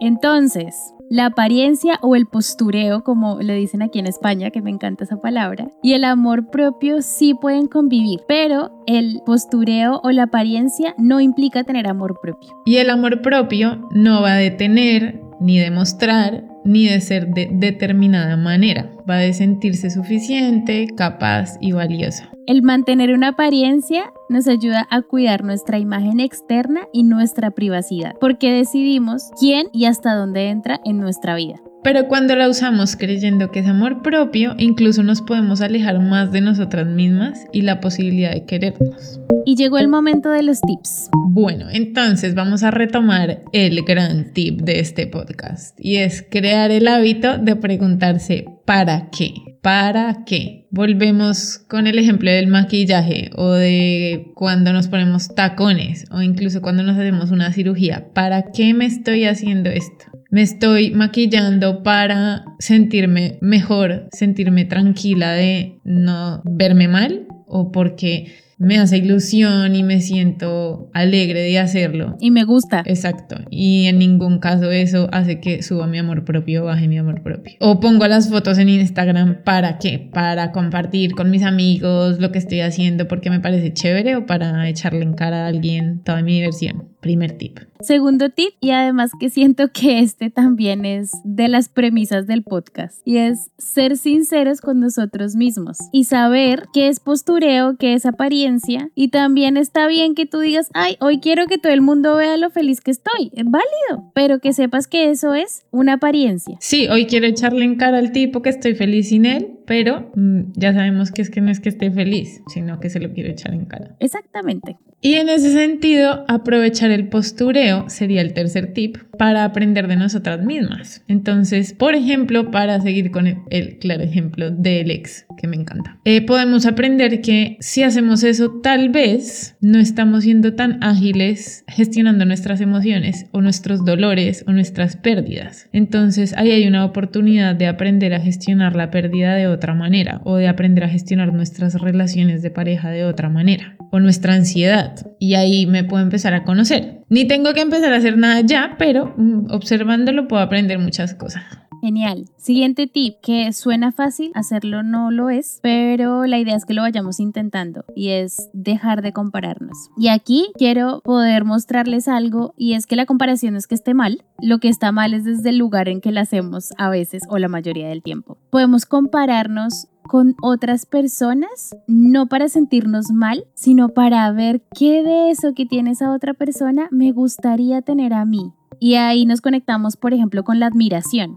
Entonces, 0.00 0.94
la 1.10 1.26
apariencia 1.26 1.98
o 2.02 2.16
el 2.16 2.26
postureo, 2.26 3.02
como 3.02 3.40
le 3.40 3.54
dicen 3.54 3.82
aquí 3.82 3.98
en 3.98 4.06
España, 4.06 4.50
que 4.50 4.62
me 4.62 4.70
encanta 4.70 5.04
esa 5.04 5.20
palabra, 5.20 5.68
y 5.82 5.94
el 5.94 6.04
amor 6.04 6.50
propio 6.50 7.02
sí 7.02 7.34
pueden 7.34 7.66
convivir, 7.66 8.20
pero 8.28 8.70
el 8.86 9.20
postureo 9.24 10.00
o 10.02 10.10
la 10.10 10.24
apariencia 10.24 10.94
no 10.98 11.20
implica 11.20 11.64
tener 11.64 11.86
amor 11.86 12.18
propio. 12.20 12.50
Y 12.64 12.76
el 12.76 12.90
amor 12.90 13.22
propio 13.22 13.88
no 13.90 14.22
va 14.22 14.32
a 14.32 14.36
detener 14.36 15.27
ni 15.40 15.58
demostrar 15.58 16.44
ni 16.64 16.86
de 16.86 17.00
ser 17.00 17.28
de 17.28 17.48
determinada 17.52 18.36
manera. 18.36 18.90
Va 19.08 19.16
de 19.16 19.32
sentirse 19.32 19.90
suficiente, 19.90 20.86
capaz 20.96 21.56
y 21.60 21.72
valiosa. 21.72 22.30
El 22.46 22.62
mantener 22.62 23.12
una 23.12 23.28
apariencia 23.28 24.12
nos 24.28 24.48
ayuda 24.48 24.86
a 24.90 25.02
cuidar 25.02 25.44
nuestra 25.44 25.78
imagen 25.78 26.20
externa 26.20 26.88
y 26.92 27.04
nuestra 27.04 27.50
privacidad, 27.50 28.14
porque 28.20 28.52
decidimos 28.52 29.30
quién 29.38 29.68
y 29.72 29.84
hasta 29.84 30.14
dónde 30.14 30.48
entra 30.48 30.80
en 30.84 30.98
nuestra 30.98 31.34
vida. 31.34 31.56
Pero 31.84 32.08
cuando 32.08 32.34
la 32.34 32.48
usamos 32.48 32.96
creyendo 32.96 33.50
que 33.50 33.60
es 33.60 33.66
amor 33.66 34.02
propio, 34.02 34.54
incluso 34.58 35.02
nos 35.02 35.22
podemos 35.22 35.60
alejar 35.60 36.00
más 36.00 36.32
de 36.32 36.40
nosotras 36.40 36.86
mismas 36.86 37.46
y 37.52 37.62
la 37.62 37.80
posibilidad 37.80 38.32
de 38.32 38.44
querernos. 38.44 39.20
Y 39.46 39.56
llegó 39.56 39.78
el 39.78 39.88
momento 39.88 40.30
de 40.30 40.42
los 40.42 40.60
tips. 40.60 41.08
Bueno, 41.30 41.66
entonces 41.70 42.34
vamos 42.34 42.62
a 42.64 42.70
retomar 42.70 43.42
el 43.52 43.82
gran 43.82 44.32
tip 44.32 44.60
de 44.62 44.80
este 44.80 45.06
podcast 45.06 45.78
y 45.78 45.96
es 45.96 46.26
crear 46.28 46.70
el 46.70 46.88
hábito 46.88 47.38
de 47.38 47.54
preguntarse 47.56 48.44
¿para 48.66 49.08
qué? 49.10 49.34
¿Para 49.62 50.24
qué? 50.26 50.66
Volvemos 50.70 51.58
con 51.68 51.86
el 51.86 51.98
ejemplo 51.98 52.30
del 52.30 52.48
maquillaje 52.48 53.30
o 53.36 53.52
de 53.52 54.32
cuando 54.34 54.72
nos 54.72 54.88
ponemos 54.88 55.34
tacones 55.34 56.06
o 56.10 56.22
incluso 56.22 56.60
cuando 56.60 56.82
nos 56.82 56.96
hacemos 56.96 57.30
una 57.30 57.52
cirugía. 57.52 58.08
¿Para 58.14 58.50
qué 58.52 58.74
me 58.74 58.86
estoy 58.86 59.24
haciendo 59.24 59.70
esto? 59.70 60.17
Me 60.30 60.42
estoy 60.42 60.90
maquillando 60.90 61.82
para 61.82 62.44
sentirme 62.58 63.38
mejor, 63.40 64.08
sentirme 64.12 64.64
tranquila 64.64 65.32
de 65.32 65.80
no 65.84 66.42
verme 66.44 66.88
mal 66.88 67.26
o 67.46 67.72
porque 67.72 68.32
me 68.58 68.78
hace 68.78 68.98
ilusión 68.98 69.74
y 69.74 69.82
me 69.82 70.00
siento 70.00 70.90
alegre 70.92 71.42
de 71.42 71.58
hacerlo. 71.58 72.16
Y 72.20 72.30
me 72.30 72.44
gusta. 72.44 72.82
Exacto. 72.84 73.36
Y 73.50 73.86
en 73.86 73.98
ningún 73.98 74.38
caso 74.38 74.70
eso 74.70 75.08
hace 75.12 75.40
que 75.40 75.62
suba 75.62 75.86
mi 75.86 75.98
amor 75.98 76.24
propio 76.24 76.62
o 76.62 76.66
baje 76.66 76.88
mi 76.88 76.98
amor 76.98 77.22
propio. 77.22 77.54
O 77.60 77.80
pongo 77.80 78.06
las 78.06 78.28
fotos 78.28 78.58
en 78.58 78.68
Instagram 78.68 79.42
para 79.44 79.78
qué? 79.78 80.10
Para 80.12 80.52
compartir 80.52 81.14
con 81.14 81.30
mis 81.30 81.44
amigos 81.44 82.18
lo 82.18 82.32
que 82.32 82.38
estoy 82.38 82.60
haciendo 82.60 83.08
porque 83.08 83.30
me 83.30 83.40
parece 83.40 83.72
chévere 83.72 84.16
o 84.16 84.26
para 84.26 84.68
echarle 84.68 85.02
en 85.02 85.14
cara 85.14 85.44
a 85.44 85.48
alguien 85.48 86.02
toda 86.02 86.22
mi 86.22 86.34
diversión. 86.34 86.88
Primer 87.00 87.38
tip. 87.38 87.60
Segundo 87.80 88.28
tip, 88.30 88.54
y 88.60 88.70
además 88.72 89.12
que 89.20 89.30
siento 89.30 89.70
que 89.72 90.00
este 90.00 90.30
también 90.30 90.84
es 90.84 91.12
de 91.22 91.46
las 91.46 91.68
premisas 91.68 92.26
del 92.26 92.42
podcast, 92.42 93.00
y 93.04 93.18
es 93.18 93.52
ser 93.56 93.96
sinceros 93.96 94.60
con 94.60 94.80
nosotros 94.80 95.36
mismos 95.36 95.78
y 95.92 96.04
saber 96.04 96.64
qué 96.74 96.88
es 96.88 96.98
postureo, 96.98 97.76
qué 97.78 97.94
es 97.94 98.04
apariencia, 98.04 98.47
y 98.94 99.08
también 99.08 99.56
está 99.56 99.86
bien 99.86 100.14
que 100.14 100.26
tú 100.26 100.40
digas, 100.40 100.70
ay, 100.74 100.96
hoy 101.00 101.20
quiero 101.20 101.46
que 101.46 101.58
todo 101.58 101.72
el 101.72 101.80
mundo 101.80 102.16
vea 102.16 102.36
lo 102.36 102.50
feliz 102.50 102.80
que 102.80 102.90
estoy, 102.90 103.30
es 103.34 103.44
válido, 103.44 104.10
pero 104.14 104.40
que 104.40 104.52
sepas 104.52 104.86
que 104.86 105.10
eso 105.10 105.34
es 105.34 105.64
una 105.70 105.94
apariencia. 105.94 106.56
Sí, 106.60 106.88
hoy 106.88 107.06
quiero 107.06 107.26
echarle 107.26 107.64
en 107.64 107.76
cara 107.76 107.98
al 107.98 108.12
tipo 108.12 108.42
que 108.42 108.50
estoy 108.50 108.74
feliz 108.74 109.10
sin 109.10 109.26
él, 109.26 109.57
pero 109.68 110.10
mm, 110.16 110.52
ya 110.54 110.72
sabemos 110.72 111.12
que 111.12 111.22
es 111.22 111.30
que 111.30 111.42
no 111.42 111.50
es 111.50 111.60
que 111.60 111.68
esté 111.68 111.90
feliz, 111.90 112.42
sino 112.48 112.80
que 112.80 112.88
se 112.88 112.98
lo 112.98 113.12
quiero 113.12 113.30
echar 113.30 113.52
en 113.52 113.66
cara. 113.66 113.94
Exactamente. 114.00 114.78
Y 115.00 115.14
en 115.14 115.28
ese 115.28 115.52
sentido, 115.52 116.24
aprovechar 116.26 116.90
el 116.90 117.08
postureo 117.08 117.88
sería 117.88 118.20
el 118.20 118.32
tercer 118.32 118.72
tip 118.72 118.96
para 119.16 119.44
aprender 119.44 119.86
de 119.86 119.94
nosotras 119.94 120.44
mismas. 120.44 121.04
Entonces, 121.06 121.72
por 121.72 121.94
ejemplo, 121.94 122.50
para 122.50 122.80
seguir 122.80 123.12
con 123.12 123.28
el, 123.28 123.78
claro 123.78 124.02
ejemplo 124.02 124.50
del 124.50 124.90
ex, 124.90 125.24
que 125.36 125.46
me 125.46 125.54
encanta, 125.54 126.00
eh, 126.04 126.26
podemos 126.26 126.66
aprender 126.66 127.20
que 127.20 127.58
si 127.60 127.84
hacemos 127.84 128.24
eso, 128.24 128.60
tal 128.60 128.88
vez 128.88 129.56
no 129.60 129.78
estamos 129.78 130.24
siendo 130.24 130.54
tan 130.54 130.82
ágiles 130.82 131.64
gestionando 131.68 132.24
nuestras 132.24 132.60
emociones 132.60 133.26
o 133.30 133.40
nuestros 133.40 133.84
dolores 133.84 134.44
o 134.48 134.52
nuestras 134.52 134.96
pérdidas. 134.96 135.68
Entonces, 135.72 136.34
ahí 136.36 136.50
hay 136.50 136.66
una 136.66 136.84
oportunidad 136.84 137.54
de 137.54 137.68
aprender 137.68 138.14
a 138.14 138.20
gestionar 138.20 138.74
la 138.74 138.90
pérdida 138.90 139.36
de 139.36 139.46
otra 139.58 139.74
manera 139.74 140.20
o 140.24 140.36
de 140.36 140.48
aprender 140.48 140.84
a 140.84 140.88
gestionar 140.88 141.32
nuestras 141.32 141.74
relaciones 141.74 142.42
de 142.42 142.50
pareja 142.50 142.90
de 142.90 143.04
otra 143.04 143.28
manera 143.28 143.76
o 143.90 144.00
nuestra 144.00 144.34
ansiedad. 144.34 144.94
Y 145.18 145.34
ahí 145.34 145.66
me 145.66 145.84
puedo 145.84 146.02
empezar 146.02 146.34
a 146.34 146.44
conocer. 146.44 147.02
Ni 147.08 147.26
tengo 147.26 147.52
que 147.54 147.60
empezar 147.60 147.92
a 147.92 147.96
hacer 147.96 148.16
nada 148.16 148.40
ya, 148.40 148.76
pero 148.78 149.14
mm, 149.16 149.50
observándolo 149.50 150.28
puedo 150.28 150.42
aprender 150.42 150.78
muchas 150.78 151.14
cosas. 151.14 151.44
Genial. 151.80 152.26
Siguiente 152.36 152.86
tip, 152.86 153.16
que 153.22 153.52
suena 153.52 153.92
fácil, 153.92 154.32
hacerlo 154.34 154.82
no 154.82 155.10
lo 155.10 155.30
es, 155.30 155.60
pero 155.62 156.26
la 156.26 156.38
idea 156.38 156.56
es 156.56 156.64
que 156.64 156.74
lo 156.74 156.82
vayamos 156.82 157.20
intentando 157.20 157.84
y 157.94 158.10
es 158.10 158.48
dejar 158.52 159.02
de 159.02 159.12
compararnos. 159.12 159.90
Y 159.96 160.08
aquí 160.08 160.50
quiero 160.56 161.00
poder 161.04 161.44
mostrarles 161.44 162.08
algo 162.08 162.54
y 162.56 162.74
es 162.74 162.86
que 162.86 162.96
la 162.96 163.06
comparación 163.06 163.56
es 163.56 163.66
que 163.66 163.74
esté 163.74 163.94
mal, 163.94 164.24
lo 164.40 164.58
que 164.58 164.68
está 164.68 164.92
mal 164.92 165.14
es 165.14 165.24
desde 165.24 165.50
el 165.50 165.58
lugar 165.58 165.88
en 165.88 166.00
que 166.00 166.12
la 166.12 166.22
hacemos 166.22 166.70
a 166.78 166.88
veces 166.88 167.22
o 167.28 167.38
la 167.38 167.48
mayoría 167.48 167.88
del 167.88 168.02
tiempo. 168.02 168.38
Podemos 168.50 168.86
compararnos 168.86 169.88
con 170.08 170.34
otras 170.42 170.86
personas, 170.86 171.76
no 171.86 172.26
para 172.26 172.48
sentirnos 172.48 173.10
mal, 173.12 173.44
sino 173.54 173.90
para 173.90 174.30
ver 174.32 174.62
qué 174.76 175.02
de 175.02 175.30
eso 175.30 175.52
que 175.54 175.66
tiene 175.66 175.90
esa 175.90 176.12
otra 176.12 176.34
persona 176.34 176.88
me 176.90 177.12
gustaría 177.12 177.82
tener 177.82 178.14
a 178.14 178.24
mí. 178.24 178.52
Y 178.80 178.94
ahí 178.94 179.26
nos 179.26 179.40
conectamos, 179.40 179.96
por 179.96 180.14
ejemplo, 180.14 180.44
con 180.44 180.60
la 180.60 180.66
admiración. 180.66 181.36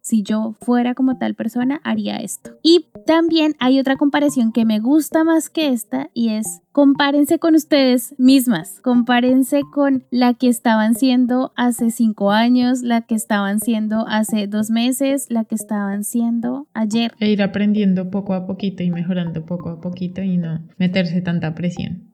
si 0.00 0.22
yo 0.22 0.54
fuera 0.62 0.94
como 0.94 1.18
tal 1.18 1.34
persona, 1.34 1.80
haría 1.84 2.16
esto. 2.16 2.52
Y 2.62 2.86
también 3.06 3.54
hay 3.58 3.78
otra 3.78 3.96
comparación 3.96 4.52
que 4.52 4.64
me 4.64 4.80
gusta 4.80 5.22
más 5.22 5.50
que 5.50 5.68
esta 5.68 6.08
y 6.14 6.30
es 6.30 6.62
compárense 6.72 7.38
con 7.38 7.54
ustedes 7.54 8.14
mismas, 8.18 8.80
compárense 8.80 9.62
con 9.70 10.04
la 10.10 10.32
que 10.32 10.48
estaban 10.48 10.94
siendo 10.94 11.52
hace 11.56 11.90
cinco 11.90 12.30
años, 12.30 12.82
la 12.82 13.02
que 13.02 13.16
estaban 13.16 13.60
siendo 13.60 14.06
hace 14.08 14.46
dos 14.46 14.70
meses, 14.70 15.26
la 15.28 15.44
que 15.44 15.56
estaban 15.56 16.04
siendo 16.04 16.68
ayer. 16.72 17.12
E 17.18 17.30
ir 17.30 17.42
aprendiendo 17.42 18.10
poco 18.10 18.32
a 18.32 18.46
poquito 18.46 18.82
y 18.82 18.90
mejorando 18.90 19.44
poco 19.44 19.68
a 19.70 19.80
poquito 19.80 20.22
y 20.22 20.38
no 20.38 20.60
meterse 20.78 21.20
tanta 21.20 21.54
presión. 21.54 22.07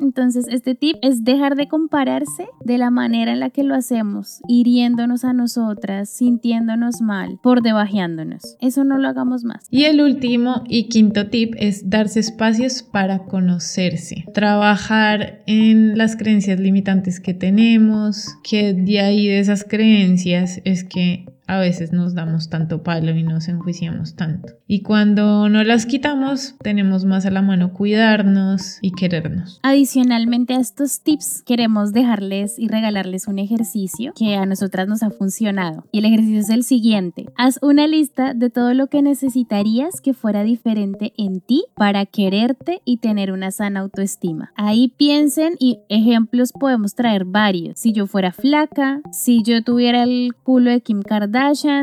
Entonces, 0.00 0.46
este 0.48 0.74
tip 0.74 0.96
es 1.02 1.24
dejar 1.24 1.56
de 1.56 1.68
compararse 1.68 2.46
de 2.64 2.78
la 2.78 2.90
manera 2.90 3.32
en 3.32 3.40
la 3.40 3.50
que 3.50 3.62
lo 3.62 3.74
hacemos, 3.74 4.40
hiriéndonos 4.48 5.24
a 5.24 5.32
nosotras, 5.32 6.08
sintiéndonos 6.08 7.00
mal, 7.00 7.38
por 7.42 7.62
debajeándonos. 7.62 8.56
Eso 8.60 8.84
no 8.84 8.98
lo 8.98 9.08
hagamos 9.08 9.44
más. 9.44 9.66
Y 9.70 9.84
el 9.84 10.00
último 10.00 10.64
y 10.68 10.88
quinto 10.88 11.28
tip 11.28 11.54
es 11.58 11.88
darse 11.90 12.20
espacios 12.20 12.82
para 12.82 13.24
conocerse, 13.24 14.24
trabajar 14.34 15.42
en 15.46 15.96
las 15.96 16.16
creencias 16.16 16.58
limitantes 16.58 17.20
que 17.20 17.34
tenemos, 17.34 18.28
que 18.42 18.72
de 18.74 19.00
ahí 19.00 19.28
de 19.28 19.38
esas 19.38 19.64
creencias 19.64 20.60
es 20.64 20.84
que 20.84 21.26
a 21.46 21.58
veces 21.58 21.92
nos 21.92 22.14
damos 22.14 22.48
tanto 22.48 22.82
palo 22.82 23.16
y 23.16 23.22
nos 23.22 23.48
enjuiciamos 23.48 24.14
tanto. 24.14 24.54
Y 24.66 24.82
cuando 24.82 25.48
no 25.48 25.62
las 25.64 25.86
quitamos, 25.86 26.54
tenemos 26.62 27.04
más 27.04 27.26
a 27.26 27.30
la 27.30 27.42
mano 27.42 27.72
cuidarnos 27.72 28.78
y 28.80 28.92
querernos. 28.92 29.60
Adicionalmente 29.62 30.54
a 30.54 30.60
estos 30.60 31.00
tips, 31.02 31.42
queremos 31.42 31.92
dejarles 31.92 32.58
y 32.58 32.68
regalarles 32.68 33.26
un 33.28 33.38
ejercicio 33.38 34.12
que 34.16 34.36
a 34.36 34.46
nosotras 34.46 34.88
nos 34.88 35.02
ha 35.02 35.10
funcionado. 35.10 35.84
Y 35.92 35.98
el 35.98 36.06
ejercicio 36.06 36.40
es 36.40 36.50
el 36.50 36.64
siguiente. 36.64 37.26
Haz 37.36 37.58
una 37.60 37.86
lista 37.86 38.34
de 38.34 38.50
todo 38.50 38.72
lo 38.74 38.86
que 38.86 39.02
necesitarías 39.02 40.00
que 40.00 40.14
fuera 40.14 40.44
diferente 40.44 41.12
en 41.16 41.40
ti 41.40 41.64
para 41.74 42.06
quererte 42.06 42.80
y 42.84 42.98
tener 42.98 43.32
una 43.32 43.50
sana 43.50 43.80
autoestima. 43.80 44.52
Ahí 44.56 44.88
piensen 44.96 45.54
y 45.58 45.80
ejemplos 45.88 46.52
podemos 46.52 46.94
traer 46.94 47.24
varios. 47.24 47.78
Si 47.78 47.92
yo 47.92 48.06
fuera 48.06 48.32
flaca, 48.32 49.00
si 49.10 49.42
yo 49.42 49.62
tuviera 49.62 50.04
el 50.04 50.34
culo 50.42 50.70
de 50.70 50.80
Kim 50.80 51.02
Kardashian, 51.02 51.31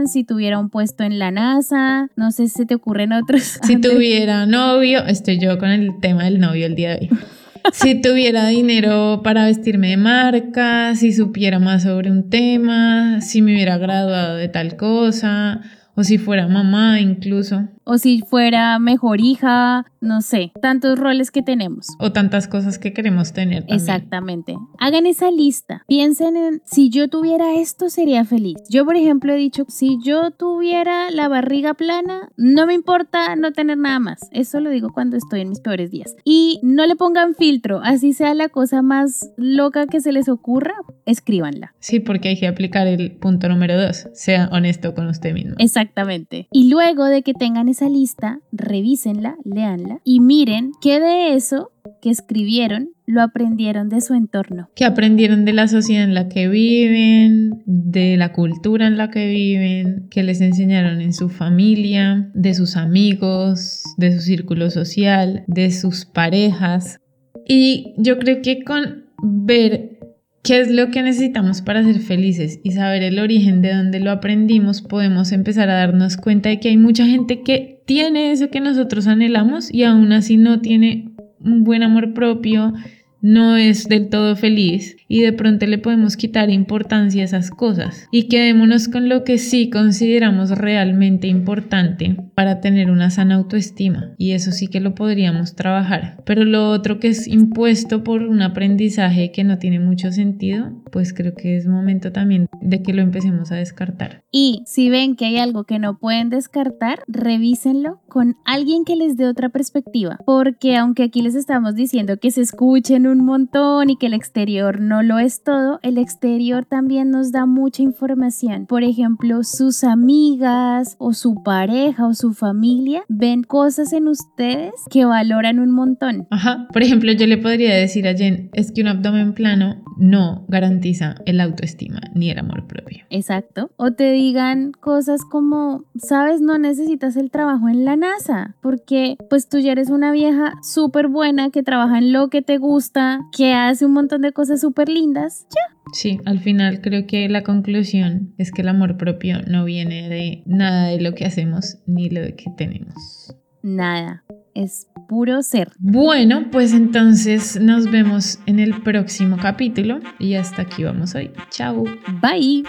si 0.05 0.23
tuviera 0.23 0.59
un 0.59 0.69
puesto 0.69 1.03
en 1.03 1.19
la 1.19 1.31
NASA, 1.31 2.09
no 2.15 2.31
sé 2.31 2.47
si 2.47 2.65
te 2.65 2.75
ocurren 2.75 3.13
otros. 3.13 3.59
Si 3.63 3.77
tuviera 3.77 4.45
novio, 4.45 5.05
estoy 5.05 5.39
yo 5.39 5.57
con 5.57 5.69
el 5.69 5.99
tema 5.99 6.25
del 6.25 6.39
novio 6.39 6.65
el 6.65 6.75
día 6.75 6.91
de 6.91 6.99
hoy. 7.01 7.09
si 7.73 8.01
tuviera 8.01 8.47
dinero 8.47 9.21
para 9.23 9.45
vestirme 9.45 9.89
de 9.89 9.97
marca, 9.97 10.95
si 10.95 11.13
supiera 11.13 11.59
más 11.59 11.83
sobre 11.83 12.11
un 12.11 12.29
tema, 12.29 13.21
si 13.21 13.41
me 13.41 13.53
hubiera 13.53 13.77
graduado 13.77 14.35
de 14.35 14.47
tal 14.47 14.75
cosa, 14.75 15.61
o 15.95 16.03
si 16.03 16.17
fuera 16.17 16.47
mamá 16.47 16.99
incluso 16.99 17.67
o 17.89 17.97
si 17.97 18.21
fuera 18.21 18.77
mejor 18.77 19.19
hija, 19.19 19.83
no 19.99 20.21
sé, 20.21 20.51
tantos 20.61 20.99
roles 20.99 21.31
que 21.31 21.41
tenemos. 21.41 21.87
O 21.99 22.11
tantas 22.11 22.47
cosas 22.47 22.77
que 22.77 22.93
queremos 22.93 23.33
tener. 23.33 23.65
Exactamente. 23.67 24.55
Hagan 24.77 25.07
esa 25.07 25.31
lista. 25.31 25.83
Piensen 25.87 26.37
en 26.37 26.61
si 26.65 26.91
yo 26.91 27.07
tuviera 27.07 27.55
esto 27.55 27.89
sería 27.89 28.25
feliz. 28.25 28.57
Yo, 28.69 28.85
por 28.85 28.95
ejemplo, 28.95 29.33
he 29.33 29.37
dicho, 29.37 29.65
si 29.69 29.97
yo 30.03 30.29
tuviera 30.29 31.09
la 31.09 31.27
barriga 31.29 31.73
plana, 31.73 32.29
no 32.37 32.67
me 32.67 32.75
importa 32.75 33.35
no 33.35 33.53
tener 33.53 33.79
nada 33.79 33.97
más. 33.97 34.19
Eso 34.31 34.59
lo 34.59 34.69
digo 34.69 34.89
cuando 34.93 35.17
estoy 35.17 35.41
en 35.41 35.49
mis 35.49 35.59
peores 35.59 35.89
días. 35.89 36.15
Y 36.23 36.59
no 36.61 36.85
le 36.85 36.95
pongan 36.95 37.33
filtro, 37.33 37.81
así 37.83 38.13
sea 38.13 38.35
la 38.35 38.49
cosa 38.49 38.83
más 38.83 39.31
loca 39.35 39.87
que 39.87 39.99
se 39.99 40.11
les 40.11 40.29
ocurra, 40.29 40.75
escríbanla. 41.07 41.73
Sí, 41.79 41.99
porque 41.99 42.29
hay 42.29 42.39
que 42.39 42.47
aplicar 42.47 42.85
el 42.85 43.13
punto 43.13 43.49
número 43.49 43.81
dos. 43.81 44.07
Sea 44.13 44.47
honesto 44.51 44.93
con 44.93 45.07
usted 45.07 45.33
mismo. 45.33 45.55
Exactamente. 45.57 46.47
Y 46.51 46.69
luego 46.69 47.05
de 47.05 47.23
que 47.23 47.33
tengan 47.33 47.67
esa 47.67 47.78
lista, 47.87 48.39
revísenla, 48.51 49.37
leanla 49.45 50.01
y 50.03 50.19
miren 50.19 50.71
qué 50.81 50.99
de 50.99 51.35
eso 51.35 51.71
que 52.01 52.09
escribieron 52.09 52.89
lo 53.05 53.21
aprendieron 53.21 53.89
de 53.89 54.01
su 54.01 54.13
entorno. 54.13 54.69
Que 54.75 54.85
aprendieron 54.85 55.45
de 55.45 55.53
la 55.53 55.67
sociedad 55.67 56.03
en 56.03 56.13
la 56.13 56.29
que 56.29 56.47
viven, 56.47 57.63
de 57.65 58.17
la 58.17 58.33
cultura 58.33 58.87
en 58.87 58.97
la 58.97 59.09
que 59.09 59.27
viven, 59.27 60.07
que 60.09 60.23
les 60.23 60.41
enseñaron 60.41 61.01
en 61.01 61.13
su 61.13 61.29
familia, 61.29 62.29
de 62.33 62.53
sus 62.53 62.75
amigos, 62.75 63.83
de 63.97 64.15
su 64.15 64.21
círculo 64.21 64.69
social, 64.69 65.43
de 65.47 65.71
sus 65.71 66.05
parejas. 66.05 66.99
Y 67.47 67.93
yo 67.97 68.19
creo 68.19 68.41
que 68.41 68.63
con 68.63 69.05
ver 69.23 69.98
qué 70.43 70.59
es 70.59 70.71
lo 70.71 70.89
que 70.89 71.01
necesitamos 71.01 71.61
para 71.61 71.83
ser 71.83 71.99
felices 71.99 72.59
y 72.63 72.71
saber 72.71 73.03
el 73.03 73.19
origen 73.19 73.61
de 73.61 73.73
dónde 73.73 73.99
lo 73.99 74.11
aprendimos, 74.11 74.81
podemos 74.81 75.31
empezar 75.31 75.69
a 75.69 75.75
darnos 75.75 76.17
cuenta 76.17 76.49
de 76.49 76.59
que 76.59 76.69
hay 76.69 76.77
mucha 76.77 77.05
gente 77.05 77.41
que 77.41 77.81
tiene 77.85 78.31
eso 78.31 78.49
que 78.49 78.59
nosotros 78.59 79.07
anhelamos 79.07 79.73
y 79.73 79.83
aún 79.83 80.11
así 80.11 80.37
no 80.37 80.61
tiene 80.61 81.11
un 81.39 81.63
buen 81.63 81.83
amor 81.83 82.13
propio, 82.13 82.73
no 83.21 83.57
es 83.57 83.87
del 83.87 84.09
todo 84.09 84.35
feliz 84.35 84.97
y 85.07 85.21
de 85.21 85.33
pronto 85.33 85.65
le 85.65 85.77
podemos 85.77 86.17
quitar 86.17 86.49
importancia 86.49 87.21
a 87.21 87.25
esas 87.25 87.49
cosas. 87.49 88.07
Y 88.11 88.27
quedémonos 88.27 88.87
con 88.87 89.09
lo 89.09 89.23
que 89.23 89.37
sí 89.37 89.69
consideramos 89.69 90.51
realmente 90.51 91.27
importante 91.27 92.15
para 92.35 92.61
tener 92.61 92.91
una 92.91 93.09
sana 93.09 93.35
autoestima. 93.35 94.13
Y 94.17 94.31
eso 94.31 94.51
sí 94.51 94.67
que 94.67 94.79
lo 94.79 94.95
podríamos 94.95 95.55
trabajar. 95.55 96.17
Pero 96.25 96.45
lo 96.45 96.69
otro 96.69 96.99
que 96.99 97.09
es 97.09 97.27
impuesto 97.27 98.03
por 98.03 98.21
un 98.23 98.41
aprendizaje 98.41 99.31
que 99.31 99.43
no 99.43 99.57
tiene 99.57 99.79
mucho 99.79 100.11
sentido 100.11 100.79
pues 100.91 101.13
creo 101.13 101.33
que 101.33 101.57
es 101.57 101.67
momento 101.67 102.11
también 102.11 102.47
de 102.61 102.81
que 102.81 102.93
lo 102.93 103.01
empecemos 103.01 103.51
a 103.51 103.55
descartar. 103.55 104.23
Y 104.31 104.63
si 104.65 104.89
ven 104.89 105.15
que 105.15 105.25
hay 105.25 105.37
algo 105.37 105.63
que 105.63 105.79
no 105.79 105.97
pueden 105.97 106.29
descartar 106.29 107.03
revísenlo 107.07 108.01
con 108.07 108.35
alguien 108.45 108.85
que 108.85 108.95
les 108.95 109.17
dé 109.17 109.27
otra 109.27 109.49
perspectiva. 109.49 110.19
Porque 110.25 110.75
aunque 110.75 111.03
aquí 111.03 111.21
les 111.21 111.35
estamos 111.35 111.75
diciendo 111.75 112.17
que 112.17 112.31
se 112.31 112.41
escuchen 112.41 113.07
un 113.09 113.25
montón 113.25 113.89
y 113.89 113.97
que 113.97 114.07
el 114.07 114.13
exterior 114.13 114.79
no 114.79 115.03
lo 115.03 115.19
es 115.19 115.43
todo, 115.43 115.79
el 115.83 115.97
exterior 115.97 116.65
también 116.65 117.11
nos 117.11 117.31
da 117.31 117.45
mucha 117.45 117.83
información. 117.83 118.65
Por 118.65 118.83
ejemplo, 118.83 119.43
sus 119.43 119.83
amigas 119.83 120.95
o 120.99 121.13
su 121.13 121.43
pareja 121.43 122.07
o 122.07 122.13
su 122.13 122.33
familia 122.33 123.03
ven 123.07 123.43
cosas 123.43 123.93
en 123.93 124.07
ustedes 124.07 124.73
que 124.89 125.05
valoran 125.05 125.59
un 125.59 125.71
montón. 125.71 126.27
Ajá. 126.29 126.67
Por 126.71 126.81
ejemplo, 126.81 127.11
yo 127.11 127.27
le 127.27 127.37
podría 127.37 127.75
decir 127.75 128.07
a 128.07 128.15
Jen, 128.15 128.49
es 128.53 128.71
que 128.71 128.81
un 128.81 128.87
abdomen 128.87 129.33
plano 129.33 129.83
no 129.97 130.45
garantiza 130.47 131.15
el 131.25 131.41
autoestima 131.41 131.99
ni 132.15 132.29
el 132.29 132.39
amor 132.39 132.67
propio. 132.67 133.03
Exacto. 133.09 133.69
O 133.75 133.91
te 133.91 134.11
digan 134.11 134.71
cosas 134.71 135.21
como, 135.29 135.85
sabes, 135.95 136.41
no 136.41 136.57
necesitas 136.57 137.15
el 137.17 137.31
trabajo 137.31 137.69
en 137.69 137.85
la 137.85 137.95
NASA, 137.95 138.55
porque 138.61 139.17
pues 139.29 139.49
tú 139.49 139.59
ya 139.59 139.71
eres 139.71 139.89
una 139.89 140.11
vieja 140.11 140.53
súper 140.61 141.07
buena 141.07 141.49
que 141.49 141.63
trabaja 141.63 141.97
en 141.97 142.13
lo 142.13 142.29
que 142.29 142.41
te 142.41 142.57
gusta, 142.57 142.98
que 143.35 143.53
hace 143.53 143.85
un 143.85 143.93
montón 143.93 144.21
de 144.21 144.31
cosas 144.31 144.61
súper 144.61 144.89
lindas, 144.89 145.45
ya. 145.49 145.77
Sí, 145.93 146.19
al 146.25 146.39
final 146.39 146.81
creo 146.81 147.07
que 147.07 147.27
la 147.29 147.43
conclusión 147.43 148.33
es 148.37 148.51
que 148.51 148.61
el 148.61 148.67
amor 148.67 148.97
propio 148.97 149.41
no 149.47 149.65
viene 149.65 150.07
de 150.09 150.43
nada 150.45 150.87
de 150.87 151.01
lo 151.01 151.13
que 151.13 151.25
hacemos 151.25 151.79
ni 151.87 152.09
lo 152.09 152.21
que 152.35 152.51
tenemos. 152.57 153.35
Nada, 153.63 154.23
es 154.53 154.87
puro 155.07 155.41
ser. 155.41 155.71
Bueno, 155.79 156.51
pues 156.51 156.73
entonces 156.73 157.59
nos 157.59 157.89
vemos 157.89 158.39
en 158.45 158.59
el 158.59 158.81
próximo 158.81 159.37
capítulo 159.37 159.99
y 160.19 160.35
hasta 160.35 160.61
aquí 160.61 160.83
vamos 160.83 161.15
hoy. 161.15 161.31
Chao. 161.49 161.83
Bye. 162.21 162.63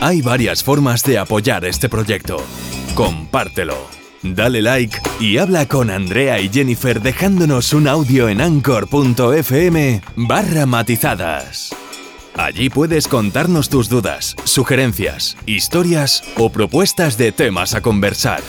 Hay 0.00 0.22
varias 0.22 0.62
formas 0.62 1.02
de 1.04 1.18
apoyar 1.18 1.64
este 1.64 1.88
proyecto. 1.88 2.36
Compártelo. 2.94 3.95
Dale 4.34 4.62
like 4.62 4.98
y 5.20 5.38
habla 5.38 5.66
con 5.66 5.90
Andrea 5.90 6.40
y 6.40 6.48
Jennifer 6.48 7.00
dejándonos 7.00 7.72
un 7.72 7.88
audio 7.88 8.28
en 8.28 8.40
anchor.fm 8.40 10.00
barra 10.16 10.66
matizadas. 10.66 11.74
Allí 12.34 12.68
puedes 12.68 13.08
contarnos 13.08 13.70
tus 13.70 13.88
dudas, 13.88 14.36
sugerencias, 14.44 15.36
historias 15.46 16.22
o 16.36 16.50
propuestas 16.50 17.16
de 17.16 17.32
temas 17.32 17.74
a 17.74 17.80
conversar. 17.80 18.42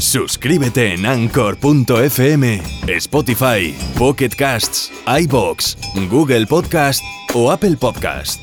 Suscríbete 0.00 0.94
en 0.94 1.06
anchor.fm, 1.06 2.62
Spotify, 2.88 3.74
Pocket 3.96 4.30
Casts, 4.36 4.90
iBox, 5.06 5.76
Google 6.10 6.46
Podcast 6.46 7.02
o 7.32 7.50
Apple 7.50 7.76
Podcast. 7.76 8.40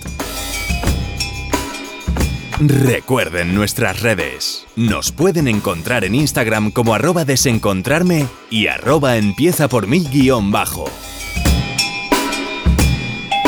Recuerden 2.64 3.56
nuestras 3.56 4.02
redes. 4.02 4.68
Nos 4.76 5.12
pueden 5.12 5.48
encontrar 5.48 6.04
en 6.04 6.14
Instagram 6.14 6.70
como 6.70 6.94
arroba 6.94 7.26
desencontrarme 7.26 8.28
y 8.52 8.68
arroba 8.68 9.18
empieza 9.18 9.68
por 9.68 9.88
mí 9.88 10.06
guion 10.12 10.52
bajo. 10.52 10.86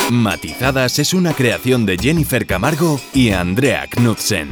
Matizadas 0.09 0.97
es 0.97 1.13
una 1.13 1.33
creación 1.33 1.85
de 1.85 1.97
Jennifer 1.99 2.47
Camargo 2.47 2.99
y 3.13 3.29
Andrea 3.29 3.85
Knudsen. 3.87 4.49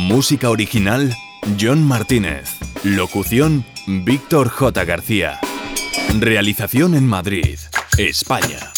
Música 0.00 0.48
original, 0.48 1.14
John 1.60 1.86
Martínez. 1.86 2.48
Locución, 2.84 3.66
Víctor 3.86 4.48
J. 4.48 4.84
García. 4.86 5.38
Realización 6.18 6.94
en 6.94 7.06
Madrid, 7.06 7.58
España. 7.98 8.72